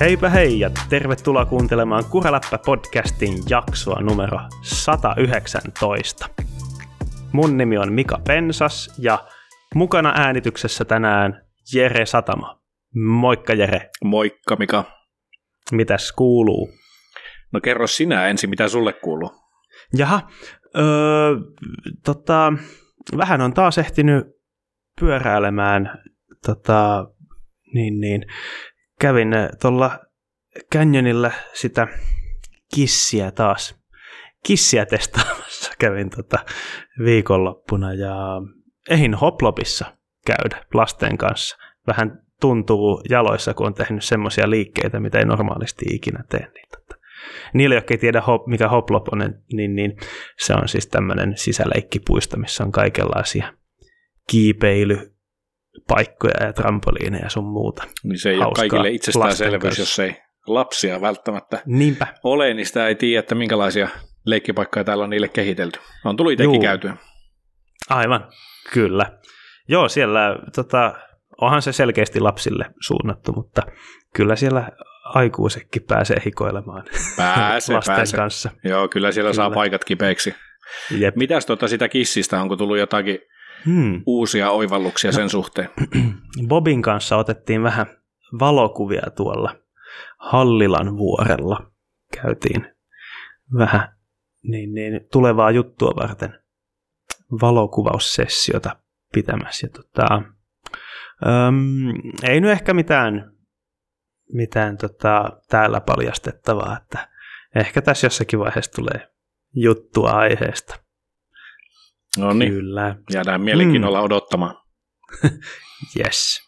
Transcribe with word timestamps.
Heipä 0.00 0.28
hei 0.28 0.60
ja 0.60 0.70
tervetuloa 0.88 1.44
kuuntelemaan 1.44 2.04
Kuraläppä-podcastin 2.04 3.42
jaksoa 3.50 4.00
numero 4.00 4.38
119. 4.62 6.28
Mun 7.32 7.56
nimi 7.56 7.78
on 7.78 7.92
Mika 7.92 8.20
Pensas 8.26 8.94
ja 8.98 9.26
mukana 9.74 10.12
äänityksessä 10.16 10.84
tänään 10.84 11.42
Jere 11.74 12.06
Satama. 12.06 12.60
Moikka 12.94 13.54
Jere. 13.54 13.90
Moikka 14.04 14.56
Mika. 14.56 14.84
Mitäs 15.72 16.12
kuuluu? 16.12 16.70
No 17.52 17.60
kerro 17.60 17.86
sinä 17.86 18.26
ensin, 18.26 18.50
mitä 18.50 18.68
sulle 18.68 18.92
kuuluu. 18.92 19.30
Jaha, 19.96 20.20
öö, 20.76 21.36
tota, 22.04 22.52
vähän 23.16 23.40
on 23.40 23.54
taas 23.54 23.78
ehtinyt 23.78 24.26
pyöräilemään 25.00 26.02
tota, 26.46 27.04
niin, 27.74 28.00
niin, 28.00 28.26
kävin 29.00 29.28
tuolla 29.60 29.98
Canyonilla 30.74 31.30
sitä 31.52 31.88
kissiä 32.74 33.30
taas, 33.30 33.82
kissiä 34.46 34.86
testaamassa 34.86 35.72
kävin 35.78 36.10
tota 36.10 36.38
viikonloppuna 37.04 37.94
ja 37.94 38.16
ehin 38.90 39.14
Hoplopissa 39.14 39.96
käydä 40.26 40.64
lasten 40.74 41.18
kanssa. 41.18 41.56
Vähän 41.86 42.22
tuntuu 42.40 43.02
jaloissa, 43.10 43.54
kun 43.54 43.66
on 43.66 43.74
tehnyt 43.74 44.04
semmoisia 44.04 44.50
liikkeitä, 44.50 45.00
mitä 45.00 45.18
ei 45.18 45.24
normaalisti 45.24 45.84
ikinä 45.90 46.24
tee. 46.28 46.48
Niin 46.54 46.68
tota. 46.70 47.02
Niille, 47.54 47.74
jotka 47.74 47.94
ei 47.94 47.98
tiedä, 47.98 48.22
mikä 48.46 48.68
Hoplop 48.68 49.08
on, 49.12 49.34
niin, 49.52 49.74
niin 49.74 49.96
se 50.38 50.54
on 50.54 50.68
siis 50.68 50.86
tämmöinen 50.86 51.36
sisäleikkipuisto, 51.36 52.36
missä 52.36 52.64
on 52.64 52.72
kaikenlaisia 52.72 53.52
kiipeily, 54.30 55.15
paikkoja 55.88 56.46
ja 56.46 56.52
trampoliineja 56.52 57.24
ja 57.24 57.30
sun 57.30 57.44
muuta. 57.44 57.82
Niin 58.04 58.18
se 58.18 58.30
ei 58.30 58.38
ole 58.38 58.52
kaikille 58.56 58.90
itsestäänselvyys, 58.90 59.78
jos 59.78 59.98
ei 59.98 60.16
lapsia 60.46 61.00
välttämättä 61.00 61.62
Niinpä. 61.66 62.06
ole, 62.22 62.54
niin 62.54 62.66
sitä 62.66 62.88
ei 62.88 62.94
tiedä, 62.94 63.20
että 63.20 63.34
minkälaisia 63.34 63.88
leikkipaikkoja 64.26 64.84
täällä 64.84 65.04
on 65.04 65.10
niille 65.10 65.28
kehitelty. 65.28 65.80
On 66.04 66.16
tullut 66.16 66.32
itsekin 66.32 66.60
käytyä. 66.60 66.96
Aivan, 67.90 68.28
kyllä. 68.72 69.06
Joo, 69.68 69.88
siellä 69.88 70.20
tota, 70.54 70.94
onhan 71.40 71.62
se 71.62 71.72
selkeästi 71.72 72.20
lapsille 72.20 72.64
suunnattu, 72.80 73.32
mutta 73.32 73.62
kyllä 74.14 74.36
siellä 74.36 74.68
aikuisetkin 75.04 75.82
pääsee 75.82 76.16
hikoilemaan 76.24 76.84
pääse, 77.16 77.72
lasten 77.74 77.96
pääse. 77.96 78.16
kanssa. 78.16 78.50
Joo, 78.64 78.88
kyllä 78.88 79.12
siellä 79.12 79.30
kyllä. 79.30 79.42
saa 79.42 79.50
paikat 79.50 79.84
kipeiksi. 79.84 80.34
Jep. 80.90 81.16
Mitäs 81.16 81.46
tuota 81.46 81.68
sitä 81.68 81.88
kissistä, 81.88 82.42
onko 82.42 82.56
tullut 82.56 82.78
jotakin 82.78 83.18
hmm. 83.64 84.02
uusia 84.06 84.50
oivalluksia 84.50 85.12
sen 85.12 85.30
suhteen? 85.30 85.68
Bobin 86.48 86.82
kanssa 86.82 87.16
otettiin 87.16 87.62
vähän 87.62 87.86
valokuvia 88.40 89.10
tuolla 89.16 89.56
Hallilan 90.18 90.96
vuorella. 90.96 91.72
Käytiin 92.22 92.74
vähän 93.58 93.96
niin, 94.42 94.74
niin, 94.74 95.00
tulevaa 95.12 95.50
juttua 95.50 95.92
varten 95.96 96.38
valokuvaussessiota 97.40 98.76
pitämässä. 99.12 99.66
Ja 99.66 99.70
tota, 99.70 100.14
äm, 101.26 101.92
ei 102.22 102.40
nyt 102.40 102.50
ehkä 102.50 102.74
mitään, 102.74 103.32
mitään 104.32 104.76
tota, 104.76 105.40
täällä 105.48 105.80
paljastettavaa, 105.80 106.78
että 106.82 107.08
ehkä 107.54 107.82
tässä 107.82 108.06
jossakin 108.06 108.38
vaiheessa 108.38 108.72
tulee 108.72 109.08
juttua 109.54 110.10
aiheesta. 110.10 110.85
No 112.16 112.32
niin, 112.32 112.52
Kyllä. 112.52 112.96
jäädään 113.14 113.40
mielenkiinnolla 113.40 113.98
mm. 113.98 114.04
odottamaan. 114.04 114.54
yes. 115.98 116.40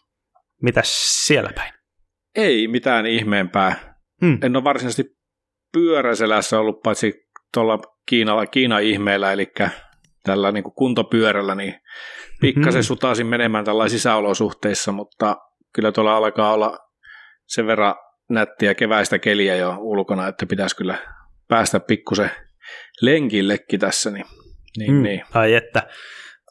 Mitäs 0.61 1.25
siellä 1.25 1.49
päin? 1.55 1.73
Ei 2.35 2.67
mitään 2.67 3.05
ihmeempää. 3.05 3.95
Mm. 4.21 4.37
En 4.41 4.55
ole 4.55 4.63
varsinaisesti 4.63 5.03
pyöräselässä 5.73 6.59
ollut 6.59 6.81
paitsi 6.83 7.13
tuolla 7.53 7.79
Kiina, 8.05 8.45
Kiina-ihmeellä, 8.45 9.33
eli 9.33 9.51
tällä 10.23 10.51
niin 10.51 10.63
kuin 10.63 10.75
kuntopyörällä, 10.75 11.55
niin 11.55 11.75
pikkasen 12.41 12.79
mm-hmm. 12.79 12.83
sutaisin 12.87 13.27
menemään 13.27 13.65
tällaisissa 13.65 13.99
sisäolosuhteissa, 13.99 14.91
mutta 14.91 15.35
kyllä 15.75 15.91
tuolla 15.91 16.17
alkaa 16.17 16.53
olla 16.53 16.77
sen 17.47 17.67
verran 17.67 17.95
nättiä 18.29 18.75
keväistä 18.75 19.19
keliä 19.19 19.55
jo 19.55 19.77
ulkona, 19.79 20.27
että 20.27 20.45
pitäisi 20.45 20.75
kyllä 20.75 20.97
päästä 21.47 21.79
pikkusen 21.79 22.31
lenkillekin 23.01 23.79
tässä, 23.79 24.11
niin 24.11 24.25
niin, 24.79 24.93
mm. 24.93 25.03
niin. 25.03 25.21
Ai 25.33 25.53
että 25.53 25.83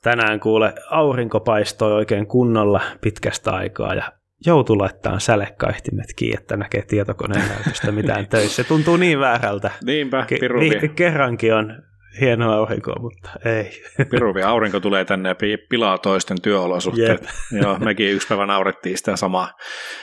tänään 0.02 0.40
kuule 0.40 0.74
aurinko 0.90 1.40
paistoi 1.40 1.92
oikein 1.92 2.26
kunnolla 2.26 2.80
pitkästä 3.00 3.50
aikaa 3.50 3.94
ja 3.94 4.12
joutu 4.46 4.78
laittaa 4.78 5.18
sälekaihtimet 5.18 6.06
kiinni, 6.16 6.36
että 6.38 6.56
näkee 6.56 6.82
tietokoneen 6.82 7.48
näytöstä 7.48 7.92
mitään 7.92 8.26
töissä. 8.30 8.62
Se 8.62 8.68
tuntuu 8.68 8.96
niin 8.96 9.20
väärältä. 9.20 9.70
Niinpä, 9.84 10.26
piruvi. 10.40 10.70
Ke- 10.70 10.88
kerrankin 10.88 11.54
on 11.54 11.82
hieno 12.20 12.52
aurinko, 12.52 12.94
mutta 13.00 13.30
ei. 13.44 13.82
Piruvi 14.10 14.42
aurinko 14.42 14.80
tulee 14.80 15.04
tänne 15.04 15.28
ja 15.28 15.34
pilaa 15.68 15.98
toisten 15.98 16.42
työolosuhteet. 16.42 17.20
Yep. 17.20 17.30
Joo, 17.62 17.78
mekin 17.78 18.12
yksi 18.12 18.28
päivä 18.28 18.46
naurettiin 18.46 18.98
sitä 18.98 19.16
samaa, 19.16 19.52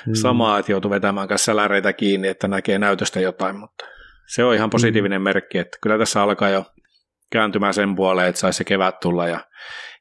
mm. 0.07 0.13
samaa 0.13 0.59
että 0.59 0.71
joutuu 0.71 0.91
vetämään 0.91 1.27
kanssa 1.27 1.45
säläreitä 1.45 1.93
kiinni, 1.93 2.27
että 2.27 2.47
näkee 2.47 2.79
näytöstä 2.79 3.19
jotain, 3.19 3.59
mutta 3.59 3.85
se 4.27 4.43
on 4.43 4.55
ihan 4.55 4.69
positiivinen 4.69 5.21
mm. 5.21 5.23
merkki, 5.23 5.57
että 5.57 5.77
kyllä 5.81 5.97
tässä 5.97 6.23
alkaa 6.23 6.49
jo 6.49 6.65
kääntymään 7.31 7.73
sen 7.73 7.95
puoleen, 7.95 8.27
että 8.27 8.41
saisi 8.41 8.57
se 8.57 8.63
kevät 8.63 8.99
tulla 8.99 9.27
ja 9.27 9.39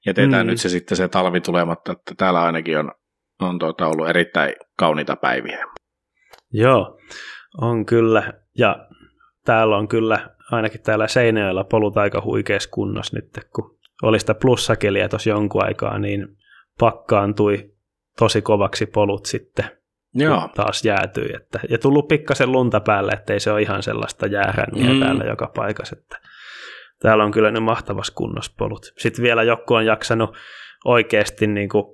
jätetään 0.07 0.47
mm. 0.47 0.51
nyt 0.51 0.61
se 0.61 0.69
sitten 0.69 0.97
se 0.97 1.09
talvi 1.09 1.41
tulematta, 1.41 1.93
että 1.93 2.15
täällä 2.17 2.43
ainakin 2.43 2.79
on, 2.79 2.93
on 3.41 3.59
tuota 3.59 3.87
ollut 3.87 4.09
erittäin 4.09 4.55
kauniita 4.79 5.17
päiviä. 5.17 5.67
Joo, 6.53 6.99
on 7.61 7.87
kyllä. 7.87 8.33
Ja 8.59 8.89
täällä 9.45 9.77
on 9.77 9.89
kyllä, 9.89 10.31
ainakin 10.51 10.83
täällä 10.83 11.09
Seinäjöllä 11.09 11.65
polut 11.65 11.97
aika 11.97 12.23
huikeassa 12.25 12.71
kunnossa 12.73 13.17
nyt, 13.17 13.31
kun 13.55 13.79
oli 14.03 14.21
sitä 14.21 14.35
plussakeliä 14.35 15.09
tuossa 15.09 15.31
jonkun 15.31 15.65
aikaa, 15.65 15.99
niin 15.99 16.29
pakkaantui 16.81 17.71
tosi 18.19 18.43
kovaksi 18.43 18.87
polut 18.87 19.27
sitten, 19.27 19.65
Joo. 20.15 20.49
taas 20.55 20.85
jäätyi. 20.85 21.29
Että, 21.37 21.61
ja 21.69 21.79
tullut 21.79 22.09
pikkasen 22.09 22.53
lunta 22.53 22.81
päälle, 22.81 23.13
ettei 23.13 23.41
se 23.41 23.53
ole 23.53 23.63
ihan 23.63 23.83
sellaista 23.83 24.27
jääränniä 24.27 24.93
mm. 24.93 25.01
täällä 25.01 25.25
joka 25.25 25.53
paikassa. 25.57 25.97
Että 25.99 26.21
täällä 27.05 27.25
on 27.25 27.31
kyllä 27.31 27.51
ne 27.51 27.61
mahtavassa 27.61 28.13
kunnossa 28.17 28.53
polut. 28.59 28.93
Sitten 28.99 29.23
vielä 29.23 29.43
joku 29.43 29.75
on 29.75 29.87
jaksanut 29.87 30.37
oikeasti 30.85 31.47
niin 31.47 31.69
kuin 31.69 31.85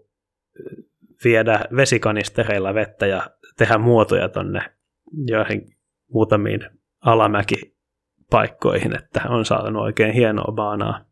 viedä 1.24 1.60
vesikanistereilla 1.76 2.74
vettä 2.74 3.06
ja 3.06 3.30
tehdä 3.58 3.78
muotoja 3.78 4.28
tonne 4.28 4.60
joihin 5.26 5.62
muutamiin 6.12 6.60
alamäkipaikkoihin, 7.00 8.96
että 8.96 9.20
on 9.28 9.44
saanut 9.44 9.82
oikein 9.82 10.14
hienoa 10.14 10.52
baanaa, 10.52 11.04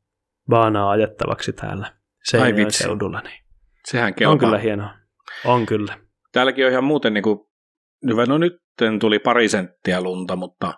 baanaa 0.48 0.90
ajettavaksi 0.90 1.52
täällä 1.52 1.92
Seinäjoen 2.24 2.72
seudulla. 2.72 3.20
Niin 3.20 3.44
Sehän 3.84 4.14
kelpaa. 4.14 4.32
On 4.32 4.38
kyllä 4.38 4.58
hienoa. 4.58 4.90
On 5.44 5.66
kyllä. 5.66 5.98
Täälläkin 6.32 6.66
on 6.66 6.72
ihan 6.72 6.84
muuten, 6.84 7.14
niin 7.14 7.24
kuin, 7.24 7.38
no 8.28 8.38
nyt 8.38 8.62
tuli 9.00 9.18
pari 9.18 9.48
senttiä 9.48 10.00
lunta, 10.00 10.36
mutta 10.36 10.74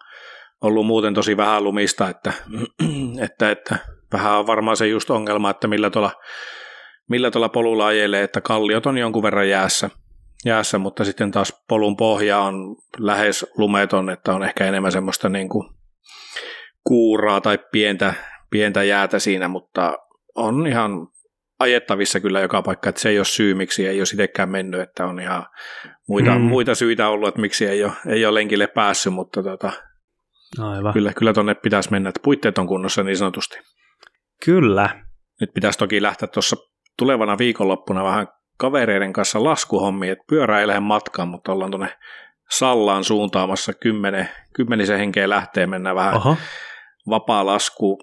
ollut 0.60 0.86
muuten 0.86 1.14
tosi 1.14 1.36
vähän 1.36 1.64
lumista, 1.64 2.08
että, 2.08 2.32
että, 3.26 3.50
että 3.50 3.78
vähän 4.12 4.38
on 4.38 4.46
varmaan 4.46 4.76
se 4.76 4.86
just 4.86 5.10
ongelma, 5.10 5.50
että 5.50 5.68
millä 5.68 5.90
tuolla, 5.90 6.12
millä 7.08 7.30
tuolla 7.30 7.48
polulla 7.48 7.86
ajelee, 7.86 8.22
että 8.22 8.40
kalliot 8.40 8.86
on 8.86 8.98
jonkun 8.98 9.22
verran 9.22 9.48
jäässä, 9.48 9.90
jäässä, 10.44 10.78
mutta 10.78 11.04
sitten 11.04 11.30
taas 11.30 11.62
polun 11.68 11.96
pohja 11.96 12.38
on 12.38 12.76
lähes 12.98 13.46
lumeton, 13.56 14.10
että 14.10 14.32
on 14.32 14.42
ehkä 14.42 14.66
enemmän 14.66 14.92
semmoista 14.92 15.28
niin 15.28 15.48
kuin 15.48 15.68
kuuraa 16.84 17.40
tai 17.40 17.58
pientä, 17.72 18.14
pientä 18.50 18.82
jäätä 18.82 19.18
siinä, 19.18 19.48
mutta 19.48 19.98
on 20.34 20.66
ihan 20.66 21.08
ajettavissa 21.58 22.20
kyllä 22.20 22.40
joka 22.40 22.62
paikka, 22.62 22.88
että 22.88 23.00
se 23.00 23.08
ei 23.08 23.18
ole 23.18 23.24
syy, 23.24 23.54
miksi 23.54 23.86
ei 23.86 23.98
ole 23.98 24.02
itsekään 24.02 24.48
mennyt, 24.48 24.80
että 24.80 25.06
on 25.06 25.20
ihan 25.20 25.46
muita, 26.08 26.34
mm. 26.34 26.40
muita 26.40 26.74
syitä 26.74 27.08
ollut, 27.08 27.28
että 27.28 27.40
miksi 27.40 27.66
ei 27.66 27.84
ole, 27.84 27.92
ei 28.06 28.26
ole 28.26 28.34
lenkille 28.34 28.66
päässyt, 28.66 29.12
mutta 29.12 29.42
tota, 29.42 29.72
Aivan. 30.58 30.92
Kyllä, 30.92 31.12
kyllä 31.12 31.32
tuonne 31.32 31.54
pitäisi 31.54 31.90
mennä, 31.90 32.08
että 32.08 32.20
puitteet 32.24 32.58
on 32.58 32.66
kunnossa 32.66 33.02
niin 33.02 33.16
sanotusti. 33.16 33.58
Kyllä. 34.44 35.04
Nyt 35.40 35.50
pitäisi 35.54 35.78
toki 35.78 36.02
lähteä 36.02 36.28
tuossa 36.28 36.56
tulevana 36.98 37.38
viikonloppuna 37.38 38.04
vähän 38.04 38.28
kavereiden 38.58 39.12
kanssa 39.12 39.44
laskuhommiin, 39.44 40.12
että 40.12 40.24
pyöräilemään 40.28 40.82
matkaan, 40.82 41.28
mutta 41.28 41.52
ollaan 41.52 41.70
tuonne 41.70 41.98
Sallaan 42.50 43.04
suuntaamassa 43.04 43.72
kymmenen, 43.72 44.28
kymmenisen 44.54 44.98
henkeä 44.98 45.28
lähtee, 45.28 45.66
mennä 45.66 45.94
vähän 45.94 46.14
Oho. 46.14 46.36
vapaa 47.10 47.46
lasku 47.46 47.98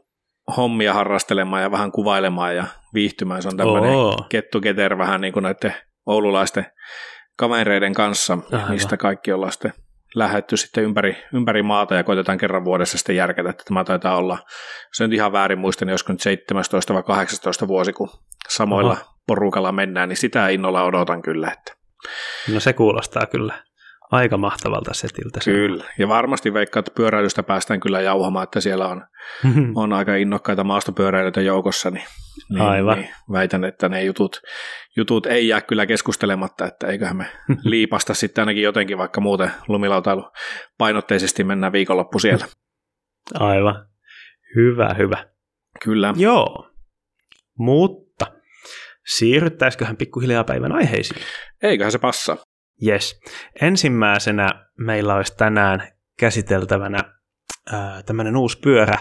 hommia 0.57 0.93
harrastelemaan 0.93 1.61
ja 1.61 1.71
vähän 1.71 1.91
kuvailemaan 1.91 2.55
ja 2.55 2.65
viihtymään. 2.93 3.41
Se 3.41 3.47
on 3.47 3.57
tämmöinen 3.57 3.93
kettuketer 4.29 4.97
vähän 4.97 5.21
niin 5.21 5.33
kuin 5.33 5.43
näiden 5.43 5.73
oululaisten 6.05 6.65
kavereiden 7.37 7.93
kanssa, 7.93 8.37
Aivan. 8.51 8.71
mistä 8.71 8.97
kaikki 8.97 9.31
ollaan 9.31 9.51
sitten 9.51 9.73
lähetty 10.17 10.57
sitten 10.57 10.83
ympäri, 10.83 11.17
ympäri 11.33 11.63
maata 11.63 11.95
ja 11.95 12.03
koitetaan 12.03 12.37
kerran 12.37 12.65
vuodessa 12.65 12.97
sitten 12.97 13.15
järkätä, 13.15 13.49
että 13.49 13.63
tämä 13.67 13.83
taitaa 13.83 14.17
olla, 14.17 14.37
se 14.93 15.03
nyt 15.03 15.13
ihan 15.13 15.31
väärin 15.31 15.59
muista, 15.59 15.85
niin 15.85 15.93
olisiko 15.93 16.13
nyt 16.13 16.21
17 16.21 16.93
vai 16.93 17.03
18 17.03 17.67
vuosi, 17.67 17.93
kun 17.93 18.09
samoilla 18.49 18.91
Oho. 18.91 19.13
porukalla 19.27 19.71
mennään, 19.71 20.09
niin 20.09 20.17
sitä 20.17 20.49
innolla 20.49 20.83
odotan 20.83 21.21
kyllä. 21.21 21.51
Että. 21.51 21.73
No 22.53 22.59
se 22.59 22.73
kuulostaa 22.73 23.25
kyllä 23.25 23.66
aika 24.11 24.37
mahtavalta 24.37 24.93
setiltä. 24.93 25.39
se. 25.41 25.51
Kyllä, 25.51 25.83
ja 25.97 26.07
varmasti 26.07 26.53
veikkaa, 26.53 26.79
että 26.79 26.91
pyöräilystä 26.95 27.43
päästään 27.43 27.79
kyllä 27.79 28.01
jauhamaan, 28.01 28.43
että 28.43 28.61
siellä 28.61 28.87
on, 28.87 29.05
on 29.75 29.93
aika 29.93 30.15
innokkaita 30.15 30.63
maastopyöräilijöitä 30.63 31.41
joukossa, 31.41 31.89
niin, 31.89 32.05
niin, 32.49 32.61
Aivan. 32.61 32.97
niin 32.99 33.09
väitän, 33.31 33.63
että 33.63 33.89
ne 33.89 34.03
jutut, 34.03 34.41
jutut 34.95 35.25
ei 35.25 35.47
jää 35.47 35.61
kyllä 35.61 35.85
keskustelematta, 35.85 36.65
että 36.65 36.87
eiköhän 36.87 37.17
me 37.17 37.25
liipasta 37.63 38.13
sitten 38.13 38.41
ainakin 38.41 38.63
jotenkin, 38.63 38.97
vaikka 38.97 39.21
muuten 39.21 39.51
lumilautailu 39.67 40.31
painotteisesti 40.77 41.43
mennään 41.43 41.73
viikonloppu 41.73 42.19
siellä. 42.19 42.45
Aivan. 43.33 43.87
Hyvä, 44.55 44.95
hyvä. 44.97 45.25
Kyllä. 45.83 46.13
Joo, 46.17 46.71
mutta 47.57 48.25
siirryttäisiköhän 49.05 49.97
pikkuhiljaa 49.97 50.43
päivän 50.43 50.71
aiheisiin? 50.71 51.21
Eiköhän 51.63 51.91
se 51.91 51.99
passa. 51.99 52.37
Yes. 52.85 53.19
Ensimmäisenä 53.61 54.65
meillä 54.77 55.15
olisi 55.15 55.37
tänään 55.37 55.91
käsiteltävänä 56.19 56.99
äh, 57.73 58.03
tämmöinen 58.03 58.37
uusi 58.37 58.59
pyörä 58.59 58.97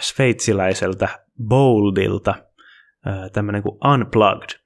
sveitsiläiseltä 0.00 1.08
Boldilta, 1.48 2.34
äh, 3.06 3.30
tämmöinen 3.32 3.62
kuin 3.62 3.78
Unplugged. 3.92 4.60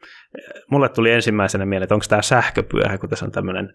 Mulle 0.71 0.89
tuli 0.89 1.11
ensimmäisenä 1.11 1.67
mieleen, 1.67 1.83
että 1.83 1.95
onko 1.95 2.07
tämä 2.09 2.23
sähköpyörä, 2.23 2.99
kun 2.99 3.09
tässä 3.09 3.25
on 3.25 3.33
tämmöinen 3.33 3.75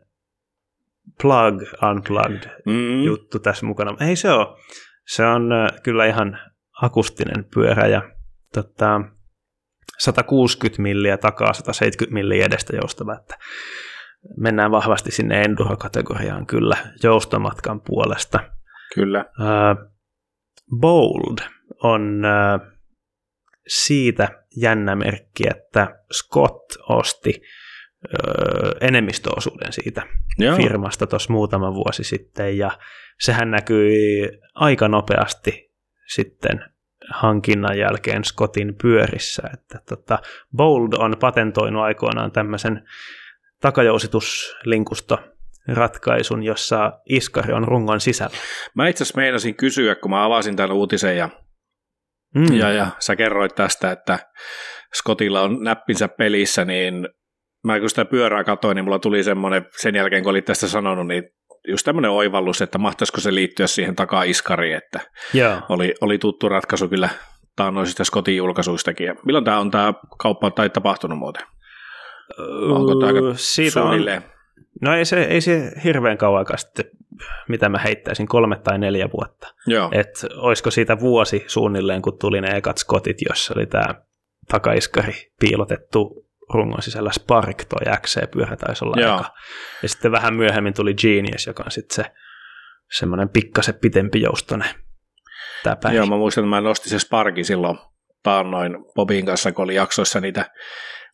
plug, 1.22 1.62
unplugged 1.92 2.50
Mm, 2.66 3.04
juttu 3.04 3.40
tässä 3.40 3.66
mukana. 3.66 4.08
Ei 4.08 4.16
se 4.16 4.32
ole. 4.32 4.58
Se 5.08 5.26
on 5.26 5.52
äh, 5.52 5.72
kyllä 5.84 6.06
ihan 6.06 6.40
akustinen 6.82 7.46
pyörä 7.54 7.88
ja 7.88 8.02
tota, 8.54 9.02
160 9.98 10.82
milliä 10.82 11.18
takaa, 11.18 11.54
170 11.54 12.14
milliä 12.14 12.46
edestä 12.46 12.76
joustava, 12.76 13.14
että 13.14 13.38
mennään 14.38 14.72
vahvasti 14.72 15.12
sinne 15.12 15.42
enduro-kategoriaan 15.42 16.45
kyllä 16.45 16.77
joustomatkan 17.04 17.81
puolesta. 17.81 18.39
kyllä. 18.95 19.19
Äh, 19.19 19.92
Bold 20.80 21.38
on 21.83 22.25
äh, 22.25 22.75
siitä 23.68 24.45
jännä 24.57 24.95
merkki, 24.95 25.44
että 25.50 26.00
Scott 26.13 26.74
osti 26.89 27.42
äh, 27.42 28.88
enemmistöosuuden 28.88 29.74
siitä 29.74 30.04
Joo. 30.38 30.56
firmasta 30.57 31.07
tuossa 31.07 31.33
muutama 31.33 31.74
vuosi 31.74 32.04
sitten, 32.04 32.57
ja 32.57 32.71
sehän 33.19 33.51
näkyi 33.51 34.30
aika 34.56 34.88
nopeasti 34.88 35.71
sitten 36.07 36.66
hankinnan 37.10 37.78
jälkeen 37.78 38.24
Scottin 38.24 38.75
pyörissä, 38.81 39.44
että 39.54 39.80
tota, 39.89 40.19
Bold 40.56 40.94
on 40.98 41.16
patentoinut 41.19 41.83
aikoinaan 41.83 42.31
tämmöisen 42.31 42.83
takajousituslinkusto 43.66 45.18
ratkaisun, 45.68 46.44
jossa 46.44 46.92
iskari 47.10 47.54
on 47.54 47.68
rungon 47.68 48.02
sisällä. 48.02 48.38
Mä 48.76 48.88
itse 48.88 49.04
asiassa 49.04 49.22
meinasin 49.22 49.56
kysyä, 49.56 49.96
kun 49.96 50.12
mä 50.12 50.26
avasin 50.26 50.56
tämän 50.56 50.72
uutisen 50.72 51.18
ja, 51.18 51.30
Mm. 52.36 52.58
ja, 52.58 52.70
ja 52.72 52.88
sä 53.00 53.16
kerroit 53.16 53.56
tästä, 53.56 53.92
että 53.92 54.20
Scottilla 54.96 55.42
on 55.42 55.64
näppinsä 55.64 56.08
pelissä, 56.08 56.66
niin 56.66 57.08
mä 57.64 57.80
kun 57.80 57.90
sitä 57.90 58.06
pyörää 58.06 58.44
katsoin, 58.44 58.76
niin 58.76 58.86
mulla 58.86 59.00
tuli 59.00 59.24
semmoinen, 59.24 59.66
sen 59.82 59.96
jälkeen 59.96 60.24
kun 60.24 60.30
olit 60.30 60.46
tästä 60.46 60.68
sanonut, 60.68 61.08
niin 61.08 61.24
just 61.68 61.86
tämmöinen 61.86 62.12
oivallus, 62.12 62.62
että 62.62 62.78
mahtaisiko 62.78 63.22
se 63.22 63.36
liittyä 63.36 63.68
siihen 63.68 63.96
takaiskariin, 63.96 64.78
että 64.78 65.00
Joo. 65.34 65.62
oli, 65.70 65.94
oli 66.02 66.18
tuttu 66.18 66.50
ratkaisu 66.50 66.90
kyllä 66.90 67.10
taannoisista 67.56 68.04
Scottin 68.04 68.38
julkaisuistakin. 68.38 69.08
Ja 69.08 69.16
milloin 69.26 69.46
tämä 69.46 69.60
on 69.60 69.72
tämä 69.72 69.94
kauppa 70.18 70.52
tai 70.52 70.70
tapahtunut 70.70 71.20
muuten? 71.20 71.44
Onko 72.69 72.95
tämä 72.95 73.07
aika 73.07 73.19
Siitä 73.36 73.83
on, 73.83 74.06
no 74.81 74.95
ei 74.95 75.06
se, 75.06 75.24
ei 75.24 75.42
se 75.42 75.72
hirveän 75.83 76.18
kauan 76.18 76.39
aikaa 76.39 76.57
sitten, 76.57 76.86
mitä 77.50 77.69
mä 77.69 77.77
heittäisin, 77.77 78.27
kolme 78.27 78.60
tai 78.63 78.77
neljä 78.77 79.10
vuotta. 79.13 79.54
Joo, 79.68 79.89
Et 79.92 80.25
olisiko 80.36 80.72
siitä 80.72 81.00
vuosi 81.00 81.44
suunnilleen, 81.48 82.01
kun 82.01 82.19
tuli 82.19 82.42
ne 82.42 82.57
ekat 82.57 82.77
skotit, 82.77 83.18
jossa 83.30 83.54
oli 83.57 83.66
tämä 83.66 83.95
takaiskari 84.48 85.31
piilotettu 85.39 86.25
rungon 86.54 86.81
sisällä 86.81 87.12
Spark, 87.12 87.66
toi 87.66 87.94
XC-pyörä 88.01 88.56
taisi 88.56 88.86
olla 88.86 89.01
Joo. 89.01 89.16
eka. 89.16 89.33
Ja 89.83 89.89
sitten 89.89 90.12
vähän 90.12 90.36
myöhemmin 90.36 90.74
tuli 90.74 90.94
Genius, 90.94 91.48
joka 91.48 91.63
on 91.63 91.71
sitten 91.71 91.95
se 91.95 92.12
semmoinen 92.98 93.30
pikkasen 93.30 93.75
pitempi 93.75 94.21
joustone 94.21 94.66
täpäri. 95.63 95.95
Joo, 95.95 96.06
mä 96.06 96.18
muistan, 96.18 96.44
että 96.44 96.50
mä 96.50 96.62
nostin 96.62 96.89
se 96.89 97.00
Sparki 97.00 97.44
silloin 97.44 97.78
taannoin 98.24 98.78
Bobin 98.95 99.25
kanssa, 99.25 99.51
kun 99.51 99.63
oli 99.63 99.75
jaksoissa 99.75 100.19
niitä 100.19 100.51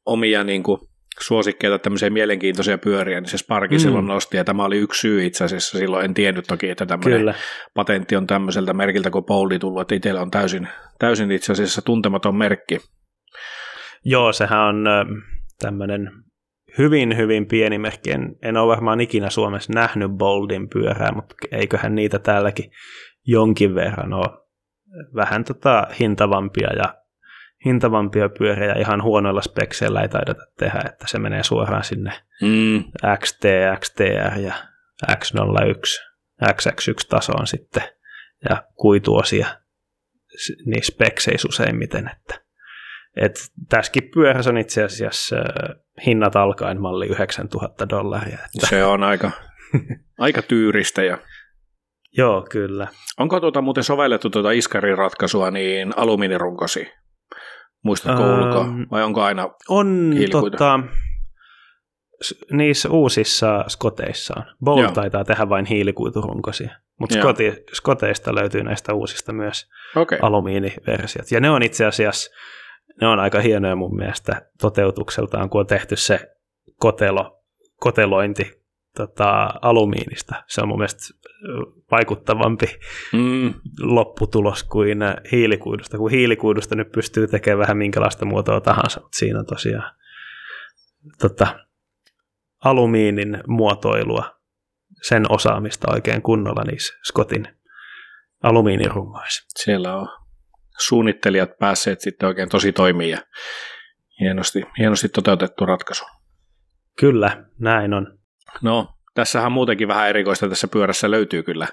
omia 0.06 0.44
niin 0.44 0.64
kuin, 0.64 0.80
suosikkeita, 1.20 1.80
tämmöisiä 1.80 2.10
mielenkiintoisia 2.10 2.78
pyöriä, 2.78 3.22
niin 3.22 3.30
se 3.30 3.38
Sparki 3.38 3.76
Mm. 3.76 3.80
silloin 3.80 4.08
nosti, 4.08 4.38
ja 4.38 4.44
tämä 4.44 4.66
oli 4.66 4.78
yksi 4.78 5.00
syy 5.00 5.26
itse 5.26 5.44
asiassa. 5.44 5.78
Silloin 5.78 6.06
en 6.06 6.14
tiennyt 6.14 6.46
toki, 6.48 6.70
että 6.70 6.86
tämmöinen 6.86 7.20
Kyllä. 7.20 7.34
patentti 7.74 8.16
on 8.16 8.28
tämmöiseltä 8.28 8.74
merkiltä 8.74 9.10
kuin 9.10 9.26
Boldi 9.26 9.60
tullut, 9.60 9.82
että 9.82 9.96
itsellä 9.96 10.22
on 10.22 10.32
täysin, 10.32 10.68
täysin 11.00 11.32
itse 11.32 11.52
asiassa 11.52 11.82
tuntematon 11.82 12.36
merkki. 12.36 12.78
Joo, 14.06 14.34
sehän 14.34 14.60
on 14.60 14.86
tämmöinen 15.60 16.12
hyvin, 16.78 17.18
hyvin 17.18 17.48
pieni 17.48 17.78
merkki. 17.78 18.12
En, 18.12 18.36
en 18.42 18.58
ole 18.58 18.68
varmaan 18.68 19.02
ikinä 19.02 19.30
Suomessa 19.30 19.74
nähnyt 19.74 20.12
Boldin 20.12 20.70
pyörää, 20.70 21.12
mutta 21.12 21.36
eiköhän 21.52 21.96
niitä 21.96 22.20
täälläkin 22.20 22.72
jonkin 23.28 23.76
verran 23.76 24.14
ole. 24.14 24.42
Vähän 25.16 25.44
tota 25.44 25.88
hintavampia 26.00 26.74
ja 26.74 27.01
hintavampia 27.66 28.30
pyöriä 28.30 28.74
ihan 28.74 29.04
huonoilla 29.04 29.42
spekseillä 29.42 30.02
ei 30.02 30.10
taideta 30.10 30.42
tehdä, 30.60 30.82
että 30.86 31.08
se 31.08 31.20
menee 31.20 31.44
suoraan 31.44 31.84
sinne 31.84 32.12
Mm. 32.42 32.84
XT, 33.20 33.42
XTR 33.80 34.40
ja 34.40 34.54
X01, 35.12 36.02
XX1 36.44 37.08
tasoon 37.10 37.48
sitten 37.48 37.84
ja 38.50 38.64
kuituosia 38.76 39.48
niin 40.66 40.84
spekseissä 40.84 41.48
useimmiten, 41.50 42.10
että 42.10 42.42
et 43.16 43.40
tässäkin 43.70 44.10
pyörässä 44.14 44.52
on 44.52 44.58
itse 44.58 44.84
asiassa 44.84 45.36
äh, 45.36 45.76
hinnat 46.06 46.36
alkaen 46.36 46.82
malli 46.82 47.08
9000 47.08 47.90
dollaria. 47.90 48.34
Että, 48.34 48.68
Se 48.68 48.84
on 48.84 49.04
aika, 49.04 49.32
aika 50.18 50.42
tyyristä. 50.42 51.04
Ja 51.04 51.18
joo, 52.18 52.48
kyllä. 52.50 52.88
onko 53.20 53.40
tuota 53.40 53.62
muuten 53.62 53.84
sovellettu 53.84 54.30
tuota 54.30 54.52
iskarin 54.52 54.98
ratkaisua 54.98 55.52
niin 55.52 55.94
alumiinirunkosi? 55.98 56.92
Muistatko 57.84 58.24
Ähm, 58.24 58.40
ulkoa? 58.40 58.66
Vai 58.92 59.04
onko 59.04 59.22
aina? 59.22 59.50
On 59.70 60.14
tota, 60.32 60.80
niissä 62.52 62.90
uusissa 62.90 63.66
skoteissa. 63.68 64.44
Bolt 64.64 64.82
Joo. 64.82 64.92
taitaa 64.92 65.24
tehdä 65.24 65.50
vain 65.50 65.66
hiilikuiturunkosia, 65.66 66.76
mutta 67.00 67.16
skoti, 67.20 67.54
skoteista 67.74 68.36
löytyy 68.36 68.64
näistä 68.64 68.94
uusista 68.94 69.34
myös. 69.34 69.70
Okay. 69.96 70.20
alumiiniversiot. 70.22 71.32
Ja 71.32 71.40
ne 71.40 71.50
on 71.50 71.64
itse 71.64 71.86
asiassa, 71.86 72.32
ne 73.02 73.08
on 73.08 73.20
aika 73.20 73.40
hienoja 73.40 73.76
mun 73.76 73.96
mielestä 73.96 74.42
toteutukseltaan, 74.62 75.50
kun 75.50 75.62
on 75.62 75.68
tehty 75.68 75.96
se 75.96 76.32
kotelo, 76.80 77.44
kotelointi 77.76 78.61
tota, 78.96 79.54
alumiinista. 79.62 80.44
Se 80.48 80.62
on 80.62 80.68
mun 80.68 80.78
mielestä 80.78 81.14
vaikuttavampi 81.92 82.66
Mm. 83.14 83.54
lopputulos 83.82 84.64
kuin 84.64 85.00
hiilikuidusta, 85.32 85.98
kun 85.98 86.12
hiilikuidusta 86.12 86.76
nyt 86.76 86.92
pystyy 86.92 87.28
tekemään 87.28 87.60
vähän 87.60 87.78
minkälaista 87.78 88.26
muotoa 88.26 88.62
tahansa, 88.62 89.02
mutta 89.02 89.18
siinä 89.18 89.40
on 89.40 89.46
tosiaan 89.46 89.96
tota, 91.20 91.60
alumiinin 92.66 93.44
muotoilua, 93.48 94.40
sen 95.02 95.32
osaamista 95.32 95.92
oikein 95.94 96.22
kunnolla 96.22 96.64
niissä 96.64 96.94
Scottin 97.08 97.48
alumiinirungoissa. 98.44 99.44
Siellä 99.64 99.96
on 99.98 100.08
suunnittelijat 100.80 101.58
päässeet 101.60 102.02
sitten 102.02 102.28
oikein 102.28 102.50
tosi 102.50 102.72
toimiin 102.72 103.10
ja 103.10 103.18
hienosti, 104.20 104.64
hienosti 104.78 105.10
toteutettu 105.10 105.66
ratkaisu. 105.66 106.06
Kyllä, 107.00 107.46
näin 107.60 107.94
on. 107.94 108.18
No, 108.62 108.88
tässähän 109.14 109.52
muutenkin 109.52 109.88
vähän 109.88 110.10
erikoista 110.10 110.50
tässä 110.50 110.68
pyörässä 110.68 111.12
löytyy 111.12 111.44
kyllä 111.44 111.68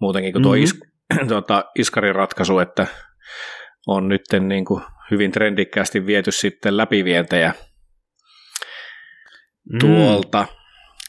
muutenkin 0.00 0.32
kuin 0.32 0.42
tuo 0.42 0.54
Mhm. 0.54 0.62
is, 0.62 0.80
tuota, 1.28 1.64
iskarin 1.78 2.14
ratkaisu, 2.14 2.58
että 2.58 2.86
on 3.86 4.08
nyt 4.08 4.22
niin 4.40 4.64
kuin 4.64 4.82
hyvin 5.10 5.32
trendikkäästi 5.32 6.06
viety 6.06 6.30
sitten 6.30 6.76
läpivientejä 6.76 7.52
Mm, 9.72 9.78
tuolta 9.78 10.46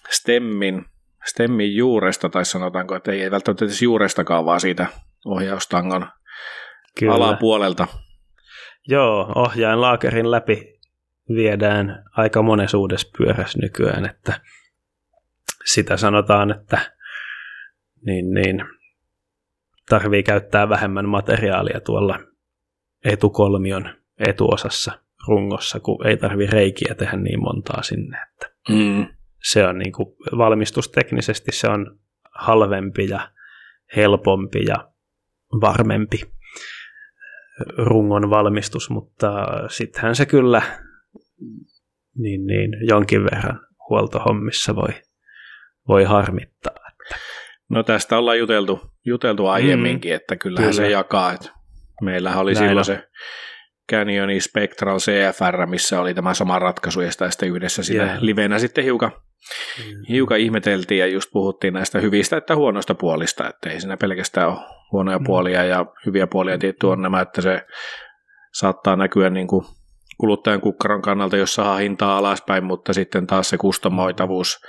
Stemmin, 0.09 0.85
Stemmin 1.25 1.75
juuresta, 1.75 2.29
tai 2.29 2.45
sanotaanko, 2.45 2.95
että 2.95 3.11
ei, 3.11 3.21
ei 3.21 3.31
välttämättä 3.31 3.65
edes 3.65 3.81
juurestakaan, 3.81 4.45
vaan 4.45 4.59
siitä 4.59 4.85
ohjaustangon 5.25 6.07
kyllä. 6.99 7.13
alapuolelta. 7.13 7.87
Joo, 8.87 9.31
ohjain 9.35 9.81
laakerin 9.81 10.31
läpi 10.31 10.79
viedään 11.35 12.03
aika 12.11 12.41
monessa 12.41 12.77
uudessa 12.77 13.07
pyörässä 13.17 13.59
nykyään, 13.61 14.05
että 14.05 14.41
sitä 15.73 15.97
sanotaan, 15.97 16.51
että 16.51 16.95
niin, 18.05 18.33
niin, 18.33 18.63
tarvii 19.89 20.23
käyttää 20.23 20.69
vähemmän 20.69 21.09
materiaalia 21.09 21.79
tuolla 21.79 22.19
etukolmion 23.05 23.89
etuosassa 24.27 24.91
rungossa, 25.27 25.79
kun 25.79 26.07
ei 26.07 26.17
tarvi 26.17 26.45
reikiä 26.47 26.95
tehdä 26.95 27.17
niin 27.17 27.41
montaa 27.41 27.83
sinne. 27.83 28.17
Että 28.31 28.57
Mm. 28.69 29.07
se 29.43 29.67
on 29.67 29.77
niin 29.77 29.91
kuin 29.91 30.15
valmistusteknisesti 30.37 31.51
se 31.51 31.67
on 31.67 31.99
halvempi 32.35 33.09
ja 33.09 33.31
helpompi 33.95 34.65
ja 34.67 34.91
varmempi 35.61 36.21
rungon 37.77 38.29
valmistus, 38.29 38.89
mutta 38.89 39.47
sittenhän 39.69 40.15
se 40.15 40.25
kyllä 40.25 40.61
niin, 42.15 42.45
niin, 42.45 42.71
jonkin 42.89 43.23
verran 43.23 43.59
huoltohommissa 43.89 44.75
voi, 44.75 44.89
voi 45.87 46.03
harmittaa. 46.03 46.73
No 47.69 47.83
tästä 47.83 48.17
ollaan 48.17 48.39
juteltu, 48.39 48.79
juteltu 49.05 49.47
aiemminkin, 49.47 50.11
mm, 50.11 50.15
että 50.15 50.35
kyllähän 50.35 50.69
kyllä. 50.69 50.85
se 50.85 50.89
jakaa. 50.89 51.33
Että 51.33 51.49
meillähän 52.01 52.39
oli 52.39 52.53
Näin 52.53 52.65
silloin 52.65 52.77
on. 52.77 52.85
se 52.85 53.07
Canyonin 53.91 54.41
Spectral 54.41 54.99
CFR, 54.99 55.65
missä 55.65 56.01
oli 56.01 56.13
tämä 56.13 56.33
sama 56.33 56.59
ratkaisu, 56.59 57.01
ja 57.01 57.11
sitä 57.11 57.29
sitten 57.29 57.49
yhdessä 57.49 57.83
siinä 57.83 58.03
yeah. 58.03 58.17
livenä 58.21 58.59
sitten 58.59 58.83
hiukan, 58.83 59.11
mm. 59.11 60.03
hiukan 60.09 60.39
ihmeteltiin, 60.39 60.99
ja 60.99 61.07
just 61.07 61.31
puhuttiin 61.31 61.73
näistä 61.73 61.99
hyvistä 61.99 62.37
että 62.37 62.55
huonoista 62.55 62.95
puolista, 62.95 63.49
että 63.49 63.69
ei 63.69 63.79
siinä 63.79 63.97
pelkästään 63.97 64.47
ole 64.47 64.59
huonoja 64.91 65.19
mm. 65.19 65.23
puolia, 65.23 65.63
ja 65.63 65.85
hyviä 66.05 66.27
puolia 66.27 66.57
tietty 66.57 66.87
on 66.87 67.01
nämä, 67.01 67.21
että 67.21 67.41
se 67.41 67.65
saattaa 68.53 68.95
näkyä 68.95 69.29
niin 69.29 69.47
kuin 69.47 69.65
kuluttajan 70.17 70.61
kukkaron 70.61 71.01
kannalta, 71.01 71.37
jos 71.37 71.55
saa 71.55 71.77
hintaa 71.77 72.17
alaspäin, 72.17 72.63
mutta 72.63 72.93
sitten 72.93 73.27
taas 73.27 73.49
se 73.49 73.57
kustomoitavuus 73.57 74.59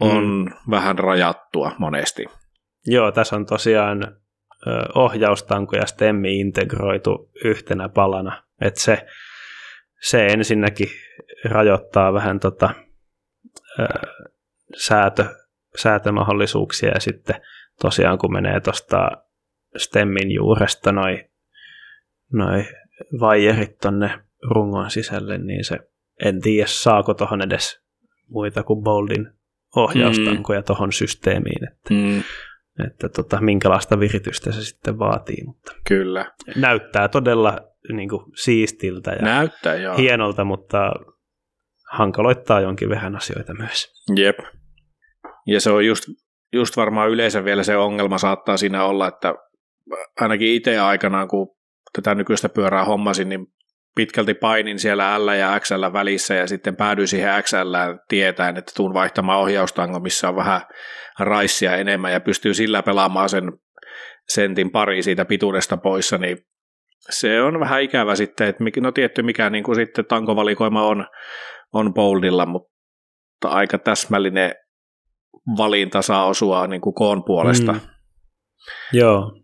on 0.00 0.24
mm. 0.24 0.70
vähän 0.70 0.98
rajattua 0.98 1.72
monesti. 1.78 2.24
Joo, 2.86 3.12
tässä 3.12 3.36
on 3.36 3.46
tosiaan 3.46 4.16
ohjaustanko 4.94 5.76
ja 5.76 5.86
stemmi 5.86 6.40
integroitu 6.40 7.30
yhtenä 7.44 7.88
palana. 7.88 8.42
Et 8.60 8.76
se, 8.76 9.06
se 10.00 10.26
ensinnäkin 10.26 10.88
rajoittaa 11.44 12.12
vähän 12.12 12.40
tota, 12.40 12.74
säätö, 14.76 15.24
säätömahdollisuuksia 15.76 16.88
ja 16.88 17.00
sitten 17.00 17.36
tosiaan 17.80 18.18
kun 18.18 18.32
menee 18.32 18.60
tuosta 18.60 19.10
stemmin 19.76 20.30
juuresta 20.30 20.92
noin 20.92 21.30
noi 22.32 22.64
vaijerit 23.20 23.78
tonne 23.78 24.20
rungon 24.50 24.90
sisälle, 24.90 25.38
niin 25.38 25.64
se 25.64 25.78
en 26.24 26.40
tiedä 26.40 26.66
saako 26.66 27.14
tuohon 27.14 27.42
edes 27.42 27.82
muita 28.28 28.62
kuin 28.62 28.82
Boldin 28.82 29.30
ohjaustankoja 29.76 30.60
mm. 30.60 30.64
tuohon 30.64 30.92
systeemiin. 30.92 31.68
Että 31.68 31.94
mm 31.94 32.22
että 32.86 33.08
tota, 33.08 33.40
minkälaista 33.40 34.00
viritystä 34.00 34.52
se 34.52 34.62
sitten 34.62 34.98
vaatii. 34.98 35.44
Mutta 35.46 35.72
Kyllä. 35.88 36.32
Näyttää 36.56 37.08
todella 37.08 37.60
niin 37.92 38.08
kuin, 38.08 38.24
siistiltä 38.34 39.10
ja 39.10 39.22
Näyttää, 39.22 39.74
joo. 39.74 39.96
hienolta, 39.96 40.44
mutta 40.44 40.92
hankaloittaa 41.90 42.60
jonkin 42.60 42.88
vähän 42.88 43.16
asioita 43.16 43.54
myös. 43.54 44.04
Jep. 44.16 44.38
Ja 45.46 45.60
se 45.60 45.70
on 45.70 45.86
just, 45.86 46.04
just 46.52 46.76
varmaan 46.76 47.10
yleensä 47.10 47.44
vielä 47.44 47.62
se 47.62 47.76
ongelma 47.76 48.18
saattaa 48.18 48.56
siinä 48.56 48.84
olla, 48.84 49.08
että 49.08 49.34
ainakin 50.20 50.48
itse 50.48 50.78
aikanaan, 50.78 51.28
kun 51.28 51.48
tätä 51.92 52.14
nykyistä 52.14 52.48
pyörää 52.48 52.84
hommasin, 52.84 53.28
niin 53.28 53.46
pitkälti 53.94 54.34
painin 54.34 54.78
siellä 54.78 55.26
L 55.26 55.28
ja 55.28 55.60
XL 55.60 55.92
välissä 55.92 56.34
ja 56.34 56.46
sitten 56.46 56.76
päädyin 56.76 57.08
siihen 57.08 57.42
XL 57.42 57.74
tietäen, 58.08 58.56
että 58.56 58.72
tuun 58.76 58.94
vaihtamaan 58.94 59.40
ohjaustango, 59.40 60.00
missä 60.00 60.28
on 60.28 60.36
vähän 60.36 60.60
raissia 61.18 61.76
enemmän 61.76 62.12
ja 62.12 62.20
pystyy 62.20 62.54
sillä 62.54 62.82
pelaamaan 62.82 63.28
sen 63.28 63.52
sentin 64.28 64.70
pari 64.70 65.02
siitä 65.02 65.24
pituudesta 65.24 65.76
poissa, 65.76 66.18
niin 66.18 66.38
se 67.10 67.42
on 67.42 67.60
vähän 67.60 67.82
ikävä 67.82 68.14
sitten, 68.14 68.48
että 68.48 68.64
no 68.80 68.92
tietty 68.92 69.22
mikä 69.22 69.50
niin 69.50 69.64
kuin 69.64 69.76
sitten 69.76 70.06
tankovalikoima 70.06 70.86
on, 70.86 71.06
on 71.72 71.94
boldilla, 71.94 72.46
mutta 72.46 73.48
aika 73.48 73.78
täsmällinen 73.78 74.54
valinta 75.56 76.02
saa 76.02 76.26
osua 76.26 76.66
niin 76.66 76.80
kuin 76.80 76.94
koon 76.94 77.24
puolesta. 77.24 77.72
Mm. 77.72 77.80
Joo, 78.92 79.40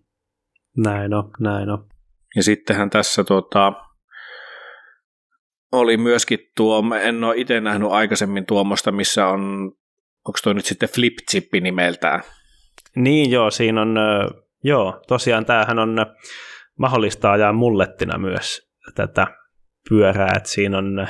näin 0.76 1.14
on, 1.14 1.30
näin 1.40 1.70
on. 1.70 1.88
Ja 2.36 2.42
sittenhän 2.42 2.90
tässä 2.90 3.24
tuota, 3.24 3.72
oli 5.72 5.96
myöskin 5.96 6.38
tuo, 6.56 6.84
en 7.00 7.24
ole 7.24 7.36
itse 7.36 7.60
nähnyt 7.60 7.90
aikaisemmin 7.90 8.46
tuommoista, 8.46 8.92
missä 8.92 9.26
on, 9.26 9.40
onko 10.24 10.38
tuo 10.42 10.52
nyt 10.52 10.64
sitten 10.64 10.88
flip 10.88 11.14
chippi 11.30 11.60
nimeltään? 11.60 12.20
Niin 12.96 13.30
joo, 13.30 13.50
siinä 13.50 13.82
on, 13.82 13.96
joo, 14.64 15.02
tosiaan 15.08 15.44
tämähän 15.44 15.78
on 15.78 15.96
mahdollista 16.78 17.32
ajaa 17.32 17.52
mullettina 17.52 18.18
myös 18.18 18.70
tätä 18.94 19.26
pyörää, 19.88 20.32
että 20.36 20.48
siinä 20.48 20.78
on, 20.78 21.08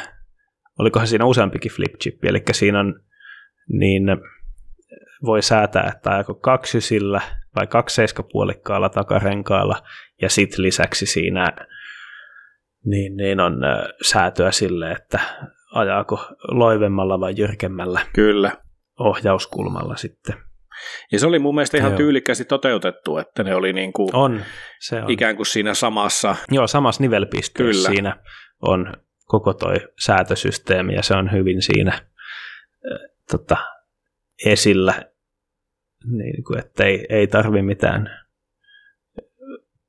olikohan 0.78 1.08
siinä 1.08 1.24
useampikin 1.24 1.72
flip 1.72 1.94
chippi, 2.02 2.28
eli 2.28 2.42
siinä 2.52 2.80
on, 2.80 2.94
niin 3.68 4.02
voi 5.24 5.42
säätää, 5.42 5.92
että 5.96 6.10
ajako 6.10 6.34
kaksi 6.34 6.80
sillä 6.80 7.20
vai 7.56 7.66
kaksi 7.66 7.94
seiskapuolikkaalla 7.94 8.88
takarenkaalla, 8.88 9.82
ja 10.22 10.30
sitten 10.30 10.62
lisäksi 10.62 11.06
siinä 11.06 11.52
niin, 12.84 13.16
niin 13.16 13.40
on 13.40 13.60
säätöä 14.02 14.50
sille, 14.52 14.92
että 14.92 15.20
ajaako 15.74 16.26
loivemmalla 16.48 17.20
vai 17.20 17.34
jyrkemmällä 17.36 18.00
Kyllä. 18.12 18.56
ohjauskulmalla 18.98 19.96
sitten. 19.96 20.34
Ja 21.12 21.18
se 21.18 21.26
oli 21.26 21.38
mun 21.38 21.54
mielestä 21.54 21.76
ihan 21.76 21.90
Joo. 21.90 21.96
tyylikkästi 21.96 22.44
toteutettu, 22.44 23.18
että 23.18 23.44
ne 23.44 23.54
oli 23.54 23.72
niin 23.72 23.92
kuin 23.92 24.16
on, 24.16 24.42
se 24.80 25.02
on. 25.02 25.10
ikään 25.10 25.36
kuin 25.36 25.46
siinä 25.46 25.74
samassa. 25.74 26.36
Joo, 26.50 26.66
samassa 26.66 27.02
nivelpisteessä 27.02 27.88
Kyllä. 27.88 27.94
siinä 27.94 28.16
on 28.62 28.92
koko 29.24 29.54
toi 29.54 29.74
säätösysteemi 29.98 30.94
ja 30.94 31.02
se 31.02 31.14
on 31.14 31.32
hyvin 31.32 31.62
siinä 31.62 31.92
äh, 31.92 32.00
tota, 33.30 33.56
esillä, 34.46 35.02
niin 36.06 36.44
kuin, 36.44 36.58
että 36.58 36.84
ei, 36.84 37.06
ei 37.08 37.26
tarvi 37.26 37.62
mitään 37.62 38.10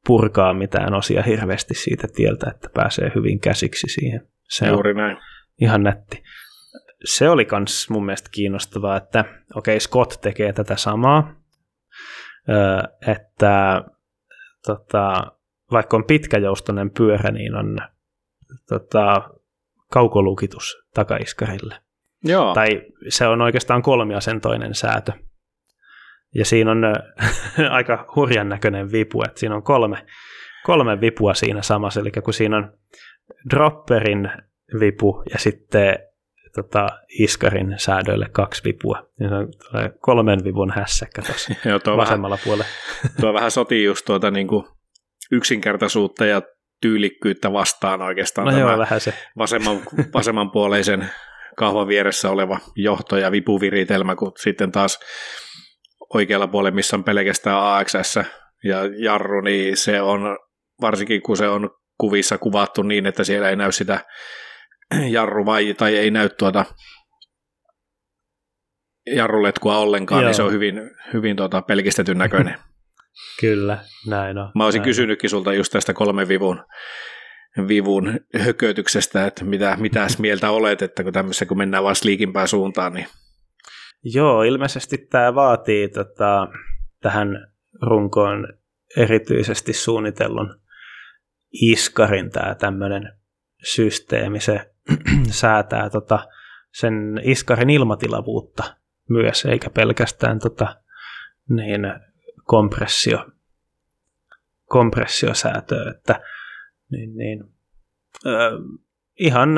purkaa 0.10 0.54
mitään 0.54 0.94
osia 0.94 1.24
hirveästi 1.24 1.74
siitä 1.74 2.08
tieltä, 2.16 2.52
että 2.56 2.70
pääsee 2.74 3.12
hyvin 3.16 3.40
käsiksi 3.40 3.88
siihen. 3.88 4.28
Se 4.50 4.68
Juuri 4.68 4.94
näin. 4.94 5.18
Ihan 5.62 5.84
nätti. 5.84 6.24
Se 7.04 7.30
oli 7.30 7.48
myös 7.52 7.90
mun 7.90 8.06
mielestä 8.06 8.30
kiinnostavaa, 8.32 8.98
että 8.98 9.20
okei, 9.20 9.42
okay, 9.56 9.80
Scott 9.80 10.22
tekee 10.22 10.54
tätä 10.54 10.76
samaa, 10.76 11.36
että 13.08 13.84
tota, 14.66 15.32
vaikka 15.72 15.98
on 15.98 16.06
pitkäjoustoinen 16.06 16.92
pyörä, 16.92 17.32
niin 17.32 17.56
on 17.56 17.78
tota, 18.70 19.30
kaukolukitus 19.92 20.78
takaiskarille. 20.94 21.76
Joo. 22.24 22.54
Tai 22.54 22.82
se 23.10 23.28
on 23.28 23.42
oikeastaan 23.42 23.82
kolmiasentoinen 23.82 24.76
säätö. 24.76 25.12
Ja 26.36 26.46
siinä 26.46 26.72
on 26.72 26.84
aika 27.70 28.12
hurjan 28.16 28.50
näköinen 28.50 28.92
vipu, 28.92 29.24
että 29.24 29.40
siinä 29.40 29.56
on 29.56 29.64
kolme, 29.64 30.06
kolme 30.64 31.02
vipua 31.02 31.34
siinä 31.34 31.62
samassa, 31.62 32.00
eli 32.00 32.12
kun 32.12 32.34
siinä 32.34 32.58
on 32.58 32.74
dropperin 33.50 34.32
vipu 34.80 35.24
ja 35.32 35.40
sitten 35.40 36.00
tota, 36.56 36.90
iskarin 37.20 37.76
säädöille 37.78 38.30
kaksi 38.32 38.64
vipua. 38.64 39.10
Niin 39.20 39.30
se 39.30 39.36
on 39.36 39.50
kolmen 40.00 40.44
vivun 40.44 40.72
hässäkkä 40.72 41.22
tuossa 41.22 41.54
vasemmalla 41.98 42.34
vähän, 42.36 42.44
puolella. 42.44 42.66
Tuo 43.22 43.34
vähän 43.34 43.52
sotii 43.52 43.84
just 43.84 44.06
tuota 44.06 44.32
niin 44.32 44.48
kuin 44.48 44.66
yksinkertaisuutta 45.32 46.26
ja 46.26 46.42
tyylikkyyttä 46.82 47.54
vastaan 47.54 48.02
oikeastaan 48.02 48.46
no 48.46 48.52
tämä 48.52 48.70
joo, 48.70 48.78
vähän 48.78 49.02
se. 49.02 49.14
Vasemman, 49.38 49.78
vasemmanpuoleisen 50.14 51.10
kahvan 51.58 51.88
vieressä 51.88 52.30
oleva 52.30 52.60
johto 52.76 53.18
ja 53.18 53.32
vipuviritelmä, 53.32 54.16
kun 54.16 54.32
sitten 54.38 54.72
taas 54.72 55.00
oikealla 56.14 56.48
puolella, 56.48 56.76
missä 56.76 56.96
on 56.96 57.04
pelkästään 57.04 57.58
AXS 57.60 58.20
ja 58.64 58.80
jarru, 58.98 59.42
niin 59.42 59.78
se 59.78 60.02
on, 60.02 60.38
varsinkin 60.82 61.22
kun 61.22 61.38
se 61.38 61.48
on 61.48 61.70
kuvissa 61.98 62.38
kuvattu 62.38 62.84
niin, 62.84 63.06
että 63.06 63.24
siellä 63.24 63.50
ei 63.50 63.56
näy 63.56 63.72
sitä 63.72 64.00
jarru 65.10 65.46
vai, 65.46 65.74
tai 65.74 65.98
ei 65.98 66.12
näy 66.12 66.30
tuota 66.30 66.66
jarruletkua 69.16 69.78
ollenkaan, 69.78 70.22
Joo. 70.22 70.28
niin 70.28 70.36
se 70.36 70.44
on 70.44 70.52
hyvin, 70.52 70.82
hyvin 71.14 71.36
tuota 71.36 71.62
pelkistetyn 71.62 72.18
näköinen. 72.18 72.56
Kyllä, 73.42 73.78
näin 74.08 74.38
on. 74.38 74.52
Mä 74.56 74.64
olisin 74.64 74.80
näin. 74.80 74.90
kysynytkin 74.90 75.30
sulta 75.30 75.54
just 75.54 75.72
tästä 75.72 75.94
kolmen 75.94 76.28
vivun, 76.28 76.64
vivun 77.68 78.20
hökötyksestä, 78.40 79.26
että 79.26 79.46
mitä, 79.46 79.78
mitäs 79.80 80.20
mieltä 80.20 80.52
olet, 80.52 80.82
että 80.82 81.04
kun 81.04 81.14
tämmöisessä 81.14 81.46
kun 81.46 81.58
mennään 81.58 81.84
vaan 81.84 81.96
liikimpään 82.04 82.48
suuntaan, 82.48 82.94
niin 82.94 83.08
Joo, 84.04 84.44
ilmeisesti 84.44 84.98
tämä 84.98 85.36
vaatii 85.36 85.90
tota, 85.90 86.48
tähän 87.02 87.48
runkoon 87.82 88.48
erityisesti 88.98 89.74
suunnitellun 89.74 90.60
iskarin 91.52 92.30
tämä 92.30 92.56
tämmöinen 92.56 93.14
systeemi. 93.64 94.40
Se 94.40 94.72
säätää 95.32 95.90
tota, 95.90 96.28
sen 96.72 97.22
iskarin 97.24 97.70
ilmatilavuutta 97.70 98.76
myös, 99.10 99.46
eikä 99.46 99.70
pelkästään 99.70 100.40
tota, 100.40 100.76
niin 101.50 101.82
kompressio, 102.44 103.26
kompressiosäätöä, 104.66 105.92
että 105.92 106.22
niin, 106.92 107.18
niin, 107.18 107.44
ö, 108.26 108.52
ihan 109.20 109.50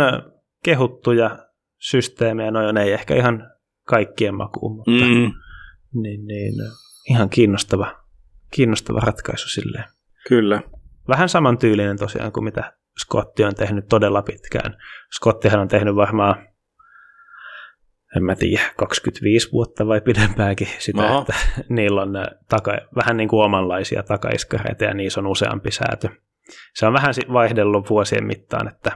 kehuttuja 0.63 1.47
systeemejä, 1.77 2.51
noin 2.51 2.77
ei 2.77 2.91
ehkä 2.91 3.15
ihan 3.15 3.51
kaikkien 3.91 4.35
makuun, 4.35 4.75
mutta 4.75 4.91
Mm, 4.91 5.31
niin, 6.01 6.25
niin, 6.25 6.53
ihan 7.09 7.29
kiinnostava, 7.29 7.95
kiinnostava 8.51 8.99
ratkaisu 8.99 9.49
silleen. 9.49 9.83
kyllä. 10.27 10.61
Vähän 11.07 11.29
samantyylinen 11.29 11.97
tosiaan 11.97 12.31
kuin 12.31 12.43
mitä 12.43 12.73
Scotti 13.03 13.43
on 13.43 13.55
tehnyt 13.55 13.85
todella 13.89 14.21
pitkään. 14.21 14.77
Scottihan 15.17 15.59
on 15.59 15.67
tehnyt 15.67 15.95
varmaan, 15.95 16.35
en 18.15 18.23
mä 18.23 18.35
tiedä, 18.35 18.63
25 18.77 19.51
vuotta 19.51 19.87
vai 19.87 20.01
pidempäänkin 20.01 20.67
sitä, 20.79 21.03
Oho. 21.03 21.21
että 21.21 21.33
niillä 21.75 22.01
on 22.01 22.15
äh, 22.15 22.25
taka, 22.49 22.77
vähän 22.95 23.17
niin 23.17 23.29
kuin 23.29 23.45
omanlaisia 23.45 24.03
takaiskareita 24.03 24.83
ja 24.83 24.93
niissä 24.93 25.19
on 25.19 25.27
useampi 25.27 25.71
säätö. 25.71 26.09
Se 26.75 26.85
on 26.85 26.93
vähän 26.93 27.13
vaihdellut 27.33 27.89
vuosien 27.89 28.25
mittaan, 28.27 28.67
että 28.67 28.91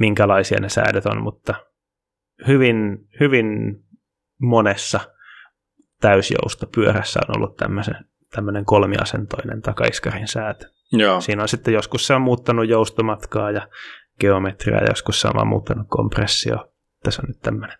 minkälaisia 0.00 0.60
ne 0.60 0.68
säädöt 0.68 1.06
on, 1.06 1.22
mutta 1.22 1.54
hyvin, 2.46 2.98
hyvin 3.20 3.46
monessa 4.40 5.00
täysjoustopyörässä 6.00 7.20
on 7.28 7.36
ollut 7.36 7.56
tämmöisen, 7.56 7.94
tämmöinen 8.34 8.64
kolmiasentoinen 8.64 9.62
takaiskarin 9.62 10.28
säätö. 10.28 10.66
Joo. 10.92 11.20
Siinä 11.20 11.42
on 11.42 11.48
sitten 11.48 11.74
joskus 11.74 12.06
se 12.06 12.14
on 12.14 12.22
muuttanut 12.22 12.68
joustomatkaa 12.68 13.50
ja 13.50 13.68
geometriaa, 14.20 14.80
ja 14.80 14.88
joskus 14.88 15.20
se 15.20 15.28
on 15.28 15.34
vaan 15.34 15.48
muuttanut 15.48 15.86
kompressio. 15.90 16.72
Tässä 17.04 17.22
on 17.22 17.28
nyt 17.28 17.40
tämmöinen. 17.42 17.78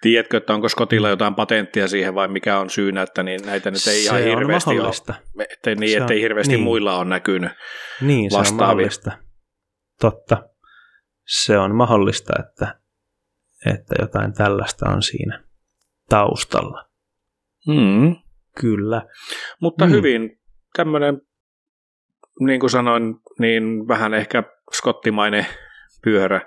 Tiedätkö, 0.00 0.36
että 0.36 0.54
onko 0.54 0.68
Skotilla 0.68 1.08
jotain 1.08 1.34
patenttia 1.34 1.88
siihen 1.88 2.14
vai 2.14 2.28
mikä 2.28 2.58
on 2.58 2.70
syynä, 2.70 3.02
että 3.02 3.22
niin 3.22 3.40
näitä 3.46 3.70
nyt 3.70 3.86
ei 3.86 4.04
ihan 4.04 4.18
se 4.20 4.30
on 4.32 4.38
hirveästi 4.38 4.70
ole, 4.70 4.76
mahdollista. 4.76 5.14
ettei, 5.50 5.74
niin, 5.74 5.90
Se 5.90 5.96
on- 5.96 6.02
ettei 6.02 6.20
hirveästi 6.20 6.54
niin. 6.54 6.64
muilla 6.64 6.96
ole 6.98 7.04
näkynyt. 7.04 7.50
Niin, 8.00 8.30
se 8.30 8.38
on 8.38 8.54
mahdollista. 8.56 9.12
Totta. 10.00 10.42
Se 11.26 11.58
on 11.58 11.74
mahdollista, 11.74 12.32
että, 12.40 12.78
että 13.66 13.94
jotain 13.98 14.34
tällaista 14.34 14.90
on 14.90 15.02
siinä 15.02 15.44
taustalla. 16.08 16.88
Mm. 17.66 18.16
Kyllä. 18.60 19.02
Mutta 19.60 19.86
Mm. 19.86 19.92
hyvin 19.92 20.40
tämmöinen, 20.76 21.20
niin 22.40 22.60
kuin 22.60 22.70
sanoin, 22.70 23.14
niin 23.38 23.88
vähän 23.88 24.14
ehkä 24.14 24.42
skottimainen 24.72 25.46
pyörä 26.04 26.40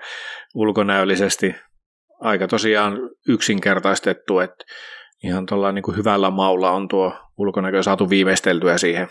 ulkonäöllisesti. 0.54 1.54
Aika 2.20 2.48
tosiaan 2.48 2.98
yksinkertaistettu, 3.28 4.38
että 4.38 4.64
ihan 5.24 5.46
tuolla 5.46 5.72
niin 5.72 5.82
kuin 5.82 5.96
hyvällä 5.96 6.30
maulla 6.30 6.70
on 6.70 6.88
tuo 6.88 7.12
ulkonäkö 7.38 7.82
saatu 7.82 8.10
viimeisteltyä 8.10 8.78
siihen. 8.78 9.08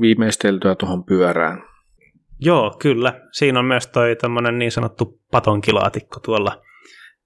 Viimeisteltyä 0.00 0.74
tuohon 0.74 1.04
pyörään. 1.04 1.75
Joo, 2.40 2.76
kyllä. 2.78 3.20
Siinä 3.32 3.58
on 3.58 3.64
myös 3.64 3.86
toi 3.86 4.16
tämmöinen 4.16 4.58
niin 4.58 4.72
sanottu 4.72 5.22
patonkilaatikko 5.30 6.20
tuolla 6.20 6.62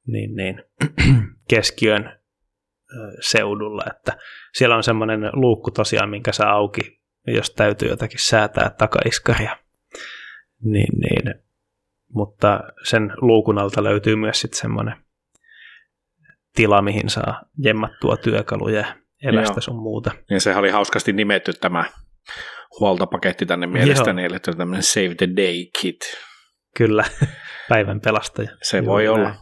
niin, 0.07 0.37
niin, 0.37 0.63
keskiön 1.51 2.21
seudulla, 3.21 3.83
että 3.97 4.19
siellä 4.55 4.77
on 4.77 4.83
semmoinen 4.83 5.21
luukku 5.33 5.71
tosiaan, 5.71 6.11
minkä 6.11 6.33
saa 6.33 6.51
auki, 6.51 7.01
jos 7.27 7.51
täytyy 7.51 7.89
jotakin 7.89 8.19
säätää 8.19 8.71
takaiskaria. 8.79 9.57
Niin, 10.65 10.99
niin. 10.99 11.35
Mutta 12.15 12.61
sen 12.83 13.13
luukun 13.21 13.59
alta 13.59 13.85
löytyy 13.85 14.17
myös 14.17 14.41
sitten 14.41 14.61
semmoinen 14.61 14.97
tila, 16.57 16.83
mihin 16.83 17.11
saa 17.11 17.43
jemmattua 17.59 18.17
työkaluja 18.17 18.81
ja 19.23 19.31
evästä 19.33 19.61
sun 19.61 19.83
muuta. 19.83 20.11
Ja 20.31 20.41
sehän 20.41 20.61
oli 20.61 20.71
hauskasti 20.71 21.13
nimetty 21.13 21.53
tämä 21.53 21.85
huoltopaketti 22.81 23.47
tänne 23.47 23.67
mielestäni, 23.67 24.25
eli 24.25 24.39
tämmöinen 24.41 24.83
Save 24.83 25.15
the 25.15 25.29
Day 25.37 25.67
Kit. 25.81 26.01
Kyllä, 26.77 27.05
päivän 27.69 28.01
pelastaja. 28.01 28.51
Se 28.63 28.77
Juuri 28.77 28.89
voi 28.89 29.05
näin. 29.05 29.17
olla. 29.17 29.35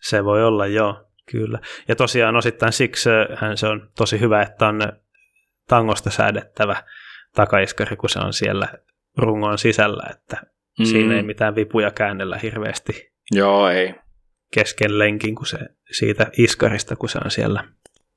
Se 0.00 0.24
voi 0.24 0.44
olla, 0.44 0.66
joo, 0.66 1.04
kyllä. 1.30 1.58
Ja 1.88 1.96
tosiaan 1.96 2.36
osittain 2.36 2.72
siksi 2.72 3.10
hän 3.36 3.56
se 3.56 3.66
on 3.66 3.90
tosi 3.96 4.20
hyvä, 4.20 4.42
että 4.42 4.66
on 4.66 4.80
tangosta 5.68 6.10
säädettävä 6.10 6.82
takaiskari, 7.34 7.96
kun 7.96 8.08
se 8.08 8.18
on 8.18 8.32
siellä 8.32 8.68
rungon 9.16 9.58
sisällä, 9.58 10.02
että 10.10 10.36
mm. 10.78 10.84
siinä 10.84 11.16
ei 11.16 11.22
mitään 11.22 11.54
vipuja 11.54 11.90
käännellä 11.90 12.38
hirveästi 12.38 13.12
Joo, 13.30 13.68
ei. 13.68 13.94
kesken 14.54 14.98
lenkin, 14.98 15.34
kun 15.34 15.46
se 15.46 15.58
siitä 15.98 16.26
iskarista, 16.38 16.96
kun 16.96 17.08
se 17.08 17.18
on 17.24 17.30
siellä 17.30 17.64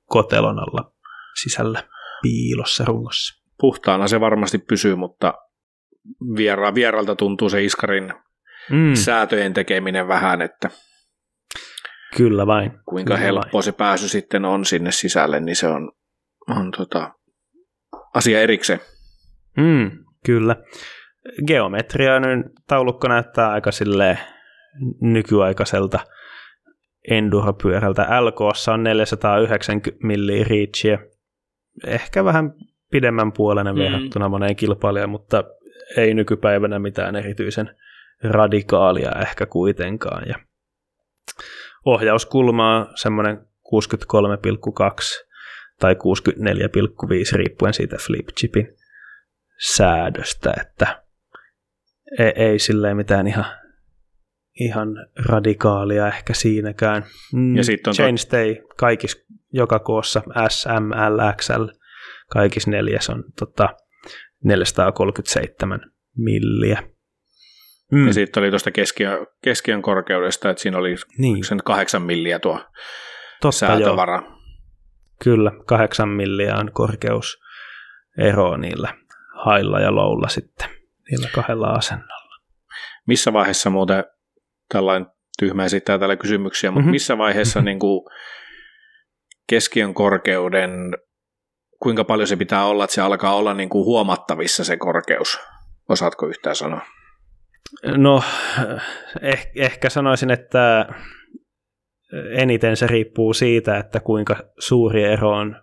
kotelon 0.05 0.59
alla 0.59 0.93
sisällä 1.41 1.83
piilossa 2.21 2.85
rungossa. 2.85 3.40
Puhtaana 3.61 4.07
se 4.07 4.19
varmasti 4.19 4.57
pysyy, 4.57 4.95
mutta 4.95 5.33
viera, 6.37 6.75
vieralta 6.75 7.15
tuntuu 7.15 7.49
se 7.49 7.63
iskarin 7.63 8.13
Mm, 8.69 8.95
säätöjen 8.95 9.53
tekeminen 9.53 10.07
vähän, 10.07 10.41
että 10.41 10.69
kyllä 12.17 12.47
vain. 12.47 12.71
kuinka 12.85 13.13
Kyllä 13.13 13.25
helppoa 13.25 13.61
se 13.61 13.71
pääsy 13.71 14.07
sitten 14.07 14.45
on 14.45 14.65
sinne 14.65 14.91
sisälle, 14.91 15.39
niin 15.39 15.55
se 15.55 15.67
on, 15.67 15.91
on 16.47 16.71
tota, 16.71 17.13
asia 18.13 18.41
erikseen. 18.41 18.79
Mm, 19.57 19.91
kyllä. 20.25 20.55
Geometriainen 21.47 22.43
taulukko 22.67 23.07
näyttää 23.07 23.51
aika 23.51 23.71
silleen 23.71 24.19
nykyaikaiselta 25.01 25.99
enduropyörältä. 27.09 28.07
LK 28.21 28.41
on 28.73 28.83
490 28.83 30.07
milliä 30.07 30.45
reachia. 30.49 30.97
Ehkä 31.87 32.25
vähän 32.25 32.53
pidemmän 32.91 33.31
puolenen 33.31 33.75
Mm. 33.75 33.79
verrattuna 33.81 34.29
moneen 34.29 34.55
kilpailijaan, 34.55 35.09
mutta 35.09 35.43
ei 35.97 36.13
nykypäivänä 36.13 36.79
mitään 36.79 37.15
erityisen 37.15 37.75
radikaalia 38.23 39.11
ehkä 39.21 39.45
kuitenkaan. 39.45 40.23
Ja 40.27 40.35
ohjauskulma 41.85 42.77
on 42.77 42.87
semmoinen 42.95 43.37
63,2 43.37 45.27
tai 45.79 45.95
64,5 45.95 47.37
riippuen 47.37 47.73
siitä 47.73 47.97
flip 48.07 48.27
chipin 48.39 48.75
säädöstä, 49.75 50.53
että 50.61 51.03
ei, 52.19 52.33
ei 52.35 52.59
silleen 52.59 52.97
mitään 52.97 53.27
ihan, 53.27 53.45
ihan 54.59 54.87
radikaalia 55.25 56.07
ehkä 56.07 56.33
siinäkään. 56.33 57.03
Mm, 57.33 57.55
Ja 57.55 57.63
sit 57.63 57.87
on 57.87 57.93
Chainstay 57.93 58.55
kaikissa, 58.77 59.17
joka 59.53 59.79
koossa 59.79 60.21
S, 60.49 60.65
M, 60.65 60.91
L, 60.91 61.33
XL, 61.37 61.63
kaikissa 62.31 62.71
neljäs 62.71 63.09
on 63.09 63.23
tota, 63.39 63.69
437 64.43 65.79
milliä. 66.17 66.83
Mm, 67.91 68.07
Ja 68.07 68.13
sitten 68.13 68.43
oli 68.43 68.49
tuosta 68.49 68.71
keskiön, 68.71 69.27
keskiön 69.43 69.81
korkeudesta, 69.81 70.49
että 70.49 70.61
siinä 70.61 70.77
oli 70.77 70.95
niin, 71.17 71.43
sen 71.43 71.59
kahdeksan 71.65 72.01
milliä 72.01 72.39
tuo 72.39 72.53
totta 73.41 73.45
joo. 73.45 73.51
säätövara. 73.51 74.21
Kyllä, 75.23 75.51
kahdeksan 75.65 76.09
milliä 76.09 76.55
on 76.55 76.71
korkeusero 76.73 78.57
niillä 78.57 78.93
hailla 79.45 79.79
ja 79.79 79.95
loulla 79.95 80.27
sitten, 80.27 80.69
niillä 81.11 81.29
kahdella 81.35 81.67
asennolla. 81.67 82.35
Missä 83.07 83.33
vaiheessa 83.33 83.69
muuten, 83.69 84.03
tällainen 84.73 85.07
tyhmä 85.39 85.65
esittää 85.65 85.97
täällä 85.97 86.15
kysymyksiä, 86.15 86.71
mutta 86.71 86.83
Mhm. 86.85 86.91
missä 86.91 87.17
vaiheessa 87.17 87.61
niin 87.67 87.79
kuin 87.79 88.01
keskiön 89.49 89.93
korkeuden, 89.93 90.71
kuinka 91.81 92.03
paljon 92.03 92.27
se 92.27 92.35
pitää 92.35 92.65
olla, 92.65 92.83
että 92.83 92.93
se 92.93 93.01
alkaa 93.01 93.35
olla 93.35 93.53
niin 93.53 93.69
kuin 93.69 93.85
huomattavissa 93.85 94.63
se 94.63 94.77
korkeus? 94.77 95.39
Osaatko 95.89 96.27
yhtään 96.27 96.55
sanoa? 96.55 96.81
No, 97.97 98.23
eh, 99.21 99.51
ehkä 99.55 99.89
sanoisin, 99.89 100.31
että 100.31 100.85
eniten 102.37 102.77
se 102.77 102.87
riippuu 102.87 103.33
siitä, 103.33 103.77
että 103.77 103.99
kuinka 103.99 104.35
suuri 104.59 105.03
ero 105.03 105.29
on 105.29 105.61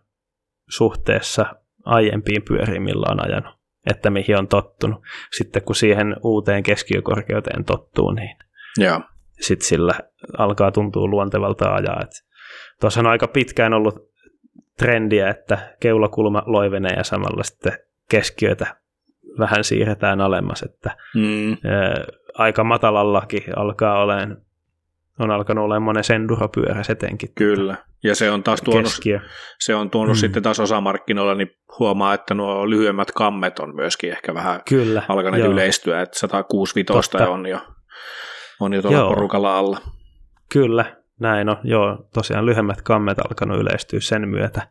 suhteessa 0.68 1.46
aiempiin 1.84 2.42
pyöriin, 2.48 2.82
millä 2.82 3.06
on 3.10 3.26
ajanut, 3.26 3.54
että 3.90 4.10
mihin 4.10 4.38
on 4.38 4.48
tottunut. 4.48 5.02
Sitten 5.36 5.62
kun 5.62 5.74
siihen 5.74 6.16
uuteen 6.24 6.62
keskiökorkeuteen 6.62 7.64
tottuu, 7.64 8.10
niin 8.10 8.36
Joo. 8.78 9.00
sitten 9.40 9.68
sillä 9.68 9.94
alkaa 10.38 10.72
tuntua 10.72 11.06
luontevalta 11.06 11.74
ajaa. 11.74 12.02
Tuossa 12.80 13.00
on 13.00 13.06
aika 13.06 13.28
pitkään 13.28 13.74
ollut 13.74 14.08
trendiä, 14.78 15.28
että 15.30 15.58
keulakulma 15.80 16.42
loivenee 16.46 16.92
ja 16.96 17.04
samalla 17.04 17.42
sitten 17.42 17.78
keskiötä 18.10 18.76
vähän 19.38 19.64
siirretään 19.64 20.20
alemmas, 20.20 20.62
että 20.62 20.96
Mm, 21.14 21.52
ö, 21.52 21.56
aika 22.34 22.64
matalallakin 22.64 23.42
alkaa 23.56 24.02
olemaan, 24.02 24.36
on 25.18 25.30
alkanut 25.30 25.64
olemaan 25.64 25.82
monen 25.82 26.04
enduropyörä 26.14 26.82
etenkin. 26.88 27.30
kyllä. 27.34 27.76
Ja 28.04 28.14
se 28.14 28.30
on 28.30 28.42
taas 28.42 28.62
tuonut, 28.62 28.82
Keskiö. 28.84 29.20
se 29.58 29.74
on 29.74 29.90
tuonut 29.90 30.08
Mm. 30.14 30.18
mm. 30.18 30.20
sitten 30.20 30.42
taas 30.42 30.60
osamarkkinoilla, 30.60 31.34
niin 31.34 31.50
huomaa, 31.78 32.14
että 32.14 32.34
nuo 32.34 32.70
lyhyemmät 32.70 33.12
kammet 33.12 33.58
on 33.58 33.76
myöskin 33.76 34.10
ehkä 34.10 34.34
vähän 34.34 34.60
Kyllä. 34.68 35.02
alkaneet 35.08 35.44
joo. 35.44 35.52
yleistyä, 35.52 36.00
että 36.02 36.18
165 36.18 37.10
Totta. 37.10 37.28
on 37.30 37.46
jo, 37.46 37.58
on 38.60 38.72
jo 38.72 38.82
tuolla 38.82 38.98
Joo. 38.98 39.08
porukalla 39.08 39.58
alla. 39.58 39.78
Kyllä, 40.52 40.96
näin 41.20 41.48
on. 41.48 41.56
Joo, 41.64 42.08
tosiaan 42.14 42.46
lyhyemmät 42.46 42.82
kammet 42.82 43.18
alkanut 43.18 43.60
yleistyä 43.60 44.00
sen 44.00 44.28
myötä. 44.28 44.68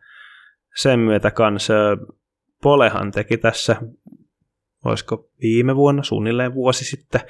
Sen 0.75 0.99
myötä 0.99 1.31
kans 1.31 1.69
ö, 1.69 1.97
Polehan 2.63 3.11
teki 3.11 3.37
tässä, 3.37 3.75
olisiko 4.85 5.29
viime 5.41 5.75
vuonna, 5.75 6.03
suunnilleen 6.03 6.53
vuosi 6.53 6.85
sitten, 6.85 7.21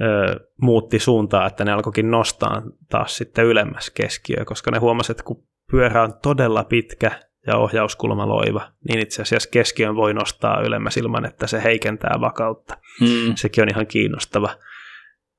ö, 0.00 0.40
muutti 0.62 0.98
suuntaa, 0.98 1.46
että 1.46 1.64
ne 1.64 1.72
alkoikin 1.72 2.10
nostaa 2.10 2.62
taas 2.88 3.16
sitten 3.16 3.44
ylemmäs 3.44 3.90
keskiö, 3.90 4.44
koska 4.44 4.70
ne 4.70 4.78
huomasivat, 4.78 5.18
että 5.20 5.26
kun 5.26 5.46
pyörä 5.70 6.02
on 6.02 6.14
todella 6.22 6.64
pitkä 6.64 7.10
ja 7.46 7.56
ohjauskulma 7.56 8.28
loiva, 8.28 8.72
niin 8.88 8.98
itse 9.00 9.22
asiassa 9.22 9.50
keskiön 9.50 9.96
voi 9.96 10.14
nostaa 10.14 10.60
ylemmäs 10.60 10.96
ilman, 10.96 11.24
että 11.24 11.46
se 11.46 11.62
heikentää 11.62 12.16
vakautta. 12.20 12.76
Mm. 13.00 13.34
Sekin 13.34 13.62
on 13.62 13.68
ihan 13.68 13.86
kiinnostava. 13.86 14.56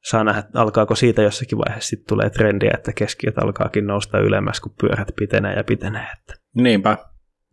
Saa 0.09 0.23
nähdä, 0.23 0.43
alkaako 0.53 0.95
siitä 0.95 1.21
jossakin 1.21 1.57
vaiheessa 1.57 1.89
sitten 1.89 2.07
tulee 2.07 2.29
trendiä, 2.29 2.71
että 2.73 2.93
keskiöt 2.93 3.37
alkaakin 3.37 3.87
nousta 3.87 4.19
ylemmäs, 4.19 4.59
kun 4.59 4.75
pyörät 4.81 5.07
pitenee 5.19 5.53
ja 5.53 5.63
pitenee. 5.63 6.07
Että. 6.19 6.33
Niinpä. 6.55 6.97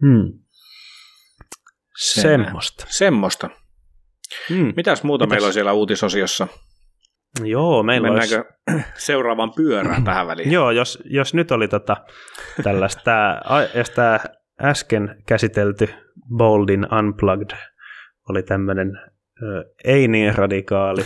Hmm. 0.01 0.39
Semmosta. 1.97 2.87
Semmosta. 2.89 3.51
Hmm. 4.49 4.73
Mitäs 4.77 5.03
muuta 5.03 5.25
Mitäs? 5.25 5.35
meillä 5.35 5.47
on 5.47 5.53
siellä 5.53 5.73
uutisosiossa? 5.73 6.49
Joo, 7.45 7.83
meillä 7.83 8.09
Mennäänkö 8.09 8.45
olisi... 8.71 8.87
seuraavan 8.95 9.53
pyörään 9.57 10.05
tähän 10.11 10.27
väliin? 10.27 10.53
Joo, 10.53 10.71
jos, 10.71 11.03
jos 11.05 11.35
nyt 11.35 11.51
oli 11.51 11.69
tota, 11.69 11.97
tällaista, 12.63 13.41
jos 13.75 13.91
tämä 13.91 14.21
äsken 14.63 15.23
käsitelty 15.27 15.89
Boldin 16.37 16.87
Unplugged 16.95 17.51
oli 18.29 18.43
tämmöinen 18.43 18.93
ei 19.85 20.09
niin 20.09 20.35
radikaali, 20.35 21.05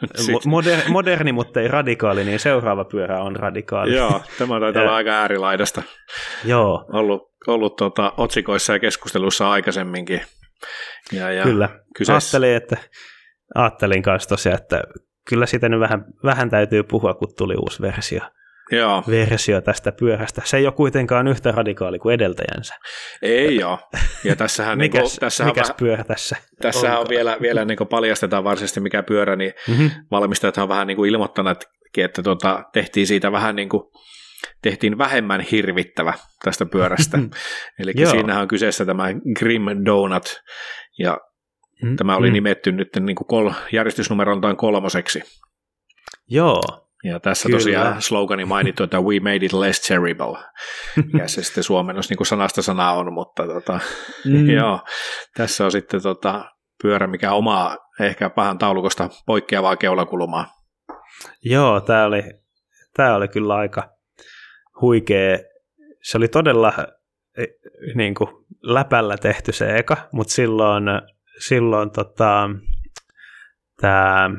Moder, 0.46 0.78
moderni, 0.88 1.32
mutta 1.32 1.60
ei 1.60 1.68
radikaali, 1.68 2.24
niin 2.24 2.38
seuraava 2.38 2.84
pyörä 2.84 3.22
on 3.22 3.36
radikaali. 3.36 3.96
Joo, 3.96 4.22
tämä 4.38 4.60
taitaa 4.60 4.82
olla 4.82 4.96
aika 4.96 5.10
äärilaidasta. 5.10 5.82
Joo. 6.44 6.84
Ollut, 6.92 7.32
ollut 7.46 7.76
tuota, 7.76 8.12
otsikoissa 8.16 8.72
ja 8.72 8.78
keskustelussa 8.78 9.50
aikaisemminkin. 9.50 10.20
Ja, 11.12 11.32
ja 11.32 11.42
Kyllä, 11.42 11.68
kyseessä... 11.96 12.38
ajattelin, 12.38 12.56
että, 12.56 12.76
ajattelin 13.54 14.02
kanssa 14.02 14.28
tosiaan, 14.28 14.58
että 14.62 14.82
kyllä 15.28 15.46
siitä 15.46 15.68
nyt 15.68 15.80
vähän, 15.80 16.04
vähän 16.24 16.50
täytyy 16.50 16.82
puhua, 16.82 17.14
kun 17.14 17.34
tuli 17.38 17.54
uusi 17.54 17.82
versio. 17.82 18.20
Joo. 18.72 19.02
versio 19.10 19.60
tästä 19.60 19.92
pyörästä. 19.92 20.42
Se 20.44 20.56
ei 20.56 20.66
ole 20.66 20.74
kuitenkaan 20.74 21.28
yhtä 21.28 21.52
radikaali 21.52 21.98
kuin 21.98 22.14
edeltäjänsä. 22.14 22.74
Ei 23.22 23.64
ole. 23.64 23.78
Ja 24.24 24.36
tässähän, 24.36 24.78
mikäs, 24.78 25.00
niin 25.00 25.10
kuin, 25.10 25.20
tässähän 25.20 25.50
mikäs 25.50 25.68
vähän, 25.68 25.76
pyörä 25.78 26.04
tässä 26.04 26.36
Tässähän 26.62 27.00
on 27.00 27.06
vielä, 27.08 27.36
vielä 27.40 27.64
niin 27.64 27.78
paljastetaan 27.90 28.44
varsinaisesti 28.44 28.80
mikä 28.80 29.02
pyörä, 29.02 29.36
niin 29.36 29.52
mm-hmm. 29.68 29.90
valmistajat 30.10 30.58
on 30.58 30.68
vähän 30.68 30.86
niin 30.86 30.96
kuin 30.96 31.10
ilmoittanut, 31.10 31.64
että 31.98 32.22
tuota, 32.22 32.64
tehtiin 32.72 33.06
siitä 33.06 33.32
vähän 33.32 33.56
niin 33.56 33.68
kuin, 33.68 33.82
tehtiin 34.62 34.98
vähemmän 34.98 35.40
hirvittävä 35.40 36.14
tästä 36.44 36.66
pyörästä. 36.66 37.18
Eli 37.80 37.92
siinähän 38.10 38.42
on 38.42 38.48
kyseessä 38.48 38.86
tämä 38.86 39.06
Grim 39.38 39.62
Donut, 39.84 40.42
ja 40.98 41.18
mm, 41.82 41.96
tämä 41.96 42.16
oli 42.16 42.28
mm. 42.28 42.32
nimetty 42.32 42.72
nyt 42.72 42.88
niin 43.00 43.16
kuin 43.16 43.26
kol, 43.26 43.50
järjestysnumeroltaan 43.72 44.56
kolmoseksi. 44.56 45.22
Joo. 46.28 46.60
Ja 47.04 47.20
tässä 47.20 47.48
Kyllä. 47.48 47.58
tosiaan 47.58 48.02
slogani 48.02 48.44
mainittu, 48.44 48.82
että 48.82 49.00
we 49.00 49.20
made 49.20 49.46
it 49.46 49.52
less 49.52 49.88
terrible. 49.88 50.38
Ja 51.18 51.28
se 51.28 51.42
sitten 51.42 51.64
suomennos 51.64 52.10
niin 52.10 52.16
kuin 52.16 52.26
sanasta 52.26 52.62
sanaa 52.62 52.92
on, 52.92 53.12
mutta 53.12 53.46
tota, 53.46 53.80
mm. 54.24 54.50
joo, 54.58 54.80
tässä 55.36 55.64
on 55.64 55.72
sitten 55.72 56.02
tota, 56.02 56.44
pyörä, 56.82 57.06
mikä 57.06 57.32
omaa 57.32 57.76
ehkä 58.00 58.30
vähän 58.36 58.58
taulukosta 58.58 59.08
poikkeavaa 59.26 59.76
keulakulmaa. 59.76 60.46
Joo, 61.44 61.80
tämä 61.80 62.04
oli, 62.04 62.22
tämä 62.96 63.14
oli 63.14 63.28
kyllä 63.28 63.54
aika 63.54 63.90
huikea. 64.80 65.38
Se 66.02 66.16
oli 66.18 66.28
todella 66.28 66.72
e, 67.38 67.44
niin 67.94 68.14
kuin, 68.14 68.28
läpällä 68.62 69.16
tehty 69.16 69.52
se 69.52 69.76
eka, 69.76 70.08
mutta 70.12 70.32
silloin, 70.32 70.84
silloin 71.38 71.90
tota, 71.90 72.50
tämä 73.80 74.30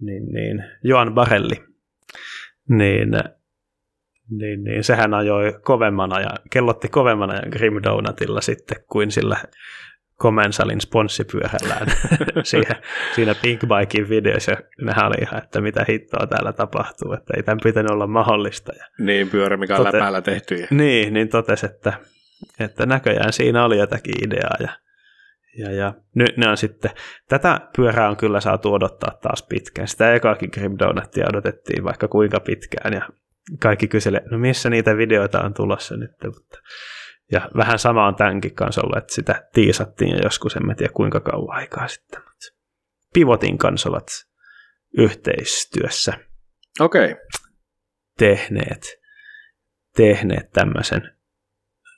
niin, 0.00 0.32
niin, 0.32 0.64
Joan 0.84 1.14
Barelli 1.14 1.67
niin, 2.68 3.08
niin, 4.30 4.64
niin 4.64 4.84
sehän 4.84 5.14
ajoi 5.14 5.58
kovemman 5.62 6.12
ajan, 6.12 6.36
kellotti 6.50 6.88
kovemman 6.88 7.30
ajan 7.30 7.48
Grim 7.50 7.82
Donutilla 7.82 8.40
sitten 8.40 8.76
kuin 8.88 9.10
sillä 9.10 9.36
Komensalin 10.18 10.80
sponssipyörällään 10.80 11.86
siinä, 12.42 12.74
siinä 13.14 13.34
Pink 13.42 13.60
Bikein 13.60 14.08
videossa. 14.08 14.52
Nehän 14.82 15.06
oli 15.06 15.16
ihan, 15.22 15.42
että 15.42 15.60
mitä 15.60 15.84
hittoa 15.88 16.26
täällä 16.26 16.52
tapahtuu, 16.52 17.12
että 17.12 17.34
ei 17.36 17.42
tämän 17.42 17.58
pitänyt 17.62 17.90
olla 17.90 18.06
mahdollista. 18.06 18.72
Ja 18.78 18.84
niin, 18.98 19.30
pyörä, 19.30 19.56
mikä 19.56 19.76
on 19.76 19.84
tote, 19.84 19.96
läpäällä 19.96 20.22
tehty. 20.22 20.66
Niin, 20.70 21.14
niin 21.14 21.28
totesi, 21.28 21.66
että, 21.66 21.92
että 22.60 22.86
näköjään 22.86 23.32
siinä 23.32 23.64
oli 23.64 23.78
jotakin 23.78 24.14
ideaa 24.24 24.56
ja 24.60 24.68
ja, 25.56 25.72
ja 25.72 25.94
nyt 26.14 26.36
ne 26.36 26.48
on 26.48 26.56
sitten, 26.56 26.90
tätä 27.28 27.60
pyörää 27.76 28.08
on 28.08 28.16
kyllä 28.16 28.40
saatu 28.40 28.72
odottaa 28.72 29.18
taas 29.22 29.42
pitkään. 29.48 29.88
Sitä 29.88 30.14
ekaakin 30.14 30.50
Grim 30.52 30.74
Donutia 30.78 31.26
odotettiin 31.28 31.84
vaikka 31.84 32.08
kuinka 32.08 32.40
pitkään 32.40 32.94
ja 32.94 33.08
kaikki 33.60 33.88
kyselee, 33.88 34.22
no 34.30 34.38
missä 34.38 34.70
niitä 34.70 34.96
videoita 34.96 35.40
on 35.40 35.54
tulossa 35.54 35.96
nyt. 35.96 36.10
Mutta, 36.24 36.58
ja 37.32 37.48
vähän 37.56 37.78
sama 37.78 38.06
on 38.06 38.14
tämänkin 38.14 38.54
kanssa 38.54 38.80
ollut, 38.82 38.98
että 38.98 39.14
sitä 39.14 39.48
tiisattiin 39.52 40.10
ja 40.10 40.20
joskus 40.22 40.56
en 40.56 40.76
tiedä 40.76 40.92
kuinka 40.92 41.20
kauan 41.20 41.56
aikaa 41.56 41.88
sitten. 41.88 42.20
Mutta 42.20 42.46
Pivotin 43.14 43.58
kanssa 43.58 43.88
ovat 43.88 44.08
yhteistyössä 44.98 46.12
okay. 46.80 47.16
tehneet, 48.18 49.00
tehneet 49.96 50.50
tämmöisen 50.50 51.18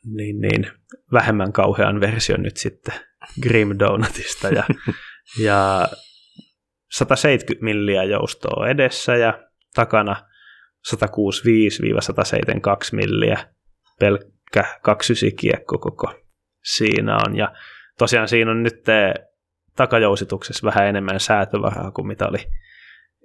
niin, 0.05 0.41
niin, 0.41 0.71
vähemmän 1.13 1.53
kauhean 1.53 2.01
version 2.01 2.43
nyt 2.43 2.57
sitten 2.57 2.95
Grim 3.43 3.79
Donutista 3.79 4.49
ja, 4.49 4.65
ja 5.47 5.89
170 6.91 7.65
milliä 7.65 8.05
joustoa 8.05 8.69
edessä 8.69 9.17
ja 9.17 9.49
takana 9.75 10.17
165-172 10.95 10.97
milliä 12.93 13.47
pelkkä 14.01 14.79
29 14.83 15.37
kiekko 15.37 15.79
koko 15.79 16.15
siinä 16.65 17.17
on. 17.17 17.37
Ja 17.37 17.53
tosiaan 17.99 18.29
siinä 18.29 18.51
on 18.51 18.63
nyt 18.63 18.85
takajousituksessa 19.77 20.67
vähän 20.67 20.87
enemmän 20.87 21.21
säätövaraa 21.21 21.91
kuin 21.91 22.07
mitä 22.07 22.29
oli 22.29 22.51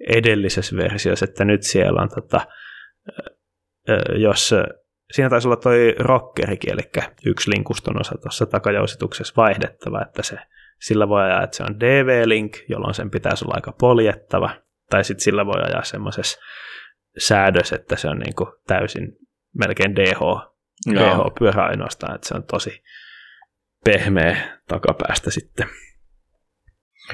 edellisessä 0.08 0.76
versiossa, 0.76 1.24
että 1.24 1.44
nyt 1.44 1.62
siellä 1.62 2.02
on 2.02 2.08
tota, 2.08 2.46
jos 4.18 4.54
siinä 5.12 5.30
taisi 5.30 5.48
olla 5.48 5.56
toi 5.56 5.94
rockerikin, 5.98 6.72
eli 6.72 6.82
yksi 7.26 7.50
linkuston 7.50 8.00
osa 8.00 8.18
tuossa 8.22 8.46
takajousituksessa 8.46 9.34
vaihdettava, 9.36 10.02
että 10.02 10.22
se, 10.22 10.38
sillä 10.80 11.08
voi 11.08 11.22
ajaa, 11.22 11.42
että 11.42 11.56
se 11.56 11.62
on 11.62 11.80
DV-link, 11.80 12.56
jolloin 12.68 12.94
sen 12.94 13.10
pitäisi 13.10 13.44
olla 13.44 13.54
aika 13.54 13.72
poljettava, 13.80 14.50
tai 14.90 15.04
sitten 15.04 15.24
sillä 15.24 15.46
voi 15.46 15.62
ajaa 15.62 15.84
semmoisessa 15.84 16.38
säädös, 17.18 17.72
että 17.72 17.96
se 17.96 18.08
on 18.08 18.18
niin 18.18 18.34
kuin 18.34 18.50
täysin 18.66 19.16
melkein 19.58 19.96
DH, 19.96 20.20
DH-pyörä 20.94 21.64
ainoastaan, 21.64 22.14
että 22.14 22.28
se 22.28 22.34
on 22.34 22.44
tosi 22.44 22.82
pehmeä 23.84 24.58
takapäästä 24.68 25.30
sitten 25.30 25.68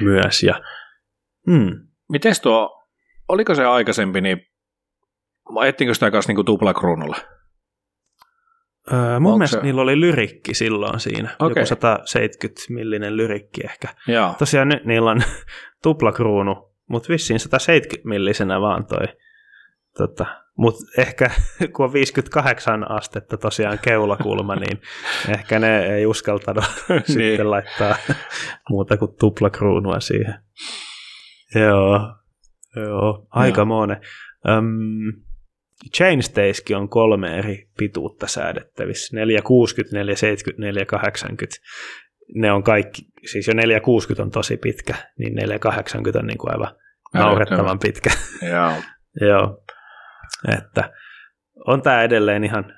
myös. 0.01 0.43
Ja, 0.43 0.61
hmm. 1.51 1.87
Miten 2.09 2.33
tuo, 2.41 2.87
oliko 3.27 3.55
se 3.55 3.65
aikaisempi, 3.65 4.21
niin 4.21 4.47
ettiinkö 5.65 5.93
sitä 5.93 6.11
kanssa 6.11 6.33
niin 6.33 6.45
tuplakruunulla? 6.45 7.17
Öö, 8.91 9.19
mun 9.19 9.31
Onko 9.31 9.37
mielestä 9.37 9.57
se? 9.57 9.63
niillä 9.63 9.81
oli 9.81 9.99
lyrikki 9.99 10.53
silloin 10.53 10.99
siinä, 10.99 11.29
okay. 11.39 11.49
joku 11.49 11.65
170 11.65 12.61
millinen 12.69 13.17
lyrikki 13.17 13.61
ehkä. 13.63 13.87
Joo. 14.07 14.35
Tosiaan 14.39 14.67
nyt 14.69 14.85
niillä 14.85 15.11
on 15.11 15.21
tuplakruunu, 15.83 16.73
mutta 16.89 17.09
vissiin 17.09 17.39
170 17.39 18.09
millisenä 18.09 18.61
vaan 18.61 18.85
toi. 18.85 19.07
Tota, 19.97 20.25
mutta 20.57 20.83
ehkä 20.97 21.31
kun 21.75 21.85
on 21.85 21.93
58 21.93 22.91
astetta 22.91 23.37
tosiaan 23.37 23.79
keulakulma, 23.81 24.55
niin 24.55 24.81
ehkä 25.37 25.59
ne 25.59 25.85
ei 25.85 26.05
uskaltanut 26.05 26.65
niin. 26.89 27.03
sitten 27.05 27.51
laittaa 27.51 27.95
muuta 28.69 28.97
kuin 28.97 29.11
tuplakruunua 29.19 29.99
siihen. 29.99 30.35
Joo, 31.55 32.15
joo 32.75 33.27
aikamoinen. 33.29 34.01
Öm, 34.49 35.23
Chainstayskin 35.91 36.77
on 36.77 36.89
kolme 36.89 37.37
eri 37.37 37.67
pituutta 37.77 38.27
säädettävissä. 38.27 39.15
460, 39.15 39.97
470, 39.97 40.61
480. 40.61 41.55
Ne 42.35 42.51
on 42.51 42.63
kaikki, 42.63 43.01
siis 43.31 43.47
jo 43.47 43.53
460 43.53 44.23
on 44.23 44.31
tosi 44.31 44.57
pitkä, 44.57 44.95
niin 45.17 45.35
480 45.35 46.19
on 46.19 46.27
niin 46.27 46.37
kuin 46.37 46.51
aivan 46.51 46.75
naurettavan 47.13 47.79
pitkä. 47.79 48.09
Joo. 48.51 48.73
Joo. 49.29 49.63
Että 50.57 50.93
on 51.67 51.81
tämä 51.81 52.03
edelleen 52.03 52.43
ihan, 52.43 52.73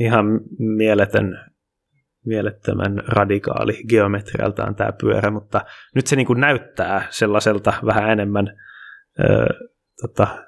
ihan 0.00 0.40
mieletön, 0.58 1.50
mielettömän 2.26 3.02
radikaali 3.06 3.84
geometrialtaan 3.88 4.74
tämä 4.74 4.92
pyörä, 5.00 5.30
mutta 5.30 5.64
nyt 5.94 6.06
se 6.06 6.16
niin 6.16 6.26
kuin 6.26 6.40
näyttää 6.40 7.06
sellaiselta 7.10 7.72
vähän 7.86 8.10
enemmän 8.10 8.60
ö, 9.20 9.46
tota, 10.00 10.47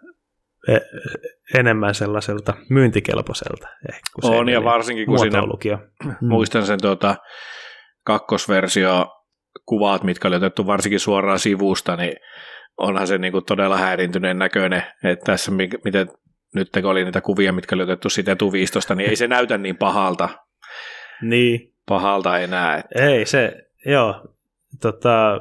enemmän 1.55 1.95
sellaiselta 1.95 2.55
myyntikelpoiselta. 2.69 3.69
Ehkä, 3.89 4.03
kuin 4.21 4.35
on, 4.35 4.49
ja 4.49 4.65
varsinkin 4.65 5.07
kun 5.07 5.19
siinä, 5.19 5.43
muistan 6.21 6.67
sen 6.67 6.81
tuota, 6.83 7.17
kakkosversio 8.05 9.07
kuvat, 9.67 10.05
mitkä 10.05 10.29
oli 10.29 10.37
otettu 10.37 10.67
varsinkin 10.67 11.01
suoraan 11.01 11.39
sivusta, 11.39 11.97
niin 11.97 12.17
onhan 12.77 13.07
se 13.07 13.19
niin 13.19 13.33
kuin 13.33 13.45
todella 13.45 13.77
häirintyneen 13.77 14.39
näköinen, 14.39 14.83
että 15.05 15.25
tässä 15.25 15.53
miten 15.85 16.09
nyt 16.55 16.69
kun 16.73 16.91
oli 16.91 17.05
niitä 17.05 17.21
kuvia, 17.21 17.53
mitkä 17.53 17.75
oli 17.75 17.83
otettu 17.83 18.11
siitä 18.11 18.33
etuviistosta, 18.33 18.95
niin 18.95 19.11
ei 19.11 19.17
se 19.17 19.29
näytä 19.29 19.59
niin 19.59 19.77
pahalta. 19.77 20.29
Niin. 21.23 21.75
Pahalta 21.87 22.39
enää. 22.39 22.77
Että. 22.77 23.05
Ei 23.07 23.27
se, 23.27 23.53
joo, 23.87 24.35
tota, 24.81 25.41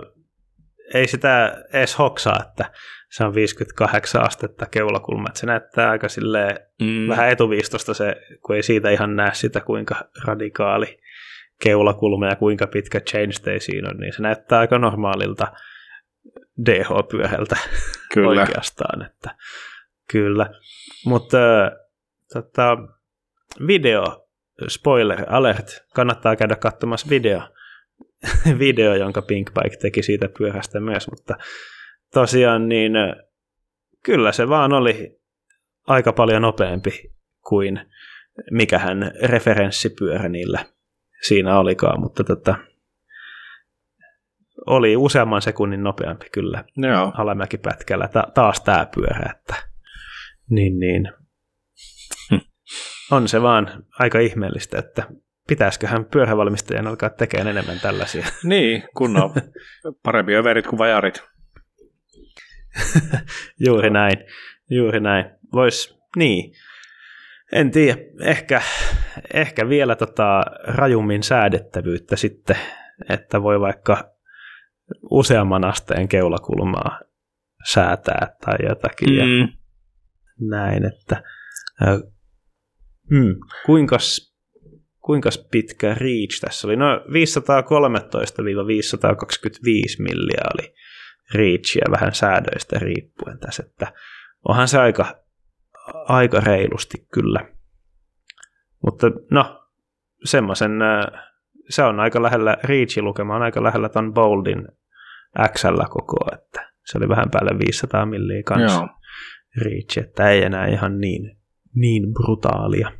ei 0.93 1.08
sitä 1.08 1.63
edes 1.73 1.97
hoksaa, 1.97 2.39
että 2.49 2.71
se 3.10 3.24
on 3.24 3.36
58 3.36 4.26
astetta 4.26 4.65
keulakulma, 4.65 5.26
että 5.30 5.39
se 5.39 5.45
näyttää 5.45 5.89
aika 5.89 6.10
silleen 6.10 6.60
mm. 6.82 7.08
vähän 7.08 7.30
etuviistosta 7.30 7.93
se, 7.93 8.15
kun 8.45 8.56
ei 8.56 8.63
siitä 8.63 8.89
ihan 8.89 9.15
näe 9.15 9.34
sitä, 9.34 9.62
kuinka 9.62 9.95
radikaali 10.26 11.00
keulakulma 11.63 12.28
ja 12.28 12.36
kuinka 12.36 12.67
pitkä 12.67 13.00
change 13.00 13.34
day 13.45 13.60
siinä 13.60 13.89
on, 13.89 13.98
niin 13.98 14.13
se 14.13 14.22
näyttää 14.22 14.60
aika 14.60 14.78
normaalilta 14.78 15.48
DH-pyöhältä 16.65 17.58
kyllä. 18.13 18.41
oikeastaan, 18.41 19.06
että 19.06 19.36
kyllä. 20.12 20.50
Mutta 21.06 21.38
tota, 22.34 22.78
video, 23.67 24.28
spoiler 24.67 25.26
alert, 25.30 25.84
kannattaa 25.95 26.36
käydä 26.36 26.56
katsomassa 26.56 27.10
video, 27.10 27.41
video, 28.60 28.95
jonka 28.95 29.22
Pinkbike 29.22 29.78
teki 29.82 30.04
siitä 30.04 30.30
pyörästä 30.38 30.80
myös, 30.80 31.10
mutta 31.10 31.36
tosiaan 32.13 32.69
niin 32.69 32.93
kyllä 34.04 34.32
se 34.32 34.50
vaan 34.50 34.74
oli 34.74 35.19
aika 35.88 36.13
paljon 36.13 36.41
nopeampi 36.41 37.12
kuin 37.48 37.80
mikähän 38.52 39.12
referenssipyörä 39.24 40.30
niillä 40.30 40.65
siinä 41.22 41.60
olikaan, 41.60 42.00
mutta 42.00 42.24
tota, 42.24 42.56
oli 44.67 44.98
useamman 44.98 45.41
sekunnin 45.41 45.84
nopeampi 45.84 46.26
kyllä 46.32 46.63
Joo. 46.78 47.12
alamäkipätkällä. 47.17 48.08
Ta- 48.08 48.32
taas 48.34 48.62
tämä 48.62 48.88
pyörä, 48.95 49.34
että 49.36 49.56
niin, 50.50 50.80
niin. 50.80 51.12
On 53.12 53.28
se 53.28 53.41
vaan 53.41 53.84
aika 54.00 54.19
ihmeellistä, 54.19 54.80
että 54.80 55.04
pitäisiköhän 55.48 56.06
pyörävalmistajan 56.06 56.88
alkaa 56.88 57.10
tekemään 57.10 57.48
enemmän 57.48 57.80
tällaisia. 57.80 58.26
Niin, 58.43 58.84
kun 58.98 59.17
on 59.17 59.32
parempi 60.06 60.36
överit 60.36 60.67
kuin 60.67 60.78
vajarit. 60.78 61.24
juuri 63.65 63.89
näin, 63.89 64.17
juuri 64.69 64.99
näin. 64.99 65.25
Vois, 65.53 65.99
niin. 66.15 66.53
En 67.51 67.71
tiedä, 67.71 67.97
ehkä, 68.21 68.62
ehkä 69.34 69.69
vielä 69.69 69.95
tota 69.95 70.43
rajummin 70.63 71.23
säädettävyyttä 71.23 72.15
sitten, 72.15 72.55
että 73.10 73.41
voi 73.43 73.60
vaikka 73.60 74.12
useamman 75.12 75.65
asteen 75.65 76.08
keulakulmaa 76.08 76.99
säätää 77.71 78.36
tai 78.45 78.55
jotakin. 78.69 79.10
Mm. 79.10 79.15
Ja 79.15 79.47
näin, 80.49 80.86
että 80.86 81.23
äh, 81.82 81.99
hmm, 83.10 83.36
kuinkas, 83.65 84.36
kuinkas 84.99 85.47
pitkä 85.51 85.93
reach 85.93 86.41
tässä 86.41 86.67
oli? 86.67 86.75
No 86.75 86.97
513-525 86.97 87.01
milliä 89.99 90.41
oli 90.53 90.73
reachia 91.34 91.86
vähän 91.92 92.13
säädöistä 92.13 92.80
riippuen 92.80 93.39
tässä, 93.39 93.63
että 93.68 93.94
onhan 94.48 94.68
se 94.68 94.80
aika, 94.80 95.24
aika 95.94 96.39
reilusti 96.39 97.08
kyllä. 97.13 97.39
Mutta 98.86 99.08
no, 99.32 99.63
semmoisen, 100.24 100.72
se 101.70 101.84
on 101.84 102.00
aika 102.00 102.24
lähellä, 102.24 102.58
Reachin 102.63 103.06
lukema 103.06 103.36
on 103.36 103.42
aika 103.42 103.63
lähellä 103.63 103.89
ton 103.89 104.13
Boldin 104.13 104.68
XL 105.54 105.82
koko, 105.89 106.18
että 106.34 106.72
se 106.86 106.98
oli 106.98 107.10
vähän 107.10 107.32
päälle 107.32 107.60
500 107.60 108.06
milliä 108.06 108.44
kanssa. 108.44 108.80
Joo. 108.80 108.89
Reach, 109.58 109.98
että 109.98 110.30
ei 110.30 110.44
enää 110.44 110.68
ihan 110.68 111.00
niin, 111.00 111.38
niin 111.76 112.13
brutaalia. 112.13 112.92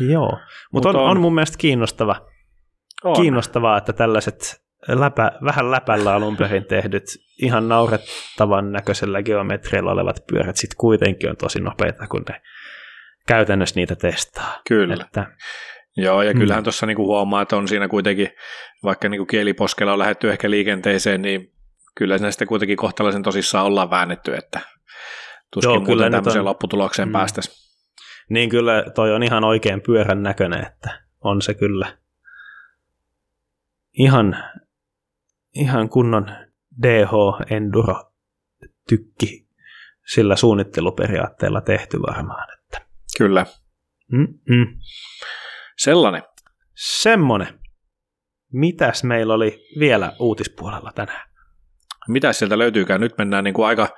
Joo, 0.00 0.38
mutta 0.72 0.88
Mut 0.88 0.96
on, 0.96 1.04
on, 1.04 1.10
on 1.10 1.20
mun 1.20 1.34
mielestä 1.34 1.58
kiinnostava, 1.58 2.26
on. 3.04 3.16
kiinnostavaa, 3.16 3.78
että 3.78 3.92
tällaiset 3.92 4.65
läpä, 4.88 5.32
vähän 5.44 5.70
läpällä 5.70 6.14
alun 6.14 6.36
perin 6.36 6.64
tehdyt, 6.64 7.04
ihan 7.42 7.68
naurettavan 7.68 8.72
näköisellä 8.72 9.22
geometrialla 9.22 9.92
olevat 9.92 10.24
pyörät 10.32 10.56
sitten 10.56 10.76
kuitenkin 10.76 11.30
on 11.30 11.36
tosi 11.36 11.60
nopeita, 11.60 12.06
kun 12.06 12.24
ne 12.28 12.42
käytännössä 13.26 13.80
niitä 13.80 13.96
testaa. 13.96 14.60
Kyllä. 14.68 15.04
Että, 15.04 15.26
Joo, 15.96 16.22
ja 16.22 16.34
kyllähän 16.34 16.62
mm. 16.62 16.64
tuossa 16.64 16.86
niinku 16.86 17.06
huomaa, 17.06 17.42
että 17.42 17.56
on 17.56 17.68
siinä 17.68 17.88
kuitenkin, 17.88 18.28
vaikka 18.84 19.08
niinku 19.08 19.26
kieliposkella 19.26 19.92
on 19.92 19.98
lähdetty 19.98 20.30
ehkä 20.30 20.50
liikenteeseen, 20.50 21.22
niin 21.22 21.52
kyllä 21.94 22.18
näistä 22.18 22.46
kuitenkin 22.46 22.76
kohtalaisen 22.76 23.22
tosissaan 23.22 23.66
ollaan 23.66 23.90
väännetty, 23.90 24.34
että 24.34 24.60
tuskin 25.52 25.74
Joo, 25.74 25.80
kyllä 25.80 26.10
tämmöiseen 26.10 26.40
on, 26.40 26.44
lopputulokseen 26.44 27.08
mm. 27.08 27.12
päästäisiin. 27.12 27.56
Niin 28.28 28.50
kyllä 28.50 28.84
toi 28.94 29.12
on 29.12 29.22
ihan 29.22 29.44
oikein 29.44 29.80
pyörän 29.80 30.22
näköinen, 30.22 30.66
että 30.66 31.02
on 31.20 31.42
se 31.42 31.54
kyllä 31.54 31.98
ihan, 33.92 34.44
ihan 35.56 35.88
kunnon 35.88 36.26
DH 36.82 37.10
Enduro 37.50 38.12
tykki 38.88 39.46
sillä 40.06 40.36
suunnitteluperiaatteella 40.36 41.60
tehty 41.60 42.02
varmaan. 42.02 42.48
Että. 42.58 42.86
Kyllä. 43.18 43.46
Mm-mm. 44.12 44.78
Sellainen. 45.78 46.22
Semmonen. 46.74 47.60
Mitäs 48.52 49.04
meillä 49.04 49.34
oli 49.34 49.66
vielä 49.78 50.12
uutispuolella 50.18 50.92
tänään? 50.94 51.28
Mitä 52.08 52.32
sieltä 52.32 52.58
löytyykään? 52.58 53.00
Nyt 53.00 53.18
mennään 53.18 53.44
niin 53.44 53.54
kuin 53.54 53.66
aika 53.66 53.88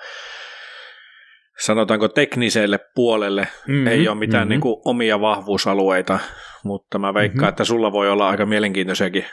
sanotaanko 1.64 2.09
tekniselle 2.09 2.79
puolelle. 2.94 3.49
Mm-hmm, 3.66 3.87
Ei 3.87 4.09
ole 4.09 4.18
mitään 4.18 4.42
mm-hmm. 4.42 4.51
niin 4.51 4.61
kuin 4.61 4.77
omia 4.85 5.21
vahvuusalueita, 5.21 6.18
mutta 6.64 6.99
mä 6.99 7.14
veikkaan, 7.14 7.38
mm-hmm. 7.38 7.49
että 7.49 7.64
sulla 7.64 7.92
voi 7.92 8.11
olla 8.11 8.29
aika 8.29 8.47
mielenkiintoisiakin 8.47 9.25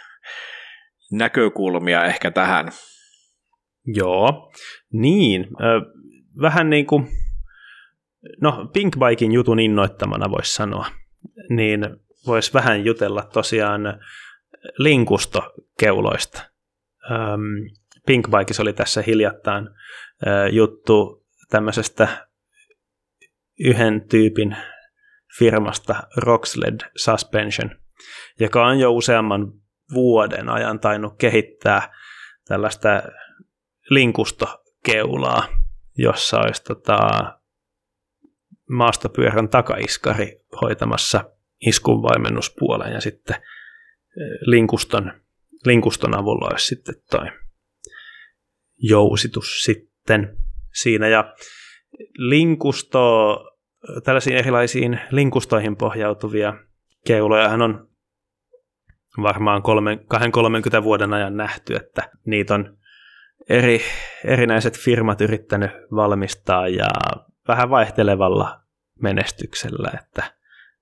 näkökulmia 1.11 2.05
ehkä 2.05 2.31
tähän. 2.31 2.71
Joo, 3.85 4.53
niin. 4.93 5.47
Vähän 6.41 6.69
niin 6.69 6.85
kuin, 6.85 7.07
no 8.41 8.69
Pinkbikin 8.73 9.31
jutun 9.31 9.59
innoittamana 9.59 10.31
voisi 10.31 10.53
sanoa, 10.53 10.85
niin 11.49 11.81
voisi 12.27 12.53
vähän 12.53 12.85
jutella 12.85 13.21
tosiaan 13.33 13.81
linkustokeuloista. 14.77 16.51
Pinkbikes 18.05 18.59
oli 18.59 18.73
tässä 18.73 19.01
hiljattain 19.01 19.67
juttu 20.51 21.25
tämmöisestä 21.49 22.27
yhden 23.59 24.07
tyypin 24.09 24.55
firmasta 25.37 26.03
Rocksled 26.17 26.79
Suspension, 26.97 27.69
joka 28.39 28.65
on 28.65 28.79
jo 28.79 28.93
useamman 28.93 29.51
vuoden 29.93 30.50
ajan 30.50 30.80
tainnut 30.80 31.13
kehittää 31.17 31.93
tällaista 32.48 32.89
linkustokeulaa, 33.89 35.48
jossa 35.98 36.39
olisi 36.39 36.63
tota, 36.63 37.00
maastopyörän 38.69 39.50
takaiskari 39.50 40.41
hoitamassa 40.62 41.30
iskunvaimennuspuolen 41.65 42.93
ja 42.93 43.02
sitten 43.02 43.36
linkuston, 44.41 45.21
linkuston 45.65 46.17
avulla 46.17 46.50
olisi 46.52 46.65
sitten 46.65 46.95
toi 47.12 47.26
jousitus 48.78 49.62
sitten 49.62 50.38
siinä. 50.74 51.08
Ja 51.08 51.34
linkusto, 52.17 53.36
tällaisiin 54.04 54.38
erilaisiin 54.38 55.00
linkustoihin 55.12 55.76
pohjautuvia 55.76 56.54
keuloja 57.08 57.50
on 57.50 57.89
varmaan 59.21 59.62
20-30 60.80 60.84
vuoden 60.84 61.13
ajan 61.13 61.38
nähty, 61.38 61.75
että 61.75 62.10
niitä 62.25 62.54
on 62.54 62.78
eri, 63.49 63.82
erinäiset 64.25 64.80
firmat 64.80 65.21
yrittänyt 65.21 65.71
valmistaa 65.95 66.67
ja 66.67 66.88
vähän 67.47 67.69
vaihtelevalla 67.69 68.60
menestyksellä, 69.01 69.91
että 69.99 70.23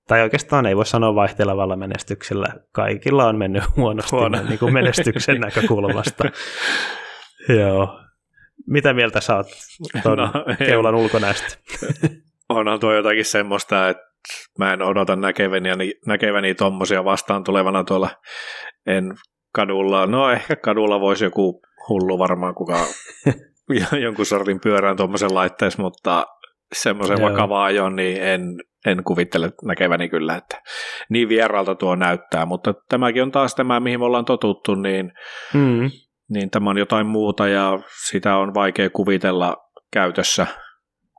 tai 0.08 0.22
oikeastaan 0.22 0.66
ei 0.66 0.76
voi 0.76 0.86
sanoa 0.86 1.14
vaihtelevalla 1.14 1.76
menestyksellä. 1.76 2.48
Kaikilla 2.72 3.24
on 3.24 3.38
mennyt 3.38 3.64
huonosti 3.76 4.16
Huono. 4.16 4.42
niin 4.42 4.58
kuin 4.58 4.72
menestyksen 4.72 5.40
näkökulmasta. 5.46 6.24
Joo. 7.48 8.00
Mitä 8.66 8.92
mieltä 8.92 9.20
sä 9.20 9.36
oot 9.36 9.46
tuon 10.02 10.18
no, 10.18 10.30
keulan 10.58 10.94
ulkonäöstä? 10.94 11.58
Onhan 12.48 12.80
tuo 12.80 12.94
jotakin 12.94 13.24
semmoista, 13.24 13.88
että 13.88 14.13
mä 14.58 14.72
en 14.72 14.82
odota 14.82 15.16
näkeväni, 15.16 15.70
näkeväni 16.06 16.54
tommosia 16.54 17.04
vastaan 17.04 17.44
tulevana 17.44 17.84
tuolla 17.84 18.10
en 18.86 19.14
kadulla. 19.54 20.06
No 20.06 20.30
ehkä 20.30 20.56
kadulla 20.56 21.00
voisi 21.00 21.24
joku 21.24 21.62
hullu 21.88 22.18
varmaan 22.18 22.54
kuka 22.54 22.78
jonkun 24.04 24.26
sortin 24.26 24.60
pyörään 24.60 24.96
tuommoisen 24.96 25.34
laitteessa, 25.34 25.82
mutta 25.82 26.26
semmoisen 26.72 27.22
vakavaa 27.22 27.64
ajon, 27.64 27.96
niin 27.96 28.22
en, 28.22 28.40
en 28.86 29.04
kuvittele 29.04 29.50
näkeväni 29.64 30.08
kyllä, 30.08 30.36
että 30.36 30.62
niin 31.08 31.28
vieraalta 31.28 31.74
tuo 31.74 31.94
näyttää, 31.94 32.46
mutta 32.46 32.74
tämäkin 32.88 33.22
on 33.22 33.30
taas 33.30 33.54
tämä, 33.54 33.80
mihin 33.80 34.00
me 34.00 34.04
ollaan 34.04 34.24
totuttu, 34.24 34.74
niin, 34.74 35.12
mm. 35.54 35.90
niin 36.30 36.50
tämä 36.50 36.70
on 36.70 36.78
jotain 36.78 37.06
muuta 37.06 37.48
ja 37.48 37.78
sitä 38.08 38.36
on 38.36 38.54
vaikea 38.54 38.90
kuvitella 38.90 39.56
käytössä, 39.92 40.46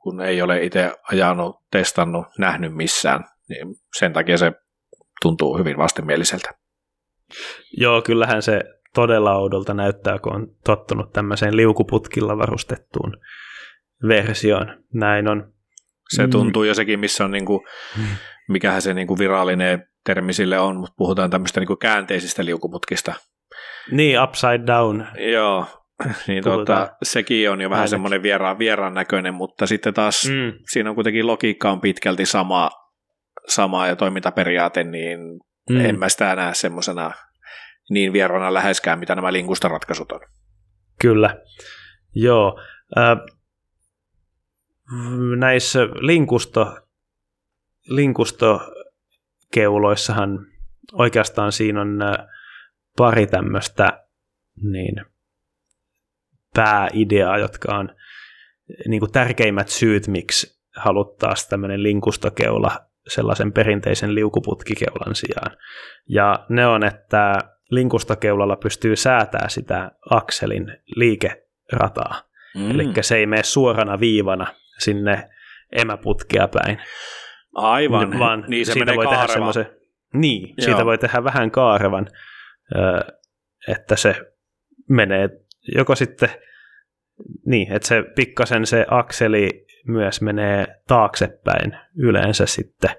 kun 0.06 0.20
ei 0.20 0.42
ole 0.42 0.64
itse 0.64 0.92
ajanut, 1.12 1.56
testannut, 1.70 2.26
nähnyt 2.38 2.74
missään. 2.74 3.24
Niin 3.48 3.74
sen 3.98 4.12
takia 4.12 4.38
se 4.38 4.52
tuntuu 5.22 5.58
hyvin 5.58 5.78
vastenmieliseltä. 5.78 6.50
Joo, 7.76 8.02
kyllähän 8.02 8.42
se 8.42 8.60
todella 8.94 9.34
oudolta 9.34 9.74
näyttää, 9.74 10.18
kun 10.18 10.34
on 10.34 10.46
tottunut 10.64 11.12
tämmöiseen 11.12 11.56
liukuputkilla 11.56 12.38
varustettuun 12.38 13.16
versioon. 14.08 14.84
Näin 14.94 15.28
on. 15.28 15.52
Se 16.14 16.26
mm. 16.26 16.30
tuntuu 16.30 16.64
jo 16.64 16.74
sekin, 16.74 17.00
missä 17.00 17.24
on 17.24 17.30
niinku, 17.30 17.66
mikähän 18.48 18.82
se 18.82 18.94
niinku 18.94 19.18
virallinen 19.18 19.88
termi 20.04 20.32
sille 20.32 20.58
on, 20.58 20.76
mutta 20.76 20.94
puhutaan 20.96 21.30
tämmöistä 21.30 21.60
niinku 21.60 21.76
käänteisistä 21.76 22.44
liukuputkista. 22.44 23.14
Niin, 23.90 24.22
upside 24.22 24.66
down. 24.66 25.06
Joo, 25.32 25.66
niin 26.26 26.44
tuota, 26.44 26.96
sekin 27.02 27.50
on 27.50 27.60
jo 27.60 27.70
vähän 27.70 27.88
semmoinen 27.88 28.22
vieraan, 28.22 28.58
vieraan 28.58 28.94
näköinen, 28.94 29.34
mutta 29.34 29.66
sitten 29.66 29.94
taas 29.94 30.28
mm. 30.28 30.52
siinä 30.70 30.90
on 30.90 30.94
kuitenkin 30.94 31.26
logiikka 31.26 31.70
on 31.70 31.80
pitkälti 31.80 32.26
sama, 32.26 32.70
sama 33.48 33.86
ja 33.86 33.96
toimintaperiaate, 33.96 34.84
niin 34.84 35.20
mm. 35.70 35.80
en 35.80 35.98
mä 35.98 36.08
sitä 36.08 36.36
näe 36.36 36.54
semmoisena 36.54 37.12
niin 37.90 38.12
vierana 38.12 38.54
läheskään, 38.54 38.98
mitä 38.98 39.14
nämä 39.14 39.32
linkusta-ratkaisut 39.32 40.12
on. 40.12 40.20
Kyllä, 41.00 41.36
joo. 42.14 42.60
Äh, 42.98 43.18
näissä 45.38 45.84
linkusto, 45.84 46.76
linkustokeuloissahan 47.88 50.46
oikeastaan 50.92 51.52
siinä 51.52 51.80
on 51.80 51.98
pari 52.96 53.26
tämmöistä 53.26 54.06
niin, 54.62 54.94
pääideaa, 56.56 57.38
jotka 57.38 57.74
on 57.74 57.88
niin 58.88 59.00
kuin 59.00 59.12
tärkeimmät 59.12 59.68
syyt, 59.68 60.08
miksi 60.08 60.60
haluttaa 60.76 61.34
tämmöinen 61.50 61.82
linkustokeula 61.82 62.78
sellaisen 63.08 63.52
perinteisen 63.52 64.14
liukuputkikeulan 64.14 65.14
sijaan. 65.14 65.56
Ja 66.08 66.46
ne 66.48 66.66
on, 66.66 66.84
että 66.84 67.38
linkustokeulalla 67.70 68.56
pystyy 68.56 68.96
säätää 68.96 69.48
sitä 69.48 69.90
akselin 70.10 70.76
liikerataa. 70.96 72.22
Mm. 72.54 72.70
Eli 72.70 72.92
se 73.00 73.16
ei 73.16 73.26
mene 73.26 73.42
suorana 73.42 74.00
viivana 74.00 74.46
sinne 74.78 75.28
emäputkea 75.72 76.48
päin. 76.48 76.78
Aivan, 77.54 78.18
vaan 78.18 78.44
niin 78.48 78.66
se 78.66 78.72
siitä 78.72 78.94
voi 78.94 79.06
tehdä 79.06 79.26
semmoisen, 79.26 79.66
Niin, 80.12 80.48
Joo. 80.48 80.64
siitä 80.64 80.84
voi 80.84 80.98
tehdä 80.98 81.24
vähän 81.24 81.50
kaarevan, 81.50 82.06
että 83.68 83.96
se 83.96 84.32
menee 84.88 85.28
joko 85.74 85.94
sitten 85.94 86.28
niin, 87.46 87.72
että 87.72 87.88
se 87.88 88.02
pikkasen 88.16 88.66
se 88.66 88.86
akseli 88.90 89.66
myös 89.86 90.20
menee 90.20 90.66
taaksepäin 90.88 91.78
yleensä 91.96 92.46
sitten 92.46 92.90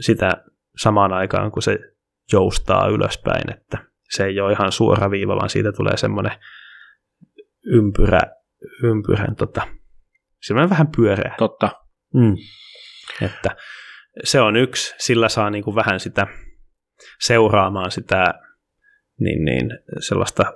sitä 0.00 0.44
samaan 0.76 1.12
aikaan, 1.12 1.50
kun 1.50 1.62
se 1.62 1.78
joustaa 2.32 2.88
ylöspäin, 2.88 3.52
että 3.52 3.78
se 4.10 4.24
ei 4.24 4.40
ole 4.40 4.52
ihan 4.52 4.72
suora 4.72 5.10
viiva, 5.10 5.36
vaan 5.36 5.50
siitä 5.50 5.72
tulee 5.72 5.96
semmoinen 5.96 6.32
ympyrä, 7.64 8.20
ympyrän 8.82 9.36
tota, 9.36 9.68
semmoinen 10.42 10.70
vähän 10.70 10.88
pyöreä. 10.96 11.34
Totta. 11.38 11.70
Mm. 12.14 12.36
Että 13.22 13.56
se 14.24 14.40
on 14.40 14.56
yksi, 14.56 14.94
sillä 14.98 15.28
saa 15.28 15.50
niin 15.50 15.64
kuin 15.64 15.74
vähän 15.74 16.00
sitä 16.00 16.26
seuraamaan 17.20 17.90
sitä 17.90 18.34
niin, 19.20 19.44
niin, 19.44 19.70
sellaista 19.98 20.52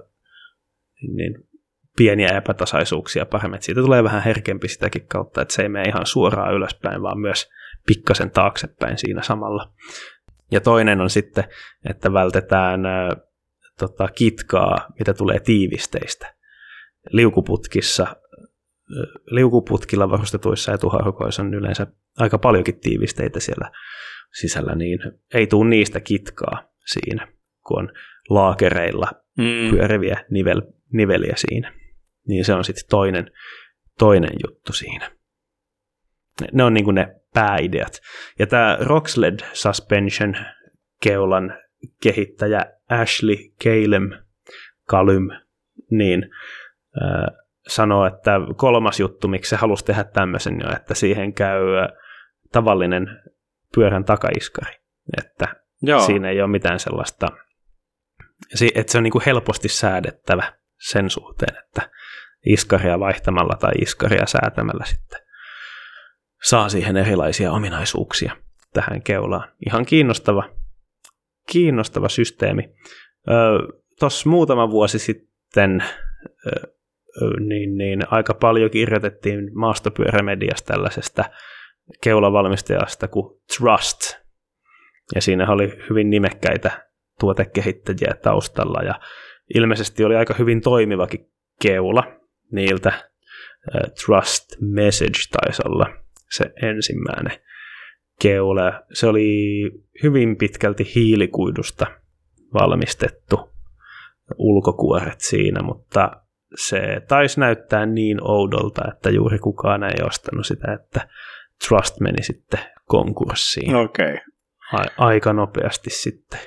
niin, 1.02 1.16
niin, 1.16 1.48
pieniä 1.96 2.28
epätasaisuuksia 2.28 3.26
paremmin. 3.26 3.54
Että 3.54 3.64
siitä 3.64 3.80
tulee 3.80 4.04
vähän 4.04 4.22
herkempi 4.22 4.68
sitäkin 4.68 5.06
kautta, 5.06 5.42
että 5.42 5.54
se 5.54 5.62
ei 5.62 5.68
mene 5.68 5.88
ihan 5.88 6.06
suoraan 6.06 6.54
ylöspäin, 6.54 7.02
vaan 7.02 7.20
myös 7.20 7.48
pikkasen 7.86 8.30
taaksepäin 8.30 8.98
siinä 8.98 9.22
samalla. 9.22 9.72
Ja 10.50 10.60
toinen 10.60 11.00
on 11.00 11.10
sitten, 11.10 11.44
että 11.90 12.12
vältetään 12.12 12.86
ä, 12.86 13.16
tota, 13.78 14.08
kitkaa, 14.08 14.88
mitä 14.98 15.14
tulee 15.14 15.40
tiivisteistä. 15.40 16.34
Liukuputkissa 17.10 18.06
liukuputkilla 19.26 20.10
varustetuissa 20.10 20.72
etuharkoissa 20.72 21.42
on 21.42 21.54
yleensä 21.54 21.86
aika 22.18 22.38
paljonkin 22.38 22.80
tiivisteitä 22.80 23.40
siellä 23.40 23.70
sisällä, 24.40 24.74
niin 24.74 24.98
ei 25.34 25.46
tule 25.46 25.70
niistä 25.70 26.00
kitkaa 26.00 26.62
siinä, 26.86 27.28
kun 27.66 27.78
on 27.78 27.92
laakereilla 28.28 29.12
mm. 29.38 29.70
pyöriviä 29.70 30.24
nivel, 30.30 30.62
niveliä 30.92 31.32
siinä. 31.36 31.72
Niin 32.28 32.44
se 32.44 32.54
on 32.54 32.64
sitten 32.64 32.84
toinen, 32.90 33.30
toinen 33.98 34.32
juttu 34.46 34.72
siinä. 34.72 35.10
Ne 36.52 36.64
on 36.64 36.74
niin 36.74 36.94
ne 36.94 37.16
pääideat. 37.34 38.00
Ja 38.38 38.46
tämä 38.46 38.78
Roxled 38.80 39.40
Suspension 39.52 40.36
keulan 41.02 41.58
kehittäjä 42.02 42.66
Ashley 42.88 43.36
Calem, 43.64 44.10
Kalym, 44.88 45.28
niin 45.90 46.30
sanoo, 47.68 48.06
että 48.06 48.32
kolmas 48.56 49.00
juttu, 49.00 49.28
miksi 49.28 49.50
se 49.50 49.56
halusi 49.56 49.84
tehdä 49.84 50.04
tämmöisen 50.04 50.60
jo, 50.60 50.72
että 50.76 50.94
siihen 50.94 51.34
käy 51.34 51.60
tavallinen 52.52 53.06
pyörän 53.74 54.04
takaiskari. 54.04 54.74
Että 55.18 55.48
Joo. 55.82 56.00
siinä 56.00 56.30
ei 56.30 56.40
ole 56.40 56.50
mitään 56.50 56.78
sellaista, 56.78 57.28
että 58.74 58.92
se 58.92 58.98
on 58.98 59.04
niin 59.04 59.12
kuin 59.12 59.24
helposti 59.26 59.68
säädettävä 59.68 60.52
sen 60.80 61.10
suhteen, 61.10 61.56
että 61.64 61.90
iskaria 62.46 63.00
vaihtamalla 63.00 63.56
tai 63.60 63.72
iskaria 63.82 64.26
säätämällä 64.26 64.84
sitten 64.84 65.20
saa 66.42 66.68
siihen 66.68 66.96
erilaisia 66.96 67.52
ominaisuuksia 67.52 68.36
tähän 68.72 69.02
keulaan. 69.02 69.52
Ihan 69.66 69.86
kiinnostava, 69.86 70.50
kiinnostava 71.52 72.08
systeemi. 72.08 72.74
Tuossa 73.98 74.28
muutama 74.28 74.70
vuosi 74.70 74.98
sitten 74.98 75.84
niin, 77.40 77.76
niin 77.78 78.02
aika 78.10 78.34
paljon 78.34 78.70
kirjoitettiin 78.70 79.50
maastopyörämediassa 79.54 80.64
tällaisesta 80.64 81.24
keulavalmistajasta 82.02 83.08
kuin 83.08 83.40
Trust. 83.58 84.20
Ja 85.14 85.20
siinä 85.20 85.50
oli 85.50 85.78
hyvin 85.90 86.10
nimekkäitä 86.10 86.90
tuotekehittäjiä 87.20 88.14
taustalla 88.22 88.82
ja 88.82 89.00
ilmeisesti 89.54 90.04
oli 90.04 90.16
aika 90.16 90.34
hyvin 90.38 90.60
toimivakin 90.60 91.30
keula 91.62 92.04
niiltä. 92.52 93.10
Trust 94.04 94.44
Message 94.60 95.20
taisi 95.32 95.62
olla 95.64 95.86
se 96.30 96.52
ensimmäinen 96.62 97.38
keula. 98.22 98.72
Se 98.92 99.06
oli 99.06 99.60
hyvin 100.02 100.36
pitkälti 100.36 100.92
hiilikuidusta 100.94 101.86
valmistettu 102.54 103.50
ulkokuoret 104.38 105.20
siinä, 105.20 105.62
mutta 105.62 106.10
se 106.54 106.80
taisi 107.08 107.40
näyttää 107.40 107.86
niin 107.86 108.18
oudolta, 108.22 108.82
että 108.94 109.10
juuri 109.10 109.38
kukaan 109.38 109.82
ei 109.82 110.06
ostanut 110.06 110.46
sitä, 110.46 110.72
että 110.72 111.08
Trust 111.68 112.00
meni 112.00 112.22
sitten 112.22 112.60
konkurssiin. 112.84 113.76
Okei. 113.76 114.14
Okay. 114.14 114.20
A- 114.72 115.06
aika 115.06 115.32
nopeasti 115.32 115.90
sitten. 115.90 116.40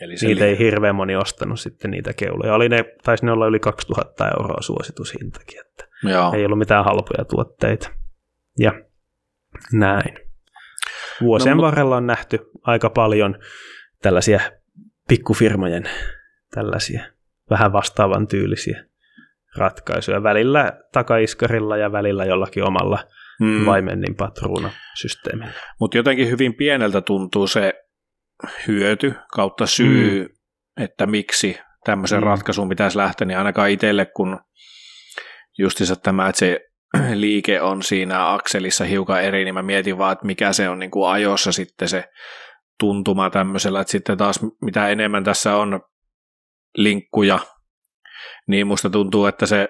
Eli 0.00 0.14
niitä 0.22 0.44
li- 0.44 0.48
ei 0.48 0.58
hirveän 0.58 0.94
moni 0.94 1.16
ostanut 1.16 1.60
sitten 1.60 1.90
niitä 1.90 2.12
keuloja. 2.12 2.54
Oli 2.54 2.68
ne, 2.68 2.84
taisi 3.02 3.26
ne 3.26 3.32
olla 3.32 3.46
yli 3.46 3.60
2000 3.60 4.28
euroa 4.38 4.62
suositushintakin, 4.62 5.60
että 5.60 5.84
Joo. 6.02 6.32
ei 6.32 6.44
ollut 6.44 6.58
mitään 6.58 6.84
halpoja 6.84 7.24
tuotteita. 7.24 7.90
Ja 8.58 8.72
näin. 9.72 10.18
Vuosien 11.20 11.56
no, 11.56 11.62
varrella 11.62 11.96
on 11.96 12.06
nähty 12.06 12.38
aika 12.62 12.90
paljon 12.90 13.38
tällaisia 14.02 14.40
pikkufirmojen 15.08 15.84
tällaisia 16.54 17.04
vähän 17.50 17.72
vastaavan 17.72 18.26
tyylisiä 18.26 18.84
ratkaisuja. 19.56 20.22
Välillä 20.22 20.72
takaiskarilla 20.92 21.76
ja 21.76 21.92
välillä 21.92 22.24
jollakin 22.24 22.64
omalla 22.64 22.98
mm. 23.40 23.66
vaimennin 23.66 24.14
patruunasysteemillä. 24.14 25.52
Mutta 25.80 25.96
jotenkin 25.96 26.30
hyvin 26.30 26.54
pieneltä 26.54 27.00
tuntuu 27.00 27.46
se 27.46 27.84
hyöty 28.68 29.14
kautta 29.32 29.66
syy, 29.66 30.28
mm. 30.28 30.34
että 30.84 31.06
miksi 31.06 31.58
tämmöisen 31.84 32.20
mm. 32.20 32.26
ratkaisun 32.26 32.68
pitäisi 32.68 32.98
lähteä, 32.98 33.26
niin 33.26 33.38
ainakaan 33.38 33.70
itselle, 33.70 34.06
kun 34.06 34.40
justiinsa 35.58 35.96
tämä, 35.96 36.28
että 36.28 36.38
se 36.38 36.60
liike 37.14 37.60
on 37.60 37.82
siinä 37.82 38.32
akselissa 38.32 38.84
hiukan 38.84 39.22
eri, 39.22 39.44
niin 39.44 39.54
mä 39.54 39.62
mietin 39.62 39.98
vaan, 39.98 40.12
että 40.12 40.26
mikä 40.26 40.52
se 40.52 40.68
on 40.68 40.78
niin 40.78 40.90
kuin 40.90 41.10
ajossa 41.10 41.52
sitten 41.52 41.88
se 41.88 42.04
tuntuma 42.78 43.30
tämmöisellä, 43.30 43.80
että 43.80 43.90
sitten 43.90 44.18
taas 44.18 44.40
mitä 44.62 44.88
enemmän 44.88 45.24
tässä 45.24 45.56
on 45.56 45.80
linkkuja 46.76 47.38
niin 48.46 48.66
musta 48.66 48.90
tuntuu, 48.90 49.26
että 49.26 49.46
se 49.46 49.68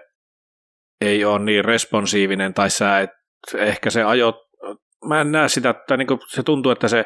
ei 1.00 1.24
ole 1.24 1.38
niin 1.38 1.64
responsiivinen, 1.64 2.54
tai 2.54 2.70
sä 2.70 3.00
et, 3.00 3.10
ehkä 3.54 3.90
se 3.90 4.02
ajo, 4.02 4.46
mä 5.08 5.20
en 5.20 5.32
näe 5.32 5.48
sitä, 5.48 5.70
että 5.70 5.96
niin 5.96 6.08
se 6.28 6.42
tuntuu, 6.42 6.72
että 6.72 6.88
se 6.88 7.04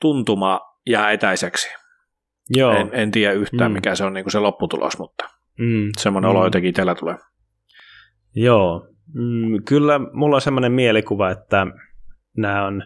tuntuma 0.00 0.60
jää 0.86 1.10
etäiseksi. 1.10 1.68
Joo. 2.50 2.72
En, 2.76 2.90
en 2.92 3.10
tiedä 3.10 3.32
yhtään, 3.32 3.70
mm. 3.70 3.74
mikä 3.74 3.94
se 3.94 4.04
on 4.04 4.14
niin 4.14 4.30
se 4.30 4.38
lopputulos, 4.38 4.98
mutta... 4.98 5.24
Mm. 5.58 5.90
Semmoinen 5.98 6.30
mm. 6.30 6.36
olo 6.36 6.44
jotenkin 6.44 6.68
itsellä 6.68 6.94
tulee. 6.94 7.16
Joo, 8.34 8.88
mm, 9.14 9.64
kyllä 9.68 10.00
mulla 10.12 10.36
on 10.36 10.40
semmoinen 10.40 10.72
mielikuva, 10.72 11.30
että 11.30 11.66
nämä 12.36 12.66
on 12.66 12.82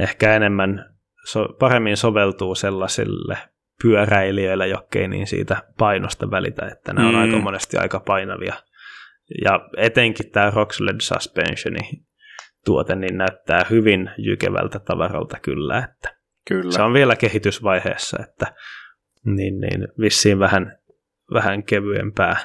ehkä 0.00 0.36
enemmän, 0.36 0.94
so, 1.24 1.48
paremmin 1.60 1.96
soveltuu 1.96 2.54
sellaisille 2.54 3.38
pyöräilijöille, 3.82 4.68
jokkei 4.68 5.08
niin 5.08 5.26
siitä 5.26 5.62
painosta 5.78 6.30
välitä, 6.30 6.66
että 6.66 6.92
nämä 6.92 7.08
on 7.08 7.14
mm. 7.14 7.20
aika 7.20 7.38
monesti 7.38 7.76
aika 7.76 8.00
painavia. 8.00 8.54
Ja 9.44 9.68
etenkin 9.76 10.30
tämä 10.30 10.50
Rocksled 10.50 11.00
Suspensioni 11.00 11.80
tuote 12.64 12.94
niin 12.94 13.18
näyttää 13.18 13.66
hyvin 13.70 14.10
jykevältä 14.18 14.78
tavaralta 14.78 15.38
kyllä, 15.42 15.78
että 15.78 16.19
kyllä. 16.50 16.72
se 16.72 16.82
on 16.82 16.92
vielä 16.92 17.16
kehitysvaiheessa, 17.16 18.18
että 18.22 18.54
niin, 19.24 19.60
niin 19.60 19.88
vissiin 20.00 20.38
vähän, 20.38 20.78
vähän 21.34 21.62
kevyempää, 21.62 22.36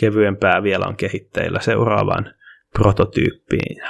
kevyempää 0.00 0.62
vielä 0.62 0.86
on 0.86 0.96
kehitteillä 0.96 1.60
seuraavaan 1.60 2.34
prototyyppiin. 2.72 3.82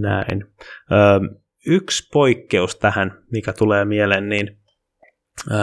Näin. 0.00 0.44
Ö, 0.92 1.20
yksi 1.66 2.08
poikkeus 2.12 2.76
tähän, 2.76 3.22
mikä 3.32 3.52
tulee 3.52 3.84
mieleen, 3.84 4.28
niin 4.28 4.58
ö, 5.50 5.54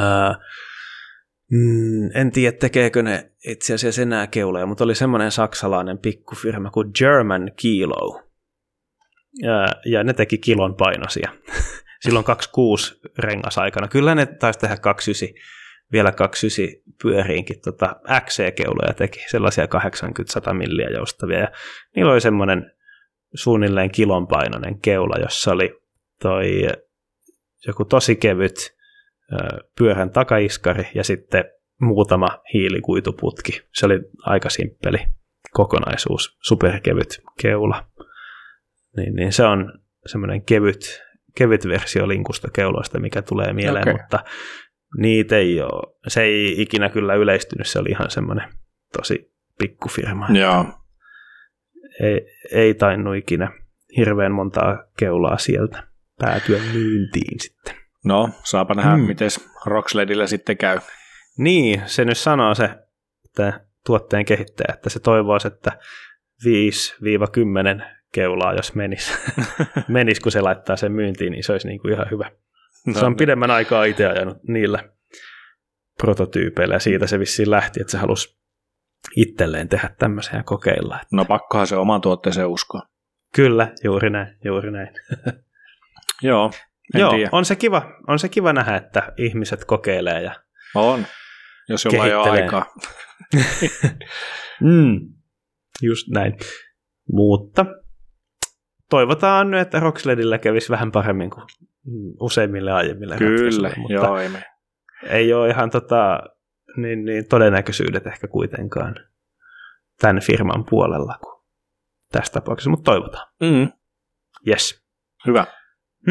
Mm, 1.52 2.10
en 2.14 2.32
tiedä, 2.32 2.58
tekeekö 2.58 3.04
ne 3.04 3.32
itse 3.48 3.74
asiassa 3.74 4.02
enää 4.02 4.28
keuleja, 4.28 4.66
mutta 4.66 4.84
oli 4.84 4.96
semmoinen 4.96 5.32
saksalainen 5.32 5.98
pikkufirma 5.98 6.70
kuin 6.70 6.92
German 7.00 7.52
Kilo. 7.56 8.24
Ja, 9.42 9.68
ja 9.86 10.04
ne 10.04 10.14
teki 10.14 10.38
kilon 10.38 10.76
painosia. 10.76 11.32
Silloin 12.02 12.26
26 12.26 12.99
rengas 13.18 13.58
aikana. 13.58 13.88
Kyllä 13.88 14.16
ne 14.16 14.26
taisi 14.26 14.60
tehdä 14.60 14.78
29, 14.78 15.41
vielä 15.91 16.12
29 16.12 16.93
pyöriinkin 17.02 17.62
tota 17.62 17.95
XC-keuloja 18.26 18.93
teki, 18.93 19.20
sellaisia 19.30 19.66
80-100 19.66 20.54
milliä 20.54 20.89
joustavia. 20.89 21.39
Ja 21.39 21.52
niillä 21.95 22.12
oli 22.12 22.22
semmoinen 22.22 22.72
suunnilleen 23.34 23.91
kilon 23.91 24.28
painoinen 24.28 24.80
keula, 24.80 25.16
jossa 25.22 25.52
oli 25.52 25.82
toi 26.22 26.68
joku 27.68 27.86
tosi 27.86 28.16
kevyt 28.16 28.76
pyörän 29.78 30.10
takaiskari 30.10 30.88
ja 30.95 31.04
sitten 31.04 31.43
muutama 31.82 32.28
hiilikuituputki. 32.54 33.62
Se 33.74 33.86
oli 33.86 33.99
aika 34.26 34.49
simppeli 34.49 34.97
kokonaisuus, 35.52 36.38
superkevyt 36.41 37.22
keula. 37.41 37.88
Niin, 38.97 39.16
niin 39.16 39.34
se 39.34 39.43
on 39.43 39.80
semmoinen 40.06 40.45
kevyt, 40.45 41.04
kevyt 41.36 41.68
versio 41.68 42.08
linkusta 42.08 42.48
keuloista, 42.54 43.00
mikä 43.00 43.22
tulee 43.22 43.54
mieleen, 43.54 43.90
okay. 43.90 43.94
mutta 43.94 44.20
niitä 44.98 45.38
ei 45.38 45.62
ole, 45.62 45.96
se 46.08 46.24
ei 46.24 46.62
ikinä 46.62 46.90
kyllä 46.90 47.14
yleistynyt, 47.14 47.68
se 47.68 47.80
oli 47.80 47.90
ihan 47.90 48.12
semmoinen 48.12 48.50
tosi 48.98 49.32
pikkufirma. 49.60 50.28
Joo. 50.34 50.66
Ei, 52.02 52.28
ei 52.52 52.74
tainnut 52.74 53.16
ikinä 53.16 53.52
hirveän 53.98 54.32
montaa 54.32 54.84
keulaa 55.00 55.38
sieltä 55.38 55.84
päätyä 56.20 56.60
myyntiin 56.74 57.40
sitten. 57.40 57.76
No, 58.06 58.30
saapa 58.44 58.74
nähdä, 58.74 58.98
mm. 58.98 59.04
miten 59.04 59.30
Rocksledillä 59.66 60.28
sitten 60.28 60.58
käy. 60.58 60.80
Niin, 61.38 61.82
se 61.86 62.06
nyt 62.06 62.18
sanoo 62.18 62.56
se 62.56 62.70
että 63.32 63.66
tuotteen 63.86 64.26
kehittäjä, 64.26 64.74
että 64.74 64.90
se 64.90 65.00
toivoo, 65.00 65.38
että 65.46 65.80
5-10 66.46 68.01
keulaa, 68.12 68.53
jos 68.53 68.76
menis, 68.76 69.14
menis, 69.88 70.20
kun 70.20 70.32
se 70.32 70.41
laittaa 70.41 70.76
sen 70.76 70.91
myyntiin, 70.91 71.32
niin 71.32 71.43
se 71.43 71.51
olisi 71.51 71.68
niin 71.68 71.80
kuin 71.80 71.93
ihan 71.93 72.07
hyvä. 72.12 72.32
No, 72.88 72.99
se 72.99 73.05
on 73.05 73.16
pidemmän 73.16 73.51
aikaa 73.51 73.86
itse 73.86 74.07
ajanut 74.07 74.38
niillä 74.47 74.89
prototyypeillä 75.97 76.76
ja 76.76 76.80
siitä 76.80 77.07
se 77.07 77.20
vissiin 77.20 77.51
lähti, 77.51 77.82
että 77.82 77.91
se 77.91 77.97
halusi 77.97 78.39
itselleen 79.16 79.70
tehdä 79.70 79.89
tämmöisiä 79.99 80.36
ja 80.36 80.43
kokeilla. 80.43 80.99
No 81.12 81.26
pakkohan 81.26 81.68
se 81.68 81.76
oman 81.76 82.01
tuotteeseen 82.01 82.47
uskoa. 82.47 82.82
Kyllä, 83.36 83.74
juuri 83.84 84.09
näin, 84.09 84.38
juuri 84.45 84.72
näin. 84.72 84.89
Joo, 86.24 86.51
en 86.95 87.01
Joo, 87.01 87.12
tiedä. 87.12 87.30
on 87.32 87.45
se, 87.45 87.55
kiva, 87.55 87.91
on 88.07 88.20
se 88.20 88.30
kiva 88.30 88.53
nähdä, 88.53 88.76
että 88.76 89.14
ihmiset 89.18 89.66
kokeilee 89.66 90.22
ja 90.22 90.36
On, 90.76 91.05
jos 91.70 91.86
jollain 91.86 92.09
ei 92.09 92.16
ole 92.16 92.30
aikaa. 92.30 92.66
mm, 94.62 94.99
just 95.82 96.07
näin. 96.07 96.38
Mutta 97.12 97.66
toivotaan 98.92 99.52
nyt, 99.52 99.62
että 99.62 99.80
Rocksledillä 99.80 100.38
kävisi 100.38 100.70
vähän 100.70 100.92
paremmin 100.92 101.30
kuin 101.30 101.44
useimmille 102.20 102.72
aiemmille 102.72 103.18
Kyllä, 103.18 103.72
mutta 103.78 103.94
joo, 103.94 104.18
ei 104.18 104.30
me. 104.30 104.44
Ei 105.10 105.34
ole 105.34 105.50
ihan 105.50 105.70
tota, 105.70 106.20
niin, 106.78 107.06
niin 107.06 107.28
todennäköisyydet 107.28 108.08
ehkä 108.08 108.28
kuitenkaan 108.28 108.96
tämän 110.02 110.22
firman 110.22 110.66
puolella 110.70 111.18
kuin 111.24 111.42
tässä 112.12 112.34
tapauksessa, 112.34 112.70
mutta 112.70 112.92
toivotaan. 112.92 113.28
Mm. 113.42 113.72
Yes. 114.48 114.84
Hyvä. 115.28 115.46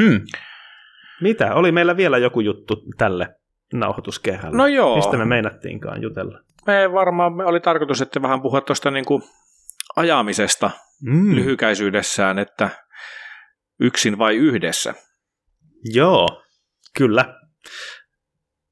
Hmm. 0.01 0.21
Mitä? 1.21 1.55
Oli 1.55 1.73
meillä 1.73 1.97
vielä 1.97 2.19
joku 2.19 2.41
juttu 2.41 2.85
tälle 2.99 3.35
nauhoituskerralle? 3.75 4.57
No 4.57 4.67
joo. 4.67 4.97
Mistä 4.97 5.17
me 5.17 5.25
meinattiinkaan 5.25 6.03
jutella? 6.03 6.39
Me 6.67 6.93
varmaan 6.93 7.33
me 7.33 7.45
oli 7.45 7.61
tarkoitus, 7.61 8.03
että 8.03 8.23
vähän 8.23 8.43
puhua 8.43 8.61
tuosta 8.61 8.91
niin 8.91 9.05
kuin 9.05 9.23
ajamisesta 9.97 10.71
mm. 11.03 11.35
lyhykäisyydessään, 11.35 12.39
että 12.39 12.71
yksin 13.81 14.19
vai 14.19 14.37
yhdessä. 14.37 14.95
Joo, 15.85 16.43
kyllä. 16.97 17.35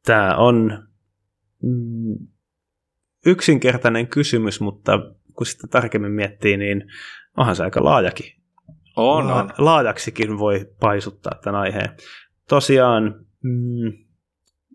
Tämä 0.05 0.37
on 0.37 0.89
mm, 1.63 2.27
yksinkertainen 3.27 4.09
kysymys, 4.09 4.61
mutta 4.61 4.93
kun 5.35 5.47
sitä 5.47 5.67
tarkemmin 5.67 6.13
miettii, 6.13 6.57
niin 6.57 6.85
onhan 7.37 7.57
se 7.57 7.65
aika 7.65 7.85
laajakin. 7.85 8.33
On, 8.97 9.31
on. 9.31 9.51
Laajaksikin 9.59 10.39
voi 10.39 10.67
paisuttaa 10.81 11.33
tämän 11.45 11.61
aiheen. 11.61 11.97
Tosiaan, 12.49 13.25
mm, 13.43 13.93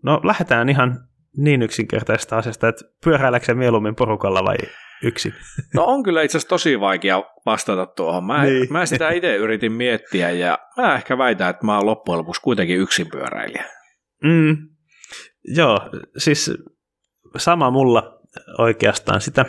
no 0.02 0.20
lähdetään 0.24 0.68
ihan 0.68 1.08
niin 1.36 1.62
yksinkertaisesta 1.62 2.38
asiasta, 2.38 2.68
että 2.68 2.84
pyöräiläkseen 3.04 3.58
mieluummin 3.58 3.94
porukalla 3.94 4.44
vai 4.44 4.56
yksin? 5.02 5.34
No 5.74 5.84
on 5.84 6.02
kyllä 6.02 6.22
itse 6.22 6.38
asiassa 6.38 6.48
tosi 6.48 6.80
vaikea 6.80 7.22
vastata 7.46 7.86
tuohon. 7.86 8.24
Mä, 8.24 8.44
niin. 8.44 8.72
mä 8.72 8.86
sitä 8.86 9.10
itse 9.10 9.36
yritin 9.36 9.72
miettiä 9.72 10.30
ja 10.30 10.58
mä 10.76 10.94
ehkä 10.94 11.18
väitän, 11.18 11.50
että 11.50 11.66
mä 11.66 11.76
oon 11.76 11.86
loppujen 11.86 12.18
lopuksi 12.18 12.42
kuitenkin 12.42 12.78
yksin 12.78 13.06
pyöräilijä. 13.10 13.64
Mm, 14.24 14.56
joo, 15.54 15.90
siis 16.16 16.50
sama 17.36 17.70
mulla 17.70 18.20
oikeastaan 18.58 19.20
sitä. 19.20 19.44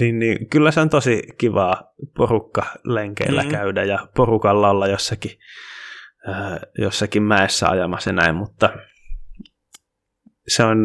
Niin, 0.00 0.18
niin, 0.18 0.50
kyllä 0.50 0.70
se 0.70 0.80
on 0.80 0.90
tosi 0.90 1.22
kivaa 1.38 1.92
porukka 2.16 2.64
lenkeillä 2.84 3.42
mm-hmm. 3.42 3.56
käydä 3.56 3.84
ja 3.84 4.08
porukalla 4.16 4.70
olla 4.70 4.86
jossakin, 4.86 5.30
jossakin 6.78 7.22
mäessä 7.22 7.68
ajamassa 7.68 8.12
näin, 8.12 8.34
mutta 8.34 8.70
se 10.48 10.64
on 10.64 10.78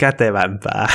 kätevämpää 0.00 0.86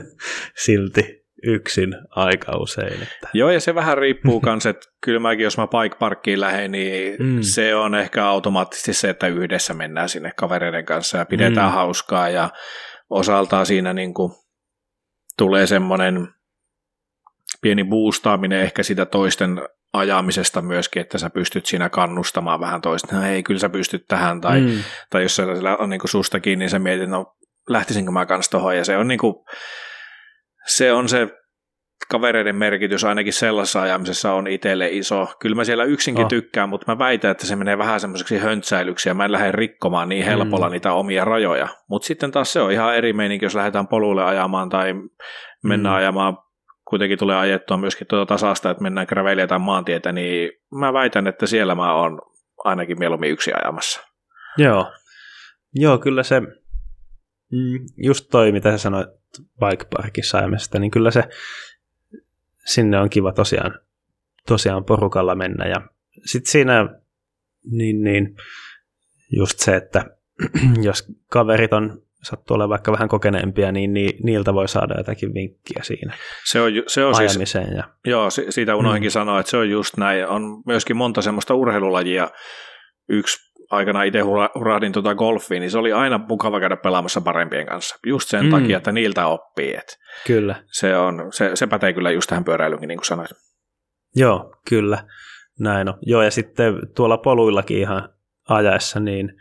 silti 0.64 1.24
yksin 1.42 1.94
aika 2.10 2.52
usein. 2.58 3.02
Että. 3.02 3.28
Joo, 3.34 3.50
ja 3.50 3.60
se 3.60 3.74
vähän 3.74 3.98
riippuu 3.98 4.42
myös, 4.46 4.66
että 4.66 4.86
kyllä 5.04 5.20
mäkin, 5.20 5.44
jos 5.44 5.58
mä 5.58 5.66
bike 5.66 5.96
parkkiin 5.98 6.40
lähden, 6.40 6.72
niin 6.72 7.16
mm. 7.18 7.38
se 7.42 7.74
on 7.74 7.94
ehkä 7.94 8.26
automaattisesti 8.26 8.94
se, 8.94 9.10
että 9.10 9.26
yhdessä 9.26 9.74
mennään 9.74 10.08
sinne 10.08 10.32
kavereiden 10.36 10.84
kanssa 10.84 11.18
ja 11.18 11.24
pidetään 11.24 11.70
mm. 11.70 11.74
hauskaa 11.74 12.28
ja 12.28 12.50
osaltaan 13.10 13.66
siinä 13.66 13.92
niin 13.92 14.14
kuin 14.14 14.32
tulee 15.38 15.66
semmoinen 15.66 16.28
pieni 17.62 17.84
boostaaminen 17.84 18.60
ehkä 18.60 18.82
sitä 18.82 19.06
toisten 19.06 19.60
ajamisesta 19.92 20.62
myöskin, 20.62 21.02
että 21.02 21.18
sä 21.18 21.30
pystyt 21.30 21.66
siinä 21.66 21.88
kannustamaan 21.88 22.60
vähän 22.60 22.80
toista. 22.80 23.16
No 23.16 23.26
ei, 23.26 23.42
kyllä 23.42 23.60
sä 23.60 23.68
pystyt 23.68 24.04
tähän. 24.08 24.40
Tai, 24.40 24.60
mm. 24.60 24.78
tai 25.10 25.22
jos 25.22 25.36
se 25.36 25.42
on 25.78 25.90
niin 25.90 26.00
kuin 26.00 26.10
susta 26.10 26.40
kiinni, 26.40 26.62
niin 26.62 26.70
sä 26.70 26.78
mietit, 26.78 27.08
no 27.08 27.34
lähtisinkö 27.68 28.10
mä 28.10 28.26
kanssa 28.26 28.50
tohon. 28.50 28.76
Ja 28.76 28.84
se 28.84 28.96
on, 28.96 29.08
niin 29.08 29.18
kuin, 29.18 29.34
se 30.66 30.92
on 30.92 31.08
se 31.08 31.28
kavereiden 32.10 32.56
merkitys 32.56 33.04
ainakin 33.04 33.32
sellaisessa 33.32 33.82
ajamisessa 33.82 34.32
on 34.32 34.46
itselle 34.46 34.88
iso. 34.88 35.26
Kyllä 35.40 35.56
mä 35.56 35.64
siellä 35.64 35.84
yksinkin 35.84 36.24
oh. 36.24 36.28
tykkään, 36.28 36.68
mutta 36.68 36.92
mä 36.92 36.98
väitän, 36.98 37.30
että 37.30 37.46
se 37.46 37.56
menee 37.56 37.78
vähän 37.78 38.00
semmoiseksi 38.00 38.38
höntsäilyksi 38.38 39.08
ja 39.08 39.14
mä 39.14 39.24
en 39.24 39.32
lähde 39.32 39.52
rikkomaan 39.52 40.08
niin 40.08 40.24
helpolla 40.24 40.66
mm. 40.66 40.72
niitä 40.72 40.92
omia 40.92 41.24
rajoja. 41.24 41.68
Mutta 41.88 42.06
sitten 42.06 42.30
taas 42.30 42.52
se 42.52 42.60
on 42.60 42.72
ihan 42.72 42.96
eri 42.96 43.12
meininki, 43.12 43.46
jos 43.46 43.54
lähdetään 43.54 43.88
polulle 43.88 44.24
ajamaan 44.24 44.68
tai 44.68 44.94
mennään 45.64 45.94
mm. 45.94 45.98
ajamaan 45.98 46.38
kuitenkin 46.88 47.18
tulee 47.18 47.36
ajettua 47.36 47.76
myöskin 47.76 48.06
tuota 48.06 48.34
tasasta, 48.34 48.70
että 48.70 48.82
mennään 48.82 49.06
graveliä 49.08 49.46
tai 49.46 49.58
maantietä, 49.58 50.12
niin 50.12 50.50
mä 50.78 50.92
väitän, 50.92 51.26
että 51.26 51.46
siellä 51.46 51.74
mä 51.74 51.94
oon 51.94 52.20
ainakin 52.64 52.98
mieluummin 52.98 53.30
yksi 53.30 53.52
ajamassa. 53.52 54.00
Joo, 54.58 54.92
Joo 55.74 55.98
kyllä 55.98 56.22
se, 56.22 56.42
mm, 57.52 57.86
just 57.96 58.26
toi 58.30 58.52
mitä 58.52 58.70
sä 58.70 58.78
sanoit 58.78 59.08
bike 59.36 59.84
parkissa 59.96 60.38
ajamisesta, 60.38 60.78
niin 60.78 60.90
kyllä 60.90 61.10
se 61.10 61.24
sinne 62.64 63.00
on 63.00 63.10
kiva 63.10 63.32
tosiaan, 63.32 63.78
tosiaan 64.48 64.84
porukalla 64.84 65.34
mennä. 65.34 65.66
Ja 65.66 65.88
sitten 66.24 66.50
siinä 66.50 66.88
niin, 67.70 68.04
niin, 68.04 68.36
just 69.36 69.58
se, 69.58 69.76
että 69.76 70.04
jos 70.82 71.12
kaverit 71.30 71.72
on 71.72 72.02
sattuu 72.22 72.54
olemaan 72.54 72.70
vaikka 72.70 72.92
vähän 72.92 73.08
kokeneempia, 73.08 73.72
niin 73.72 73.94
niiltä 74.22 74.54
voi 74.54 74.68
saada 74.68 74.94
jotakin 74.98 75.34
vinkkiä 75.34 75.82
siinä 75.82 76.14
se 76.44 76.60
on, 76.60 76.72
se 76.86 77.04
on 77.04 77.16
ajamiseen. 77.16 77.66
Siis, 77.66 77.76
ja... 77.76 77.84
Joo, 78.06 78.28
siitä 78.30 78.76
unoinkin 78.76 79.08
mm. 79.08 79.12
sanoa, 79.12 79.40
että 79.40 79.50
se 79.50 79.56
on 79.56 79.70
just 79.70 79.96
näin. 79.96 80.26
On 80.28 80.62
myöskin 80.66 80.96
monta 80.96 81.22
semmoista 81.22 81.54
urheilulajia. 81.54 82.30
Yksi 83.08 83.53
aikana 83.70 84.02
itse 84.02 84.20
hurahdin 84.54 84.92
tuota 84.92 85.14
golfiin, 85.14 85.60
niin 85.60 85.70
se 85.70 85.78
oli 85.78 85.92
aina 85.92 86.20
mukava 86.28 86.60
käydä 86.60 86.76
pelaamassa 86.76 87.20
parempien 87.20 87.66
kanssa. 87.66 87.96
Just 88.06 88.28
sen 88.28 88.44
mm. 88.44 88.50
takia, 88.50 88.76
että 88.76 88.92
niiltä 88.92 89.26
oppii. 89.26 89.74
Että 89.74 89.96
kyllä. 90.26 90.54
Se, 90.66 90.96
on, 90.96 91.32
se, 91.32 91.50
se 91.54 91.66
pätee 91.66 91.92
kyllä 91.92 92.10
just 92.10 92.28
tähän 92.28 92.44
pyöräilyynkin, 92.44 92.88
niin 92.88 92.98
kuin 92.98 93.06
sanoit. 93.06 93.30
Joo, 94.16 94.56
kyllä. 94.68 95.04
Näin 95.60 95.88
on. 95.88 95.98
Joo, 96.02 96.22
ja 96.22 96.30
sitten 96.30 96.74
tuolla 96.96 97.18
poluillakin 97.18 97.78
ihan 97.78 98.08
ajaessa, 98.48 99.00
niin, 99.00 99.32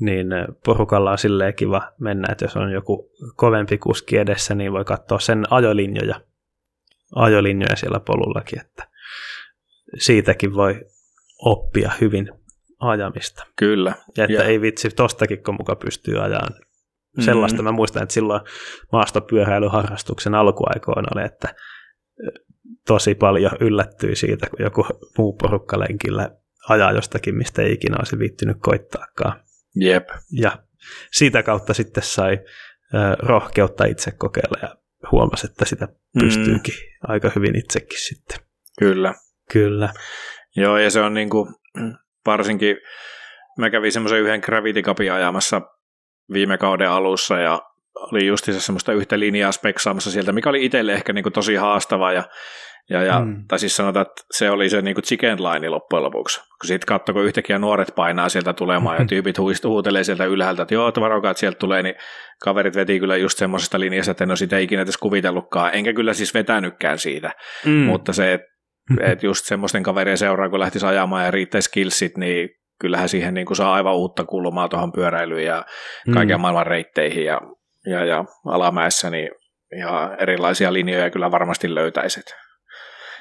niin 0.00 0.26
porukalla 0.64 1.10
on 1.10 1.18
silleen 1.18 1.54
kiva 1.54 1.92
mennä, 2.00 2.28
että 2.32 2.44
jos 2.44 2.56
on 2.56 2.72
joku 2.72 3.10
kovempi 3.36 3.78
kuski 3.78 4.16
edessä, 4.16 4.54
niin 4.54 4.72
voi 4.72 4.84
katsoa 4.84 5.18
sen 5.18 5.44
ajolinjoja, 5.50 6.20
ajolinjoja 7.14 7.76
siellä 7.76 8.00
polullakin, 8.00 8.60
että 8.60 8.88
siitäkin 9.98 10.54
voi 10.54 10.80
oppia 11.38 11.92
hyvin 12.00 12.43
ajamista. 12.84 13.46
Kyllä. 13.56 13.94
Ja 14.16 14.24
että 14.24 14.36
ja. 14.36 14.44
ei 14.44 14.60
vitsi, 14.60 14.90
tostakin 14.90 15.42
kun 15.42 15.54
muka 15.54 15.76
pystyy 15.76 16.18
ajamaan. 16.18 16.54
Mm. 17.16 17.22
Sellaista 17.22 17.62
mä 17.62 17.72
muistan, 17.72 18.02
että 18.02 18.12
silloin 18.12 18.40
maastopyöräilyharrastuksen 18.92 20.34
alkuaikoina 20.34 21.08
oli, 21.14 21.24
että 21.24 21.54
tosi 22.86 23.14
paljon 23.14 23.52
yllättyi 23.60 24.16
siitä, 24.16 24.46
kun 24.50 24.64
joku 24.64 24.86
muu 25.18 25.36
porukka 25.36 25.78
lenkillä 25.78 26.30
ajaa 26.68 26.92
jostakin, 26.92 27.36
mistä 27.36 27.62
ei 27.62 27.72
ikinä 27.72 27.96
olisi 27.98 28.18
viittynyt 28.18 28.56
koittaakaan. 28.60 29.40
Jep. 29.76 30.08
Ja 30.32 30.58
siitä 31.12 31.42
kautta 31.42 31.74
sitten 31.74 32.02
sai 32.02 32.38
rohkeutta 33.18 33.84
itse 33.84 34.10
kokeilla 34.10 34.58
ja 34.62 34.76
huomasi, 35.12 35.46
että 35.46 35.64
sitä 35.64 35.86
mm. 35.86 36.20
pystyykin 36.20 36.74
mm. 36.74 37.10
aika 37.12 37.30
hyvin 37.36 37.58
itsekin 37.58 37.98
sitten. 38.00 38.38
Kyllä. 38.78 39.14
Kyllä. 39.52 39.92
Joo, 40.56 40.78
ja 40.78 40.90
se 40.90 41.00
on 41.00 41.14
niin 41.14 41.30
kuin, 41.30 41.54
varsinkin, 42.26 42.76
mä 43.58 43.70
kävin 43.70 43.92
semmoisen 43.92 44.20
yhden 44.20 44.40
Gravity 44.40 44.82
Cupin 44.82 45.12
ajamassa 45.12 45.60
viime 46.32 46.58
kauden 46.58 46.90
alussa 46.90 47.38
ja 47.38 47.62
oli 47.94 48.26
justiinsa 48.26 48.60
semmoista 48.60 48.92
yhtä 48.92 49.18
linjaa 49.18 49.52
speksaamassa 49.52 50.10
sieltä, 50.10 50.32
mikä 50.32 50.48
oli 50.48 50.64
itselle 50.64 50.92
ehkä 50.92 51.12
niin 51.12 51.22
kuin 51.22 51.32
tosi 51.32 51.54
haastavaa 51.54 52.12
ja 52.12 52.24
ja, 52.90 53.02
ja 53.02 53.20
mm. 53.20 53.44
tai 53.48 53.58
siis 53.58 53.76
sanotaan, 53.76 54.06
että 54.06 54.22
se 54.30 54.50
oli 54.50 54.68
se 54.68 54.82
niin 54.82 54.94
kuin 54.94 55.04
chicken 55.04 55.42
line 55.42 55.68
loppujen 55.68 56.02
lopuksi. 56.02 56.40
Kun 56.40 56.68
sitten 56.68 56.86
katsoi, 56.86 57.12
kun 57.12 57.24
yhtäkkiä 57.24 57.58
nuoret 57.58 57.92
painaa 57.96 58.28
sieltä 58.28 58.52
tulemaan 58.52 59.00
ja 59.00 59.06
tyypit 59.08 59.38
huutelee 59.64 60.04
sieltä 60.04 60.24
ylhäältä, 60.24 60.62
että 60.62 60.74
joo, 60.74 60.88
että 60.88 61.00
varokaa, 61.00 61.30
että 61.30 61.38
sieltä 61.38 61.58
tulee, 61.58 61.82
niin 61.82 61.94
kaverit 62.42 62.76
veti 62.76 63.00
kyllä 63.00 63.16
just 63.16 63.38
semmoisesta 63.38 63.80
linjasta, 63.80 64.10
että 64.10 64.24
en 64.24 64.30
ole 64.30 64.36
sitä 64.36 64.58
ikinä 64.58 64.82
edes 64.82 64.96
kuvitellutkaan. 64.96 65.74
Enkä 65.74 65.92
kyllä 65.92 66.14
siis 66.14 66.34
vetänytkään 66.34 66.98
siitä, 66.98 67.32
mm. 67.64 67.72
mutta 67.72 68.12
se, 68.12 68.32
että 68.32 68.53
et 69.00 69.22
just 69.22 69.44
semmoisten 69.44 69.82
kaverien 69.82 70.18
seuraa, 70.18 70.48
kun 70.48 70.60
lähtisi 70.60 70.86
ajamaan 70.86 71.24
ja 71.24 71.30
riittäisi 71.30 71.66
skillsit, 71.66 72.16
niin 72.16 72.48
kyllähän 72.80 73.08
siihen 73.08 73.34
niin 73.34 73.46
kuin 73.46 73.56
saa 73.56 73.74
aivan 73.74 73.96
uutta 73.96 74.24
kulmaa 74.24 74.68
tuohon 74.68 74.92
pyöräilyyn 74.92 75.44
ja 75.44 75.64
kaiken 76.14 76.36
mm. 76.36 76.40
maailman 76.40 76.66
reitteihin 76.66 77.24
ja, 77.24 77.40
ja, 77.86 78.04
ja 78.04 78.24
alamäessä, 78.46 79.10
niin 79.10 79.30
ja 79.78 80.16
erilaisia 80.18 80.72
linjoja 80.72 81.10
kyllä 81.10 81.30
varmasti 81.30 81.74
löytäisit. 81.74 82.24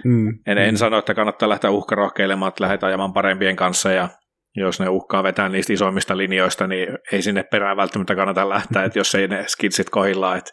Mm. 0.06 0.40
En, 0.48 0.58
en 0.58 0.74
mm. 0.74 0.78
sano, 0.78 0.98
että 0.98 1.14
kannattaa 1.14 1.50
lähteä 1.50 1.70
uhkarohkeilemaan, 1.70 2.50
että 2.50 2.64
lähdetään 2.64 2.88
ajamaan 2.88 3.14
parempien 3.14 3.56
kanssa 3.56 3.92
ja 3.92 4.10
jos 4.56 4.80
ne 4.80 4.90
uhkaa 4.90 5.24
vetää 5.24 5.50
niistä 5.50 5.74
isoimmista 5.74 6.18
linjoista, 6.18 6.68
niin 6.68 6.88
ei 7.12 7.22
sinne 7.22 7.44
perään 7.44 7.78
välttämättä 7.78 8.16
kannata 8.16 8.50
lähteä, 8.50 8.84
että 8.84 9.00
jos 9.00 9.16
ei 9.16 9.28
ne 9.28 9.46
skitsit 9.48 9.90
kohillaan, 9.90 10.38
että, 10.38 10.52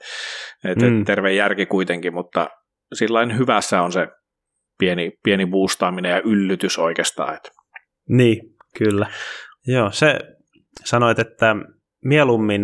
että 0.64 0.84
mm. 0.84 1.04
terve 1.04 1.32
järki 1.32 1.66
kuitenkin, 1.66 2.14
mutta 2.14 2.48
sillä 2.94 3.26
hyvässä 3.38 3.82
on 3.82 3.92
se 3.92 4.08
pieni, 4.80 5.12
pieni 5.22 5.46
boostaaminen 5.46 6.10
ja 6.10 6.20
yllytys 6.20 6.78
oikeastaan. 6.78 7.34
Että. 7.34 7.50
Niin, 8.08 8.38
kyllä. 8.78 9.06
Joo, 9.66 9.90
se 9.90 10.18
sanoit, 10.84 11.18
että 11.18 11.56
mieluummin 12.04 12.62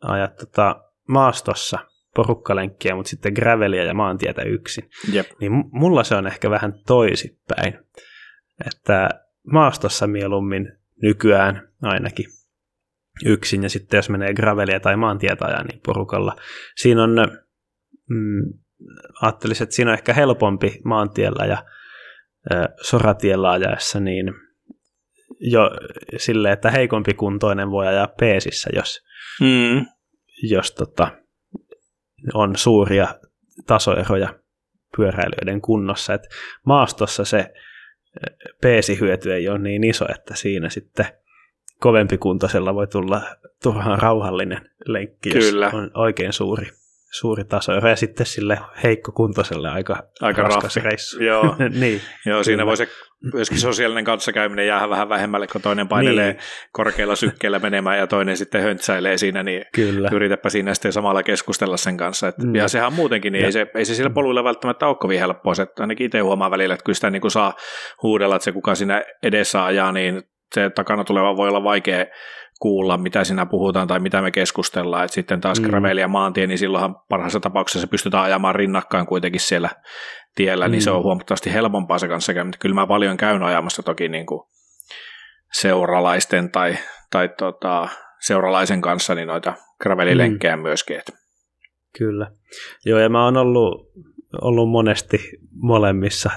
ajat 0.00 0.36
tota 0.36 0.76
maastossa 1.08 1.78
porukkalenkkiä, 2.14 2.94
mutta 2.94 3.10
sitten 3.10 3.32
gravelia 3.32 3.84
ja 3.84 3.94
maantietä 3.94 4.42
yksin. 4.42 4.90
Jep. 5.12 5.26
Niin 5.40 5.52
mulla 5.72 6.04
se 6.04 6.14
on 6.14 6.26
ehkä 6.26 6.50
vähän 6.50 6.72
toisipäin. 6.86 7.78
Että 8.66 9.08
maastossa 9.52 10.06
mieluummin 10.06 10.72
nykyään 11.02 11.68
ainakin 11.82 12.26
yksin, 13.24 13.62
ja 13.62 13.68
sitten 13.68 13.98
jos 13.98 14.10
menee 14.10 14.34
gravelia 14.34 14.80
tai 14.80 14.96
maantietä 14.96 15.44
ajaa, 15.44 15.64
niin 15.64 15.80
porukalla. 15.86 16.36
Siinä 16.76 17.02
on, 17.02 17.10
mm, 18.10 18.58
ajattelisin, 19.22 19.64
että 19.64 19.76
siinä 19.76 19.90
on 19.90 19.94
ehkä 19.98 20.12
helpompi 20.12 20.80
maantiellä 20.84 21.46
ja 21.46 21.64
soratiellä 22.82 23.50
ajaessa, 23.50 24.00
niin 24.00 24.34
jo 25.40 25.70
sille, 26.16 26.52
että 26.52 26.70
heikompi 26.70 27.14
kuntoinen 27.14 27.70
voi 27.70 27.86
ajaa 27.86 28.08
peesissä, 28.20 28.70
jos, 28.74 29.04
mm. 29.40 29.86
jos 30.42 30.72
tota, 30.72 31.08
on 32.34 32.56
suuria 32.56 33.08
tasoeroja 33.66 34.34
pyöräilijöiden 34.96 35.60
kunnossa. 35.60 36.14
Et 36.14 36.22
maastossa 36.66 37.24
se 37.24 37.52
peesihyöty 38.62 39.34
ei 39.34 39.48
ole 39.48 39.58
niin 39.58 39.84
iso, 39.84 40.04
että 40.14 40.36
siinä 40.36 40.68
sitten 40.68 41.06
kovempi 41.80 42.18
kuntoisella 42.18 42.74
voi 42.74 42.86
tulla 42.86 43.22
turhaan 43.62 43.98
rauhallinen 43.98 44.70
lenkki, 44.86 45.30
Kyllä. 45.30 45.66
jos 45.66 45.74
on 45.74 45.90
oikein 45.94 46.32
suuri 46.32 46.66
suuri 47.20 47.44
taso, 47.44 47.72
ja 47.72 47.96
sitten 47.96 48.26
sille 48.26 48.58
heikkokuntoiselle 48.82 49.68
aika, 49.68 50.02
aika 50.20 50.42
raskas 50.42 50.62
raffi. 50.62 50.80
reissu. 50.80 51.22
Joo, 51.24 51.56
niin, 51.80 52.00
Joo 52.26 52.42
siinä 52.42 52.66
voi 52.66 52.76
se 52.76 52.88
myöskin 53.32 53.58
sosiaalinen 53.58 54.04
kanssakäyminen 54.04 54.66
jäädä 54.66 54.90
vähän 54.90 55.08
vähemmälle, 55.08 55.46
kun 55.46 55.62
toinen 55.62 55.88
painelee 55.88 56.32
niin. 56.32 56.42
korkealla 56.72 57.16
sykkeellä 57.16 57.58
menemään 57.58 57.98
ja 57.98 58.06
toinen 58.06 58.36
sitten 58.36 58.62
höntsäilee 58.62 59.18
siinä, 59.18 59.42
niin 59.42 59.64
Kyllä. 59.74 60.10
yritäpä 60.12 60.48
siinä 60.48 60.74
sitten 60.74 60.92
samalla 60.92 61.22
keskustella 61.22 61.76
sen 61.76 61.96
kanssa. 61.96 62.28
Et, 62.28 62.38
mm. 62.38 62.54
Ja 62.54 62.68
sehän 62.68 62.92
muutenkin, 62.92 63.32
niin 63.32 63.44
ei 63.44 63.52
se, 63.52 63.66
ei 63.74 63.84
se 63.84 63.94
sillä 63.94 64.10
poluilla 64.10 64.44
välttämättä 64.44 64.86
ole 64.86 64.96
kovin 64.96 65.18
helppoa. 65.18 65.52
Että 65.62 65.82
ainakin 65.82 66.06
itse 66.06 66.20
huomaa 66.20 66.50
välillä, 66.50 66.74
että 66.74 66.84
kyllä 66.84 66.94
sitä 66.94 67.10
niin 67.10 67.22
kuin 67.22 67.30
saa 67.30 67.54
huudella, 68.02 68.36
että 68.36 68.44
se 68.44 68.52
kuka 68.52 68.74
siinä 68.74 69.02
edessä 69.22 69.64
ajaa, 69.64 69.92
niin 69.92 70.22
se 70.54 70.70
takana 70.70 71.04
tuleva 71.04 71.36
voi 71.36 71.48
olla 71.48 71.64
vaikea 71.64 72.06
kuulla, 72.60 72.98
mitä 72.98 73.24
sinä 73.24 73.46
puhutaan 73.46 73.88
tai 73.88 74.00
mitä 74.00 74.22
me 74.22 74.30
keskustellaan. 74.30 75.04
Et 75.04 75.12
sitten 75.12 75.40
taas 75.40 75.60
mm. 75.60 75.66
graveli 75.66 76.00
ja 76.00 76.08
maantie, 76.08 76.46
niin 76.46 76.58
silloinhan 76.58 76.96
parhaassa 77.08 77.40
tapauksessa 77.40 77.88
pystytään 77.88 78.24
ajamaan 78.24 78.54
rinnakkain 78.54 79.06
kuitenkin 79.06 79.40
siellä 79.40 79.70
tiellä, 80.34 80.68
mm. 80.68 80.70
niin 80.70 80.82
se 80.82 80.90
on 80.90 81.00
mm. 81.00 81.02
huomattavasti 81.02 81.52
helpompaa 81.52 81.98
se 81.98 82.08
kanssa 82.08 82.44
Mutta 82.44 82.58
kyllä 82.58 82.74
mä 82.74 82.86
paljon 82.86 83.16
käyn 83.16 83.42
ajamassa 83.42 83.82
toki 83.82 84.08
niin 84.08 84.26
kuin 84.26 84.42
seuralaisten 85.52 86.50
tai, 86.50 86.78
tai 87.10 87.28
tota, 87.28 87.88
seuralaisen 88.20 88.80
kanssa 88.80 89.14
niin 89.14 89.28
noita 89.28 89.54
gravelilenkkejä 89.82 90.56
mm. 90.56 90.62
myöskin. 90.62 90.96
Et. 90.96 91.10
Kyllä. 91.98 92.30
Joo, 92.84 92.98
ja 92.98 93.08
mä 93.08 93.24
oon 93.24 93.36
ollut, 93.36 93.92
ollut 94.42 94.70
monesti 94.70 95.18
molemmissa 95.52 96.30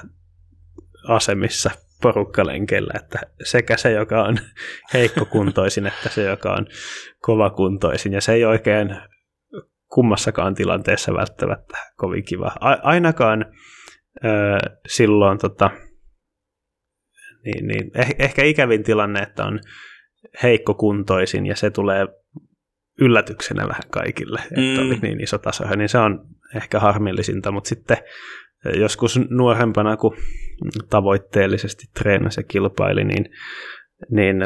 asemissa 1.08 1.70
porukkalenkeillä, 2.02 2.92
että 2.96 3.18
sekä 3.44 3.76
se, 3.76 3.92
joka 3.92 4.22
on 4.22 4.38
heikkokuntoisin, 4.94 5.86
että 5.86 6.08
se, 6.08 6.22
joka 6.22 6.52
on 6.52 6.66
kovakuntoisin, 7.20 8.12
ja 8.12 8.20
se 8.20 8.32
ei 8.32 8.44
oikein 8.44 8.96
kummassakaan 9.88 10.54
tilanteessa 10.54 11.14
välttämättä 11.14 11.78
kovin 11.96 12.24
kiva. 12.24 12.52
A- 12.60 12.80
ainakaan 12.82 13.44
ö, 14.24 14.28
silloin 14.86 15.38
tota, 15.38 15.70
niin, 17.44 17.66
niin, 17.66 17.90
eh- 17.98 18.16
ehkä 18.18 18.44
ikävin 18.44 18.82
tilanne, 18.82 19.20
että 19.20 19.44
on 19.44 19.60
heikkokuntoisin 20.42 21.46
ja 21.46 21.56
se 21.56 21.70
tulee 21.70 22.06
yllätyksenä 23.00 23.68
vähän 23.68 23.82
kaikille, 23.90 24.40
että 24.40 24.80
mm. 24.80 24.86
oli 24.86 24.98
niin 25.02 25.20
iso 25.20 25.38
taso, 25.38 25.76
niin 25.76 25.88
se 25.88 25.98
on 25.98 26.26
ehkä 26.56 26.80
harmillisinta, 26.80 27.52
mutta 27.52 27.68
sitten 27.68 27.96
joskus 28.64 29.20
nuorempana, 29.30 29.96
kun 29.96 30.16
tavoitteellisesti 30.90 31.84
treenasi 31.98 32.40
ja 32.40 32.44
kilpaili, 32.44 33.04
niin, 33.04 33.28
niin 34.10 34.36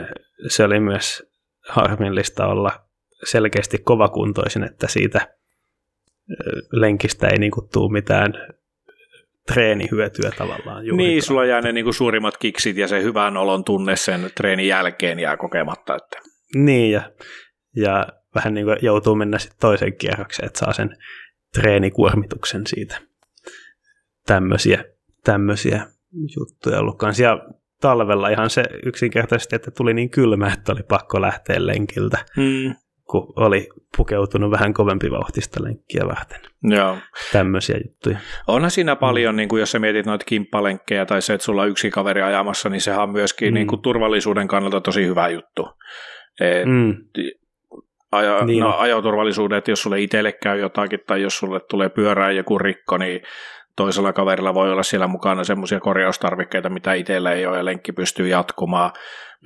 se 0.49 0.65
oli 0.65 0.81
myös 0.81 1.23
harmillista 1.69 2.47
olla 2.47 2.85
selkeästi 3.25 3.79
kovakuntoisin, 3.79 4.65
että 4.65 4.89
siitä 4.89 5.35
lenkistä 6.73 7.29
ei 7.29 7.39
niinku 7.39 7.69
tule 7.73 7.93
mitään 7.93 8.33
treenihyötyä 9.47 10.31
tavallaan. 10.39 10.87
Juurikaan. 10.87 10.97
Niin, 10.97 11.23
sulla 11.23 11.45
jää 11.45 11.61
ne 11.61 11.73
niinku 11.73 11.93
suurimmat 11.93 12.37
kiksit 12.37 12.77
ja 12.77 12.89
se 12.89 13.03
hyvän 13.03 13.37
olon 13.37 13.65
tunne 13.65 13.97
sen 13.97 14.31
treenin 14.37 14.69
jälkeen 14.69 15.21
jää 15.21 15.37
kokematta. 15.37 15.97
Että. 15.97 16.19
Niin, 16.55 16.93
ja, 16.93 17.11
ja 17.77 18.07
vähän 18.35 18.55
niin 18.55 18.67
kuin 18.67 18.77
joutuu 18.83 19.15
mennä 19.15 19.39
sitten 19.39 19.61
toisen 19.61 19.97
kierroksen, 19.97 20.47
että 20.47 20.59
saa 20.59 20.73
sen 20.73 20.97
treenikuormituksen 21.55 22.67
siitä 22.67 23.01
tämmöisiä, 24.27 24.85
tämmöisiä 25.25 25.87
juttuja 26.37 26.81
ollut 26.81 26.99
kanssa. 26.99 27.22
Ja 27.22 27.39
talvella 27.81 28.29
ihan 28.29 28.51
se 28.51 28.64
yksinkertaisesti, 28.87 29.57
että 29.57 29.70
tuli 29.70 29.95
niin 29.95 30.11
kylmä, 30.11 30.53
että 30.53 30.72
oli 30.72 30.83
pakko 30.83 31.20
lähteä 31.20 31.66
lenkiltä. 31.66 32.18
Mm. 32.37 32.75
kun 33.11 33.33
oli 33.37 33.68
pukeutunut 33.97 34.51
vähän 34.51 34.75
kovempi 34.75 35.11
vauhtista 35.11 35.64
lenkkiä 35.64 36.03
varten. 36.07 36.41
Joo. 36.62 36.97
Tämmöisiä 37.33 37.77
juttuja. 37.87 38.18
Onhan 38.47 38.70
siinä 38.70 38.97
paljon, 38.97 39.37
niin 39.37 39.49
kuin 39.49 39.61
jos 39.61 39.70
sä 39.70 39.79
mietit 39.79 40.07
noita 40.07 40.25
kimppalenkkejä 40.25 41.07
tai 41.07 41.22
se, 41.22 41.35
että 41.35 41.45
sulla 41.45 41.62
on 41.62 41.68
yksi 41.68 41.91
kaveri 41.91 42.22
ajamassa, 42.22 42.68
niin 42.68 42.81
sehän 42.81 43.03
on 43.03 43.11
myöskin 43.11 43.49
mm. 43.49 43.55
niin 43.55 43.66
kuin 43.66 43.83
turvallisuuden 43.83 44.49
kannalta 44.49 44.81
tosi 44.81 45.07
hyvä 45.07 45.29
juttu. 45.29 45.68
Et 46.41 46.66
mm. 46.66 46.97
ajo, 48.12 48.45
niin 48.45 48.61
no, 48.61 48.77
ajoturvallisuuden, 48.79 49.59
että 49.59 49.70
jos 49.70 49.83
sulle 49.83 50.01
itselle 50.01 50.33
käy 50.33 50.59
jotakin 50.61 51.01
tai 51.07 51.22
jos 51.22 51.39
sulle 51.39 51.61
tulee 51.61 51.89
pyörään 51.89 52.37
joku 52.37 52.59
rikko, 52.59 52.99
niin 52.99 53.22
toisella 53.77 54.12
kaverilla 54.12 54.55
voi 54.55 54.72
olla 54.72 54.83
siellä 54.83 55.07
mukana 55.07 55.45
semmoisia 55.45 55.81
korjaustarvikkeita, 55.81 56.68
mitä 56.70 56.95
itsellä 56.95 57.33
ei 57.33 57.47
ole 57.47 57.57
ja 57.57 57.64
lenkki 57.64 57.93
pystyy 57.93 58.29
jatkumaan. 58.29 58.91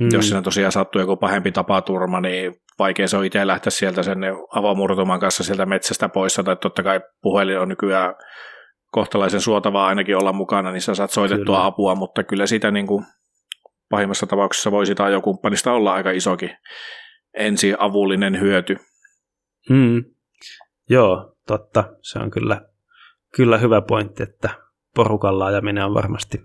Mm. 0.01 0.09
Jos 0.13 0.29
siinä 0.29 0.43
tosiaan 0.43 0.73
sattuu 0.73 1.01
joku 1.01 1.17
pahempi 1.17 1.53
tapaturma, 1.53 2.21
niin 2.21 2.55
vaikea 2.79 3.09
se 3.09 3.17
on 3.17 3.25
itse 3.25 3.47
lähteä 3.47 3.71
sieltä 3.71 4.03
sen 4.03 4.19
avomurtuman 4.55 5.21
kanssa 5.21 5.45
sieltä 5.45 5.67
metsästä 5.67 6.09
pois. 6.09 6.41
Tai 6.45 6.57
totta 6.57 6.83
kai 6.83 7.01
puhelin 7.23 7.59
on 7.59 7.69
nykyään 7.69 8.15
kohtalaisen 8.93 9.41
suotavaa 9.41 9.87
ainakin 9.87 10.17
olla 10.17 10.33
mukana, 10.33 10.73
niin 10.73 10.81
sä 10.81 10.95
saat 10.95 11.11
soitettua 11.11 11.57
kyllä. 11.57 11.67
apua, 11.67 11.95
mutta 11.95 12.25
kyllä 12.25 12.47
sitä 12.47 12.71
niin 12.71 12.87
kuin 12.87 13.05
pahimmassa 13.91 14.27
tapauksessa 14.27 14.71
voi 14.71 14.87
sitä 14.87 15.05
ajokumppanista 15.05 15.73
olla 15.73 15.95
aika 15.95 16.11
isokin 16.11 16.51
ensiavullinen 17.35 18.41
hyöty. 18.41 18.77
Mm. 19.71 20.05
Joo, 20.91 21.37
totta. 21.47 21.85
Se 22.03 22.19
on 22.19 22.31
kyllä, 22.31 22.61
kyllä 23.39 23.59
hyvä 23.59 23.81
pointti, 23.81 24.23
että 24.23 24.51
porukalla 24.95 25.47
ajaminen 25.47 25.85
on 25.85 25.95
varmasti 25.95 26.39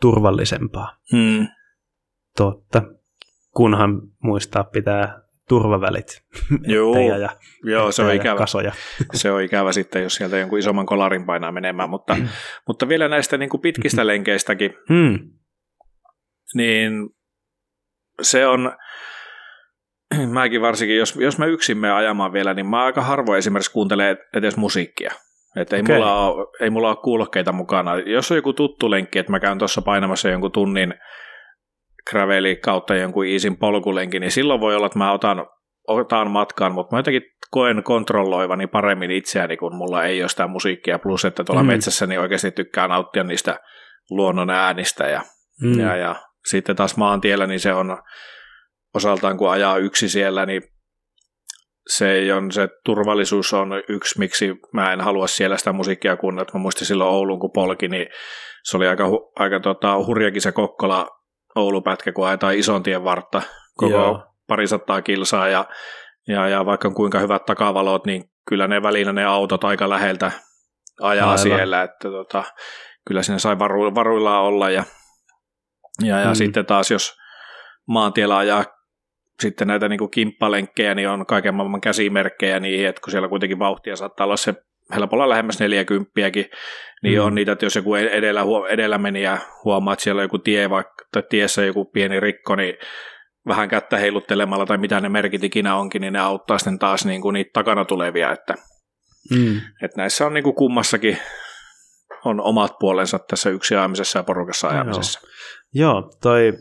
turvallisempaa. 0.00 0.96
Mm. 1.12 1.46
Totta. 2.36 2.82
Kunhan 3.50 4.00
muistaa 4.22 4.64
pitää 4.64 5.22
turvavälit. 5.48 6.22
Joo, 6.76 7.16
ja, 7.18 7.28
joo 7.64 7.92
se 7.92 8.02
on 8.02 8.14
ikävä. 8.14 8.38
Kasoja. 8.38 8.72
Se 9.12 9.30
on 9.30 9.42
ikävä 9.42 9.72
sitten, 9.72 10.02
jos 10.02 10.14
sieltä 10.14 10.38
jonkun 10.38 10.58
isomman 10.58 10.86
kolarin 10.86 11.26
painaa 11.26 11.52
menemään. 11.52 11.90
Mutta, 11.90 12.16
mutta 12.66 12.88
vielä 12.88 13.08
näistä 13.08 13.38
niin 13.38 13.50
kuin 13.50 13.60
pitkistä 13.60 14.06
lenkeistäkin, 14.06 14.74
hmm. 14.88 15.18
niin 16.54 16.92
se 18.22 18.46
on, 18.46 18.72
mäkin 20.32 20.60
varsinkin, 20.60 20.96
jos, 20.96 21.16
jos 21.16 21.38
mä 21.38 21.46
yksin 21.46 21.78
menen 21.78 21.96
ajamaan 21.96 22.32
vielä, 22.32 22.54
niin 22.54 22.66
mä 22.66 22.84
aika 22.84 23.02
harvoin 23.02 23.38
esimerkiksi 23.38 23.72
kuuntelen 23.72 24.18
edes 24.34 24.56
musiikkia. 24.56 25.14
Että 25.56 25.76
ei, 25.76 25.82
okay. 25.82 25.96
mulla 25.96 26.26
ole, 26.26 26.46
ei 26.60 26.70
mulla 26.70 26.88
ole 26.88 26.96
kuulokkeita 26.96 27.52
mukana. 27.52 27.96
Jos 27.96 28.30
on 28.30 28.36
joku 28.36 28.52
tuttu 28.52 28.90
lenkki, 28.90 29.18
että 29.18 29.32
mä 29.32 29.40
käyn 29.40 29.58
tuossa 29.58 29.82
painamassa 29.82 30.28
jonkun 30.28 30.52
tunnin 30.52 30.94
graveli 32.10 32.56
kautta 32.56 32.94
jonkun 32.94 33.26
iisin 33.26 33.56
polkulenki, 33.56 34.20
niin 34.20 34.30
silloin 34.30 34.60
voi 34.60 34.76
olla, 34.76 34.86
että 34.86 34.98
mä 34.98 35.12
otan, 35.12 35.46
otan 35.88 36.30
matkaan, 36.30 36.72
mutta 36.72 36.96
mä 36.96 36.98
jotenkin 36.98 37.22
koen 37.50 37.82
kontrolloivani 37.82 38.66
paremmin 38.66 39.10
itseäni, 39.10 39.56
kun 39.56 39.74
mulla 39.74 40.04
ei 40.04 40.22
ole 40.22 40.28
sitä 40.28 40.46
musiikkia, 40.46 40.98
plus 40.98 41.24
että 41.24 41.44
tuolla 41.44 41.62
mm. 41.62 41.66
metsässä 41.66 42.06
niin 42.06 42.20
oikeasti 42.20 42.50
tykkää 42.50 42.88
nauttia 42.88 43.24
niistä 43.24 43.60
luonnon 44.10 44.50
äänistä 44.50 45.04
ja, 45.04 45.22
mm. 45.62 45.80
ja, 45.80 45.96
ja 45.96 46.16
sitten 46.46 46.76
taas 46.76 46.96
maantiellä, 46.96 47.46
niin 47.46 47.60
se 47.60 47.72
on 47.72 47.98
osaltaan, 48.94 49.36
kun 49.36 49.50
ajaa 49.50 49.76
yksi 49.76 50.08
siellä, 50.08 50.46
niin 50.46 50.62
se, 51.86 52.12
ei 52.12 52.32
on, 52.32 52.52
se 52.52 52.68
turvallisuus 52.84 53.52
on 53.52 53.70
yksi, 53.88 54.18
miksi 54.18 54.54
mä 54.72 54.92
en 54.92 55.00
halua 55.00 55.26
siellä 55.26 55.56
sitä 55.56 55.72
musiikkia 55.72 56.16
kuunnella. 56.16 56.50
Mä 56.54 56.60
muistin 56.60 56.86
silloin 56.86 57.10
Oulun, 57.10 57.40
kun 57.40 57.52
polki, 57.54 57.88
niin 57.88 58.06
se 58.64 58.76
oli 58.76 58.86
aika, 58.86 59.04
aika 59.36 59.60
tota, 59.60 60.04
hurjakin 60.06 60.42
se 60.42 60.52
Kokkola 60.52 61.08
Oulupätkä, 61.56 62.12
kun 62.12 62.26
ajetaan 62.26 62.54
ison 62.54 62.82
tien 62.82 63.04
vartta 63.04 63.42
koko 63.76 63.92
Joo. 63.92 64.24
parisataa 64.46 65.02
kilsaa 65.02 65.48
ja, 65.48 65.64
ja, 66.28 66.48
ja 66.48 66.66
vaikka 66.66 66.90
kuinka 66.90 67.18
hyvät 67.18 67.44
takavalot, 67.44 68.06
niin 68.06 68.24
kyllä 68.48 68.68
ne 68.68 68.82
välillä 68.82 69.12
ne 69.12 69.24
autot 69.24 69.64
aika 69.64 69.90
läheltä 69.90 70.32
ajaa 71.00 71.26
Aivan. 71.26 71.38
siellä, 71.38 71.82
että 71.82 72.10
tota, 72.10 72.44
kyllä 73.06 73.22
sinne 73.22 73.38
sai 73.38 73.58
varu, 73.58 73.94
varuillaan 73.94 74.42
olla 74.42 74.70
ja, 74.70 74.84
ja, 76.02 76.20
ja 76.20 76.28
mm. 76.28 76.34
sitten 76.34 76.66
taas 76.66 76.90
jos 76.90 77.16
maantiellä 77.88 78.36
ajaa 78.36 78.64
sitten 79.40 79.68
näitä 79.68 79.88
niin 79.88 79.98
kuin 79.98 80.10
kimppalenkkejä, 80.10 80.94
niin 80.94 81.08
on 81.08 81.26
kaiken 81.26 81.54
maailman 81.54 81.80
käsimerkkejä 81.80 82.60
niihin, 82.60 82.86
että 82.86 83.00
kun 83.00 83.10
siellä 83.10 83.28
kuitenkin 83.28 83.58
vauhtia 83.58 83.96
saattaa 83.96 84.24
olla 84.24 84.36
se 84.36 84.54
helpolla 84.94 85.28
lähemmäs 85.28 85.60
40 85.60 86.10
niin 87.02 87.18
mm. 87.18 87.24
on 87.24 87.34
niitä, 87.34 87.52
että 87.52 87.66
jos 87.66 87.76
joku 87.76 87.94
edellä, 87.94 88.42
edellä 88.68 88.98
meni 88.98 89.22
ja 89.22 89.38
huomaa, 89.64 89.92
että 89.92 90.02
siellä 90.02 90.20
on 90.20 90.24
joku 90.24 90.38
tie 90.38 90.70
vaikka, 90.70 91.04
tai 91.12 91.22
tiessä 91.28 91.64
joku 91.64 91.84
pieni 91.84 92.20
rikko, 92.20 92.56
niin 92.56 92.74
vähän 93.46 93.68
kättä 93.68 93.96
heiluttelemalla 93.96 94.66
tai 94.66 94.78
mitä 94.78 95.00
ne 95.00 95.08
merkit 95.08 95.44
ikinä 95.44 95.76
onkin, 95.76 96.00
niin 96.00 96.12
ne 96.12 96.18
auttaa 96.18 96.58
sitten 96.58 96.78
taas 96.78 97.04
niin 97.04 97.22
kuin 97.22 97.34
niitä 97.34 97.50
takana 97.52 97.84
tulevia, 97.84 98.32
että, 98.32 98.54
mm. 99.30 99.56
että 99.82 99.96
näissä 99.96 100.26
on 100.26 100.34
niin 100.34 100.44
kuin 100.44 100.56
kummassakin 100.56 101.18
on 102.24 102.40
omat 102.40 102.72
puolensa 102.80 103.18
tässä 103.18 103.50
yksi 103.50 103.76
ajamisessa 103.76 104.18
ja 104.18 104.22
porukassa 104.22 104.68
ajamisessa. 104.68 105.20
Joo, 105.74 105.92
Joo 105.92 106.12
toi 106.22 106.52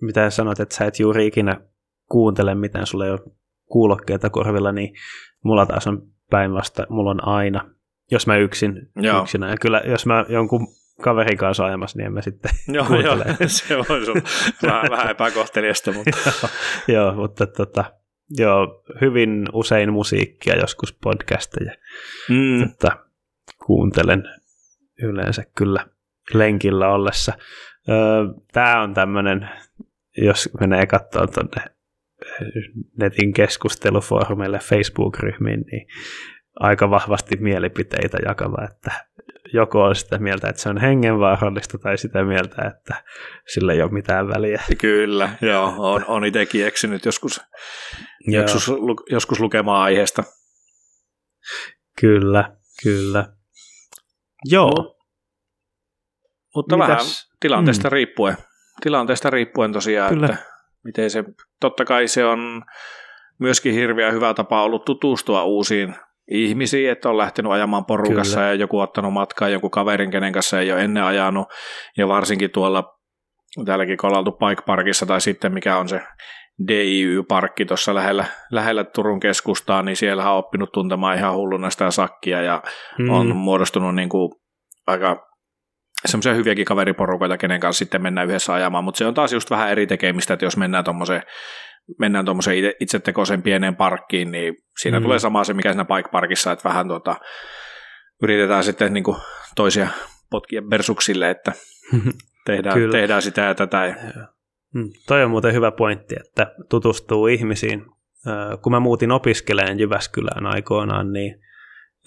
mitä 0.00 0.30
sanoit, 0.30 0.60
että 0.60 0.74
sä 0.74 0.84
et 0.84 0.98
juuri 0.98 1.26
ikinä 1.26 1.60
kuuntele 2.08 2.54
mitään, 2.54 2.86
sulla 2.86 3.04
ei 3.04 3.10
ole 3.10 3.20
kuulokkeita 3.64 4.30
korvilla, 4.30 4.72
niin 4.72 4.94
mulla 5.44 5.66
taas 5.66 5.86
on 5.86 6.02
päinvasta, 6.30 6.86
mulla 6.88 7.10
on 7.10 7.28
aina, 7.28 7.70
jos 8.10 8.26
mä 8.26 8.36
yksin, 8.36 8.90
Joo. 8.96 9.22
yksinä. 9.22 9.50
Ja 9.50 9.56
kyllä, 9.56 9.82
jos 9.84 10.06
mä 10.06 10.24
jonkun 10.28 10.68
kaverin 11.02 11.38
kanssa 11.38 11.64
ajamassa, 11.64 11.98
niin 11.98 12.06
en 12.06 12.12
mä 12.12 12.22
sitten 12.22 12.50
joo, 12.74 13.00
joo, 13.00 13.16
se 13.46 13.76
on 13.76 13.84
vähän, 14.62 14.90
vähän 14.90 15.10
epäkohteliasta. 15.10 15.92
Mutta. 15.92 16.48
joo, 16.94 17.14
mutta 17.14 17.46
tota, 17.46 17.84
joo, 18.30 18.84
hyvin 19.00 19.48
usein 19.52 19.92
musiikkia, 19.92 20.56
joskus 20.56 20.92
podcasteja. 21.02 21.72
Mm. 22.28 22.68
Tota, 22.68 22.96
kuuntelen 23.66 24.24
yleensä 25.02 25.44
kyllä 25.56 25.86
lenkillä 26.34 26.88
ollessa. 26.88 27.32
Öö, 27.88 28.24
Tämä 28.52 28.82
on 28.82 28.94
tämmöinen, 28.94 29.48
jos 30.16 30.50
menee 30.60 30.86
katsomaan 30.86 31.28
tuonne 31.34 31.75
netin 32.98 33.32
keskustelufoorumeille, 33.32 34.58
Facebook-ryhmiin, 34.58 35.64
niin 35.72 35.86
aika 36.60 36.90
vahvasti 36.90 37.36
mielipiteitä 37.36 38.18
jakava, 38.26 38.64
että 38.64 38.92
joko 39.52 39.84
on 39.84 39.96
sitä 39.96 40.18
mieltä, 40.18 40.48
että 40.48 40.62
se 40.62 40.68
on 40.68 40.80
hengenvaarallista, 40.80 41.78
tai 41.78 41.98
sitä 41.98 42.24
mieltä, 42.24 42.62
että 42.62 43.04
sillä 43.52 43.72
ei 43.72 43.82
ole 43.82 43.92
mitään 43.92 44.28
väliä. 44.28 44.62
Kyllä, 44.78 45.30
joo, 45.40 45.74
on, 45.78 46.04
on 46.08 46.24
itsekin 46.24 46.66
eksynyt 46.66 47.04
joskus, 47.04 47.40
joskus, 48.26 48.70
joskus 49.10 49.40
lukemaan 49.40 49.82
aiheesta. 49.82 50.24
Kyllä, 52.00 52.56
kyllä. 52.82 53.28
Joo. 54.44 54.70
No. 54.70 54.96
Mutta 56.54 56.76
Mitäs? 56.76 56.88
vähän 56.88 57.06
tilanteesta 57.40 57.88
mm. 57.88 57.92
riippuen. 57.92 58.36
Tilanteesta 58.80 59.30
riippuen 59.30 59.72
tosiaan, 59.72 60.14
kyllä. 60.14 60.26
että 60.26 60.55
miten 60.86 61.10
se, 61.10 61.24
totta 61.60 61.84
kai 61.84 62.08
se 62.08 62.24
on 62.24 62.62
myöskin 63.38 63.74
hirveän 63.74 64.12
hyvä 64.12 64.34
tapa 64.34 64.62
ollut 64.62 64.84
tutustua 64.84 65.44
uusiin 65.44 65.94
ihmisiin, 66.30 66.90
että 66.90 67.08
on 67.08 67.18
lähtenyt 67.18 67.52
ajamaan 67.52 67.84
porukassa 67.84 68.36
Kyllä. 68.36 68.48
ja 68.48 68.54
joku 68.54 68.80
ottanut 68.80 69.12
matkaa 69.12 69.48
jonkun 69.48 69.70
kaverin, 69.70 70.10
kenen 70.10 70.32
kanssa 70.32 70.60
ei 70.60 70.72
ole 70.72 70.84
ennen 70.84 71.02
ajanut, 71.02 71.48
ja 71.96 72.08
varsinkin 72.08 72.50
tuolla 72.50 72.98
täälläkin 73.64 73.96
kolaltu 73.96 74.32
Pike 74.32 74.62
Parkissa 74.66 75.06
tai 75.06 75.20
sitten 75.20 75.54
mikä 75.54 75.76
on 75.76 75.88
se 75.88 76.00
DIY-parkki 76.68 77.64
tuossa 77.64 77.94
lähellä, 77.94 78.24
lähellä 78.50 78.84
Turun 78.84 79.20
keskustaa, 79.20 79.82
niin 79.82 79.96
siellä 79.96 80.30
on 80.30 80.38
oppinut 80.38 80.72
tuntemaan 80.72 81.16
ihan 81.16 81.34
hulluna 81.34 81.70
sitä 81.70 81.90
sakkia 81.90 82.42
ja 82.42 82.62
hmm. 82.98 83.10
on 83.10 83.36
muodostunut 83.36 83.94
niin 83.94 84.08
kuin 84.08 84.32
aika 84.86 85.26
semmoisia 86.10 86.34
hyviäkin 86.34 86.64
kaveriporukoita, 86.64 87.38
kenen 87.38 87.60
kanssa 87.60 87.78
sitten 87.78 88.02
mennään 88.02 88.28
yhdessä 88.28 88.54
ajamaan, 88.54 88.84
mutta 88.84 88.98
se 88.98 89.06
on 89.06 89.14
taas 89.14 89.32
just 89.32 89.50
vähän 89.50 89.70
eri 89.70 89.86
tekemistä, 89.86 90.34
että 90.34 90.46
jos 90.46 90.56
mennään 90.56 90.84
tuommoiseen 90.84 91.22
mennään 91.98 92.24
tuommoiseen 92.24 92.56
itse, 92.56 92.76
itsetekoisen 92.80 93.42
pieneen 93.42 93.76
parkkiin, 93.76 94.30
niin 94.32 94.56
siinä 94.80 95.00
mm. 95.00 95.02
tulee 95.02 95.18
sama 95.18 95.44
se, 95.44 95.54
mikä 95.54 95.68
siinä 95.68 95.84
bike 95.84 96.08
parkissa, 96.12 96.52
että 96.52 96.68
vähän 96.68 96.88
tuota, 96.88 97.16
yritetään 98.22 98.64
sitten 98.64 98.92
niin 98.92 99.04
kuin 99.04 99.16
toisia 99.56 99.88
potkia 100.30 100.62
bersuksille, 100.62 101.30
että 101.30 101.52
tehdään, 102.46 102.90
tehdään 102.92 103.22
sitä 103.22 103.40
ja 103.40 103.54
tätä. 103.54 103.86
Ja... 103.86 103.94
Mm. 104.74 104.90
Toi 105.08 105.24
on 105.24 105.30
muuten 105.30 105.54
hyvä 105.54 105.70
pointti, 105.70 106.14
että 106.26 106.54
tutustuu 106.68 107.26
ihmisiin. 107.26 107.86
Kun 108.62 108.72
mä 108.72 108.80
muutin 108.80 109.12
opiskeleen 109.12 109.78
Jyväskylään 109.78 110.46
aikoinaan, 110.46 111.12
niin 111.12 111.40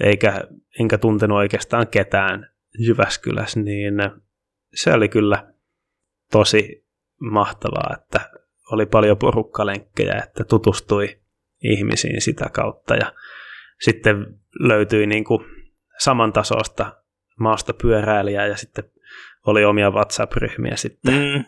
eikä, 0.03 0.43
enkä 0.79 0.97
tuntenut 0.97 1.37
oikeastaan 1.37 1.87
ketään 1.87 2.48
Jyväskylässä, 2.78 3.59
niin 3.59 3.93
se 4.74 4.93
oli 4.93 5.09
kyllä 5.09 5.53
tosi 6.32 6.86
mahtavaa, 7.20 7.95
että 8.01 8.30
oli 8.72 8.86
paljon 8.86 9.17
porukkalenkkejä, 9.17 10.22
että 10.24 10.43
tutustui 10.43 11.20
ihmisiin 11.63 12.22
sitä 12.22 12.49
kautta 12.53 12.95
ja 12.95 13.13
sitten 13.82 14.39
löytyi 14.59 15.07
niin 15.07 15.24
kuin 15.24 15.45
samantasoista 15.97 17.03
maasta 17.39 17.74
pyöräilijää 17.74 18.47
ja 18.47 18.57
sitten 18.57 18.84
oli 19.45 19.65
omia 19.65 19.91
WhatsApp-ryhmiä 19.91 20.76
sitten, 20.76 21.13
mm. 21.13 21.43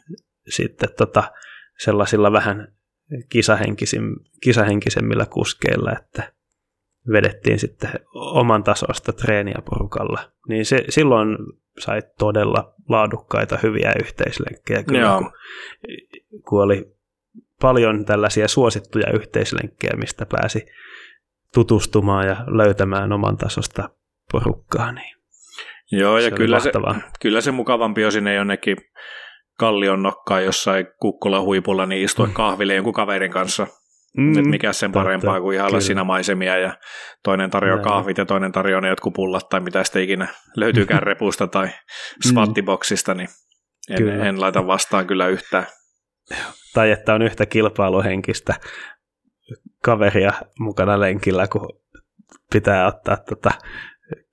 sitten 0.47 0.89
tota, 0.97 1.31
sellaisilla 1.77 2.31
vähän 2.31 2.73
kisahenkisemmillä 4.41 5.25
kuskeilla, 5.25 5.91
että 5.91 6.33
vedettiin 7.11 7.59
sitten 7.59 7.91
oman 8.15 8.63
tasosta 8.63 9.13
treeniä 9.13 9.61
porukalla. 9.69 10.19
Niin 10.47 10.65
se, 10.65 10.85
silloin 10.89 11.37
sai 11.79 12.01
todella 12.17 12.73
laadukkaita, 12.89 13.59
hyviä 13.63 13.93
yhteislenkkejä 13.99 14.83
kyllä, 14.83 14.99
Joo. 14.99 15.17
kun, 15.19 15.31
kun 16.49 16.63
oli 16.63 16.91
paljon 17.61 18.05
tällaisia 18.05 18.47
suosittuja 18.47 19.11
yhteislenkkejä, 19.13 19.93
mistä 19.97 20.25
pääsi 20.25 20.65
tutustumaan 21.53 22.27
ja 22.27 22.35
löytämään 22.47 23.11
oman 23.11 23.37
tasosta 23.37 23.89
porukkaa. 24.31 24.91
Niin 24.91 25.15
Joo, 25.91 26.17
ja 26.17 26.29
se 26.29 26.35
kyllä, 26.35 26.59
se, 26.59 26.71
kyllä 27.19 27.41
se 27.41 27.51
mukavampi 27.51 28.05
on 28.05 28.11
sinne 28.11 28.33
jonnekin 28.33 28.77
kallion 29.57 30.03
nokkaan 30.03 30.45
jossain 30.45 30.87
kukkola 30.99 31.41
huipulla, 31.41 31.85
niin 31.85 32.03
istua 32.03 32.25
mm. 32.25 32.33
kahville 32.33 32.75
jonkun 32.75 32.93
kaverin 32.93 33.31
kanssa. 33.31 33.67
Mm, 34.17 34.37
Et 34.37 34.45
mikä 34.45 34.73
sen 34.73 34.91
totta, 34.91 35.03
parempaa 35.03 35.41
kuin 35.41 35.55
ihan 35.55 35.81
siinä 35.81 36.03
maisemia 36.03 36.57
ja 36.57 36.77
toinen 37.23 37.49
tarjoaa 37.49 37.77
Näin. 37.77 37.89
kahvit 37.89 38.17
ja 38.17 38.25
toinen 38.25 38.51
tarjoaa 38.51 38.81
ne 38.81 38.87
jotkut 38.87 39.13
pullat 39.13 39.49
tai 39.49 39.59
mitä 39.59 39.83
sitten 39.83 40.03
ikinä 40.03 40.27
löytyykään 40.57 41.03
repusta 41.11 41.47
tai 41.47 41.69
spattiboksista, 42.27 43.13
niin 43.13 43.29
en, 43.89 44.21
en 44.21 44.41
laita 44.41 44.67
vastaan 44.67 45.07
kyllä 45.07 45.27
yhtään. 45.27 45.65
Tai 46.73 46.91
että 46.91 47.13
on 47.13 47.21
yhtä 47.21 47.45
kilpailuhenkistä 47.45 48.53
kaveria 49.83 50.31
mukana 50.59 50.99
lenkillä, 50.99 51.47
kun 51.47 51.81
pitää 52.53 52.87
ottaa 52.87 53.17
tota 53.17 53.51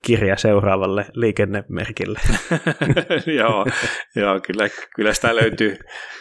kirja 0.05 0.37
seuraavalle 0.37 1.05
liikennemerkille. 1.13 2.19
joo, 3.39 3.65
joo 4.15 4.39
kyllä, 4.47 4.67
kyllä 4.95 5.13
sitä 5.13 5.35
löytyy. 5.35 5.77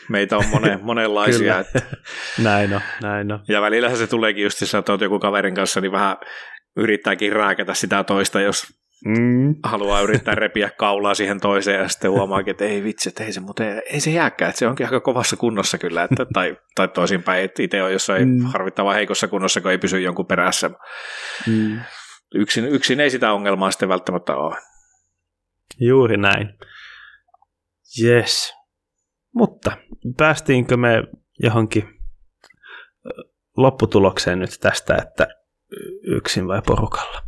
Meitä 0.09 0.37
on 0.37 0.45
monen, 0.47 0.79
monenlaisia. 0.83 1.59
Että... 1.59 1.83
näin 2.43 2.75
on, 2.75 2.81
näin 3.03 3.33
on. 3.33 3.41
Ja 3.49 3.61
välillä 3.61 3.97
se 3.97 4.07
tuleekin 4.07 4.45
just, 4.45 4.61
jos 4.61 4.75
olet 4.75 5.01
joku 5.01 5.19
kaverin 5.19 5.55
kanssa, 5.55 5.81
niin 5.81 5.93
vähän 5.93 6.17
yrittääkin 6.77 7.33
rääkätä 7.33 7.75
sitä 7.75 8.05
toista, 8.05 8.41
jos 8.41 8.67
mm. 9.05 9.55
haluaa 9.63 10.01
yrittää 10.01 10.35
repiä 10.45 10.71
kaulaa 10.79 11.15
siihen 11.15 11.41
toiseen 11.41 11.81
ja 11.81 11.89
sitten 11.89 12.11
huomaakin, 12.11 12.51
että 12.51 12.65
ei 12.65 12.85
vitsi, 12.85 13.09
että 13.09 13.25
ei 13.25 13.33
se, 13.33 13.41
mutta 13.41 13.65
ei 13.65 14.01
se 14.01 14.11
jääkään, 14.11 14.49
että 14.49 14.59
se 14.59 14.67
onkin 14.67 14.87
aika 14.87 15.01
kovassa 15.01 15.37
kunnossa 15.37 15.79
kyllä, 15.79 16.03
että, 16.03 16.27
tai, 16.33 16.57
tai 16.75 16.89
toisinpäin, 16.89 17.45
että 17.45 17.63
itse 17.63 17.83
on 17.83 17.93
jossain 17.93 18.29
mm. 18.29 18.45
harvittavan 18.45 18.95
heikossa 18.95 19.29
kunnossa, 19.29 19.61
kun 19.61 19.71
ei 19.71 19.79
pysy 19.79 20.01
jonkun 20.01 20.27
perässä. 20.27 20.71
Mm 21.47 21.81
yksin, 22.35 22.65
yksin 22.65 23.01
ei 23.01 23.11
sitä 23.11 23.33
ongelmaa 23.33 23.71
sitten 23.71 23.89
välttämättä 23.89 24.37
ole. 24.37 24.57
Juuri 25.81 26.17
näin. 26.17 26.59
Yes. 28.03 28.55
Mutta 29.35 29.77
päästiinkö 30.17 30.77
me 30.77 31.05
johonkin 31.43 31.99
lopputulokseen 33.57 34.39
nyt 34.39 34.51
tästä, 34.61 34.97
että 35.03 35.27
yksin 36.03 36.49
vai 36.49 36.63
porukalla? 36.67 37.23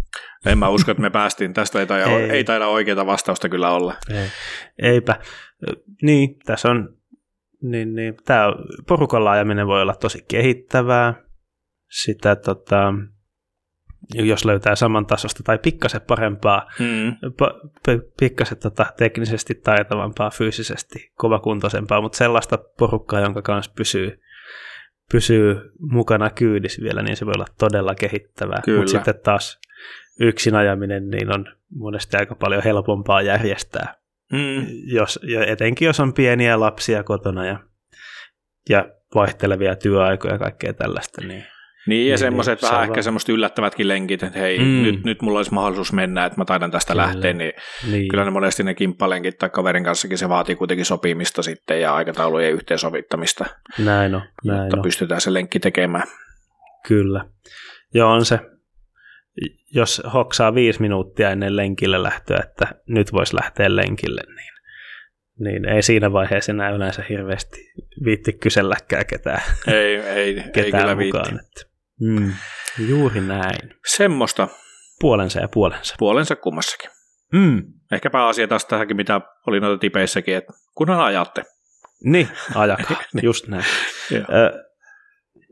En 0.46 0.59
mä 0.59 0.68
usko, 0.68 0.90
että 0.90 1.03
me 1.03 1.11
päästiin. 1.11 1.55
Tästä 1.55 1.80
ei 1.80 1.86
taida, 1.86 2.05
ei. 2.05 2.30
ei 2.30 2.44
taida 2.44 2.66
oikeaa 2.66 3.07
vastausta 3.07 3.48
kyllä 3.48 3.70
olla. 3.70 3.94
Ei. 4.11 4.28
Eipä. 4.78 5.18
Niin, 6.03 6.38
tässä 6.38 6.68
on, 6.68 6.96
niin, 7.62 7.94
niin, 7.94 8.16
tämä 8.24 8.44
porukalla 8.88 9.30
ajaminen 9.30 9.66
voi 9.66 9.82
olla 9.82 9.94
tosi 9.94 10.24
kehittävää. 10.28 11.14
Sitä 11.90 12.36
tota, 12.36 12.94
jos 14.14 14.44
löytää 14.44 14.76
samantasosta 14.76 15.42
tai 15.42 15.59
pikkasen 15.59 16.01
parempaa, 16.01 16.70
mm. 16.78 17.16
p- 17.86 18.16
pikkasen 18.20 18.59
tota, 18.59 18.86
teknisesti 18.96 19.55
taitavampaa, 19.55 20.30
fyysisesti 20.30 21.12
kovakuntoisempaa, 21.14 22.01
mutta 22.01 22.18
sellaista 22.18 22.59
porukkaa, 22.78 23.20
jonka 23.20 23.42
kanssa 23.42 23.72
pysyy, 23.76 24.20
pysyy 25.12 25.72
mukana 25.78 26.30
kyydissä 26.30 26.82
vielä, 26.82 27.03
niin 27.03 27.16
se 27.16 27.26
voi 27.26 27.32
olla 27.36 27.46
todella 27.59 27.94
kehittävää. 27.94 28.62
Mutta 28.76 28.90
sitten 28.90 29.20
taas 29.24 29.61
yksin 30.20 30.55
ajaminen 30.55 31.09
niin 31.11 31.34
on 31.34 31.46
monesti 31.74 32.16
aika 32.16 32.34
paljon 32.34 32.62
helpompaa 32.62 33.22
järjestää, 33.22 33.94
mm. 34.32 34.66
jos, 34.84 35.18
ja 35.22 35.46
etenkin 35.46 35.86
jos 35.86 36.01
on 36.01 36.12
pieniä 36.12 36.61
lapsia 36.61 37.03
kotona 37.03 37.46
ja, 37.46 37.59
ja 38.68 38.88
vaihtelevia 39.14 39.76
työaikoja 39.76 40.34
ja 40.34 40.38
kaikkea 40.38 40.72
tällaista. 40.72 41.26
Niin 41.26 41.44
niin, 41.87 42.07
ja 42.07 42.12
niin, 42.12 42.18
semmoiset 42.18 42.62
niin, 42.62 42.70
vähän 42.70 42.85
ehkä 42.85 43.03
semmoiset 43.03 43.28
yllättävätkin 43.28 43.89
lenkit, 43.89 44.22
että 44.22 44.39
hei, 44.39 44.59
mm. 44.59 44.83
nyt, 44.83 45.05
nyt 45.05 45.22
mulla 45.22 45.39
olisi 45.39 45.55
mahdollisuus 45.55 45.93
mennä, 45.93 46.24
että 46.24 46.41
mä 46.41 46.45
taidan 46.45 46.70
tästä 46.70 46.93
kyllä. 46.93 47.03
lähteä, 47.03 47.33
niin, 47.33 47.53
niin, 47.91 48.09
kyllä 48.09 48.24
ne 48.24 48.31
monesti 48.31 48.62
ne 48.62 48.74
kimppalenkit 48.74 49.39
tai 49.39 49.51
kaverin 49.51 49.85
kanssakin 49.85 50.18
se 50.18 50.28
vaatii 50.28 50.57
kuitenkin 50.57 50.87
sopimista 50.87 51.43
sitten 51.43 51.81
ja 51.81 51.95
aikataulujen 51.95 52.53
yhteensovittamista. 52.53 53.45
Näin 53.78 54.14
on, 54.14 54.22
näin 54.45 54.61
jotta 54.61 54.76
on. 54.76 54.83
pystytään 54.83 55.20
se 55.20 55.33
lenkki 55.33 55.61
tekemään. 55.61 56.09
Kyllä. 56.89 57.24
Joo, 57.95 58.12
on 58.12 58.24
se, 58.24 58.39
jos 59.74 60.03
hoksaa 60.14 60.55
viisi 60.55 60.81
minuuttia 60.81 61.31
ennen 61.31 61.57
lenkille 61.57 62.03
lähtöä, 62.03 62.41
että 62.45 62.74
nyt 62.89 63.12
voisi 63.12 63.37
lähteä 63.37 63.76
lenkille, 63.76 64.22
niin 64.37 64.51
niin 65.41 65.68
ei 65.68 65.83
siinä 65.83 66.12
vaiheessa 66.12 66.53
enää 66.53 66.70
yleensä 66.70 67.05
hirveästi 67.09 67.72
viitti 68.05 68.33
kyselläkään 68.33 69.07
ketään, 69.07 69.43
ei, 69.66 69.97
ei, 69.97 70.35
ketään 70.35 70.64
ei 70.64 70.70
kyllä 70.70 70.95
mukaan. 70.95 71.24
Viitti. 71.31 71.61
Että 71.61 71.69
Mm, 72.01 72.32
juuri 72.78 73.20
näin. 73.20 73.74
Semmoista. 73.86 74.48
Puolensa 75.01 75.40
ja 75.40 75.48
puolensa. 75.48 75.94
Puolensa 75.98 76.36
kummassakin. 76.36 76.90
Mm. 77.32 77.62
Ehkä 77.92 78.11
pääasia 78.11 78.48
taas 78.48 78.64
tähänkin, 78.64 78.96
mitä 78.96 79.20
oli 79.46 79.61
noita 79.61 79.80
tipeissäkin, 79.80 80.36
että 80.36 80.53
kunhan 80.74 81.01
ajatte. 81.01 81.42
Niin, 82.05 82.28
ajakaa, 82.55 83.03
niin. 83.14 83.24
just 83.24 83.48
näin. 83.48 83.64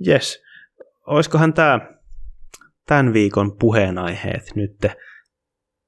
Jes, 0.07 0.43
uh, 0.81 1.15
olisikohan 1.15 1.55
tämä 1.55 1.81
tämän 2.87 3.13
viikon 3.13 3.57
puheenaiheet 3.59 4.53
nyt 4.55 4.77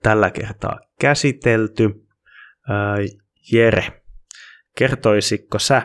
tällä 0.03 0.31
kertaa 0.31 0.81
käsitelty. 1.01 1.85
Uh, 1.87 3.21
Jere, 3.53 4.03
kertoisitko 4.77 5.59
sä, 5.59 5.83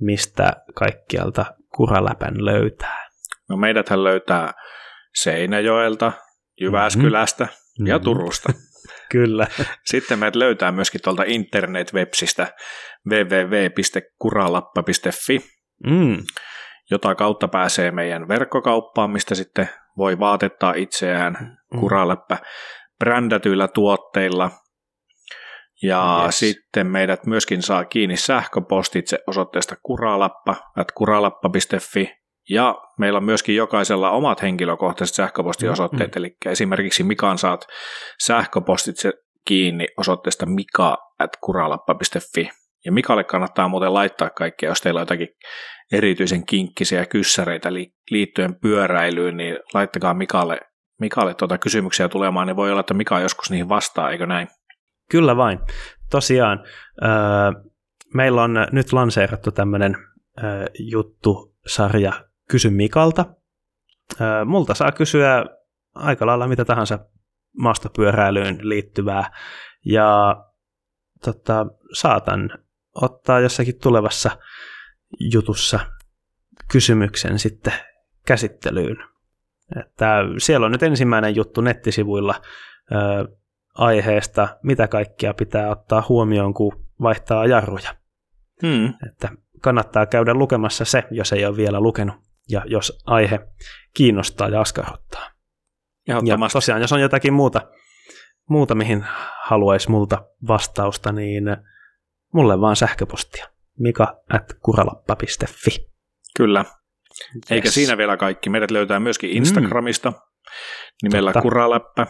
mistä 0.00 0.52
kaikkialta 0.74 1.46
kuraläpän 1.76 2.44
löytää? 2.44 3.07
No 3.48 3.56
meidäthän 3.56 4.04
löytää 4.04 4.52
Seinäjoelta, 5.14 6.12
Jyväskylästä 6.60 7.44
mm-hmm. 7.44 7.86
ja 7.86 7.98
Turusta. 7.98 8.52
Kyllä. 9.12 9.46
Sitten 9.84 10.18
meidät 10.18 10.36
löytää 10.36 10.72
myöskin 10.72 11.00
tuolta 11.04 11.22
internet-websistä 11.26 12.46
www.kuralappa.fi, 13.10 15.40
mm. 15.86 16.16
jota 16.90 17.14
kautta 17.14 17.48
pääsee 17.48 17.90
meidän 17.90 18.28
verkkokauppaan, 18.28 19.10
mistä 19.10 19.34
sitten 19.34 19.68
voi 19.96 20.18
vaatettaa 20.18 20.74
itseään 20.76 21.36
mm. 21.40 21.56
kuraläppä 21.80 22.38
brändätyillä 22.98 23.68
tuotteilla. 23.68 24.50
Ja 25.82 26.22
yes. 26.24 26.38
sitten 26.38 26.86
meidät 26.86 27.26
myöskin 27.26 27.62
saa 27.62 27.84
kiinni 27.84 28.16
sähköpostitse 28.16 29.18
osoitteesta 29.26 29.76
kuralappa, 29.82 30.56
kuralappa.fi, 30.94 32.17
ja 32.48 32.74
meillä 32.98 33.16
on 33.16 33.24
myöskin 33.24 33.56
jokaisella 33.56 34.10
omat 34.10 34.42
henkilökohtaiset 34.42 35.14
sähköpostiosoitteet, 35.14 36.14
mm-hmm. 36.14 36.24
eli 36.24 36.36
esimerkiksi 36.46 37.02
Mikan 37.02 37.38
saat 37.38 37.66
sähköpostitse 38.20 39.12
kiinni 39.44 39.88
osoitteesta 39.96 40.46
mika.kuralappa.fi. 40.46 42.50
Ja 42.84 42.92
Mikalle 42.92 43.24
kannattaa 43.24 43.68
muuten 43.68 43.94
laittaa 43.94 44.30
kaikkea, 44.30 44.70
jos 44.70 44.80
teillä 44.80 44.98
on 44.98 45.02
jotakin 45.02 45.28
erityisen 45.92 46.46
kinkkisiä 46.46 47.06
kyssäreitä 47.06 47.72
liittyen 48.10 48.60
pyöräilyyn, 48.60 49.36
niin 49.36 49.58
laittakaa 49.74 50.14
Mikalle, 50.14 50.60
Mikalle 51.00 51.34
tuota 51.34 51.58
kysymyksiä 51.58 52.08
tulemaan, 52.08 52.46
niin 52.46 52.56
voi 52.56 52.70
olla, 52.70 52.80
että 52.80 52.94
Mika 52.94 53.20
joskus 53.20 53.50
niihin 53.50 53.68
vastaa, 53.68 54.10
eikö 54.10 54.26
näin? 54.26 54.48
Kyllä 55.10 55.36
vain. 55.36 55.58
Tosiaan, 56.10 56.64
meillä 58.14 58.42
on 58.42 58.66
nyt 58.72 58.92
lanseerattu 58.92 59.50
tämmöinen 59.50 59.96
juttusarja 60.78 62.27
Kysy 62.48 62.70
Mikalta. 62.70 63.24
Multa 64.44 64.74
saa 64.74 64.92
kysyä 64.92 65.44
aika 65.94 66.26
lailla 66.26 66.48
mitä 66.48 66.64
tahansa 66.64 66.98
maastopyöräilyyn 67.58 68.58
liittyvää. 68.68 69.30
Ja 69.84 70.36
tota, 71.24 71.66
saatan 71.92 72.50
ottaa 72.94 73.40
jossakin 73.40 73.78
tulevassa 73.82 74.30
jutussa 75.32 75.80
kysymyksen 76.72 77.38
sitten 77.38 77.72
käsittelyyn. 78.26 78.96
Että 79.80 80.18
siellä 80.38 80.66
on 80.66 80.72
nyt 80.72 80.82
ensimmäinen 80.82 81.36
juttu 81.36 81.60
nettisivuilla 81.60 82.34
ö, 82.92 83.28
aiheesta, 83.74 84.48
mitä 84.62 84.88
kaikkia 84.88 85.34
pitää 85.34 85.70
ottaa 85.70 86.06
huomioon, 86.08 86.54
kun 86.54 86.86
vaihtaa 87.02 87.46
jarruja. 87.46 87.94
Hmm. 88.62 88.94
Että 89.06 89.28
kannattaa 89.60 90.06
käydä 90.06 90.34
lukemassa 90.34 90.84
se, 90.84 91.04
jos 91.10 91.32
ei 91.32 91.46
ole 91.46 91.56
vielä 91.56 91.80
lukenut 91.80 92.27
ja 92.48 92.62
jos 92.66 93.02
aihe 93.06 93.40
kiinnostaa 93.94 94.48
ja 94.48 94.60
askarruttaa. 94.60 95.30
Ja 96.06 96.16
tosiaan, 96.52 96.80
jos 96.80 96.92
on 96.92 97.00
jotakin 97.00 97.32
muuta, 97.32 97.60
muuta 98.48 98.74
mihin 98.74 99.04
haluaisi 99.42 99.90
multa 99.90 100.24
vastausta, 100.48 101.12
niin 101.12 101.44
mulle 102.34 102.60
vaan 102.60 102.76
sähköpostia. 102.76 103.46
mika 103.78 104.16
at 104.32 104.44
kuralappa.fi. 104.62 105.88
Kyllä. 106.36 106.64
Eikä 107.50 107.66
Yes. 107.66 107.74
siinä 107.74 107.96
vielä 107.96 108.16
kaikki. 108.16 108.50
Meidät 108.50 108.70
löytää 108.70 109.00
myöskin 109.00 109.30
Instagramista 109.30 110.12
nimellä 111.02 111.32
Totta. 111.32 111.42
Kuraläppä. 111.42 112.06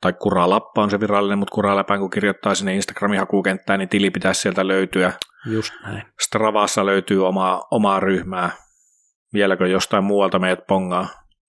Tai 0.00 0.12
Kuralappa 0.12 0.82
on 0.82 0.90
se 0.90 1.00
virallinen, 1.00 1.38
mutta 1.38 1.54
Kuraläpään 1.54 2.00
kun 2.00 2.10
kirjoittaa 2.10 2.54
sinne 2.54 2.74
Instagramin 2.74 3.18
hakukenttään, 3.18 3.78
niin 3.78 3.88
tili 3.88 4.10
pitäisi 4.10 4.40
sieltä 4.40 4.68
löytyä. 4.68 5.12
Just 5.46 5.72
näin. 5.82 6.02
Stravassa 6.20 6.86
löytyy 6.86 7.26
omaa, 7.26 7.62
omaa 7.70 8.00
ryhmää. 8.00 8.50
Vieläkö 9.34 9.68
jostain 9.68 10.04
muualta 10.04 10.38
meidät 10.38 10.66
pongaa? 10.68 11.08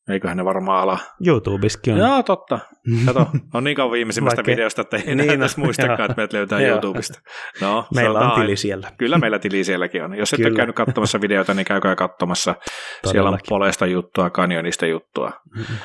Eiköhän 0.10 0.38
ne 0.38 0.46
varmaan 0.46 0.82
ala. 0.82 1.00
YouTubeskin 1.28 1.94
on. 1.94 2.00
Joo, 2.00 2.24
totta. 2.24 2.60
Kato, 3.06 3.28
on 3.54 3.64
niin 3.64 3.76
kauan 3.76 3.92
viimeisimmästä 3.92 4.36
Vaikka- 4.38 4.52
videosta, 4.52 4.82
että 4.82 4.98
ei 4.98 5.04
Niin, 5.06 5.18
niin, 5.18 5.28
no, 5.28 5.34
edes 5.34 5.58
muistakaan, 5.58 6.02
että 6.02 6.14
meidät 6.18 6.34
löytää. 6.34 6.60
YouTubesta. 6.60 7.20
No, 7.62 7.88
Meillä 7.96 8.20
on 8.20 8.42
tili 8.42 8.56
siellä. 8.56 8.92
Kyllä 8.98 9.18
meillä 9.18 9.40
tili 9.40 9.64
sielläkin 9.64 10.04
on. 10.04 10.16
Jos 10.18 10.34
et 10.34 10.40
ole 10.46 10.56
käynyt 10.56 10.76
katsomassa 10.76 11.22
videota, 11.22 11.54
niin 11.54 11.66
käykää 11.66 11.96
katsomassa. 11.96 12.56
Siellä 12.62 12.70
on 13.08 13.12
Todellakin. 13.14 13.46
polesta 13.50 13.86
juttua, 13.86 14.30
kanjonista 14.30 14.86
juttua, 14.86 15.32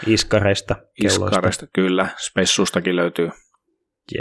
Iskareista, 0.06 0.74
kelloista. 0.74 1.26
iskaresta, 1.26 1.66
kyllä, 1.72 2.08
spessustakin 2.16 2.96
löytyy. 2.96 3.30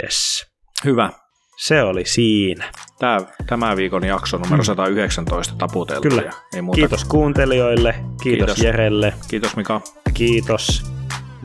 Yes. 0.02 0.46
Hyvä. 0.84 1.10
Se 1.56 1.82
oli 1.82 2.04
siinä. 2.04 2.64
Tämä, 2.98 3.20
tämä 3.46 3.76
viikon 3.76 4.04
jakso 4.04 4.38
numero 4.38 4.64
119 4.64 5.54
taputeltu. 5.58 6.08
Kyllä. 6.08 6.30
Ei 6.54 6.62
muuta. 6.62 6.76
Kiitos 6.76 7.04
kuuntelijoille, 7.04 7.92
kiitos, 7.92 8.22
Kiitos. 8.22 8.46
kiitos. 8.54 8.62
Jerelle, 8.64 9.12
Kiitos 9.28 9.56
Mika. 9.56 9.80
kiitos. 10.14 10.82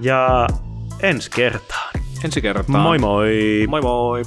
Ja 0.01 0.47
ensi 0.99 1.29
kertaan. 1.35 1.89
Ensi 2.25 2.41
kertaan. 2.41 2.81
Moi 2.81 2.97
moi! 2.99 3.65
Moi 3.67 3.81
moi. 3.81 4.21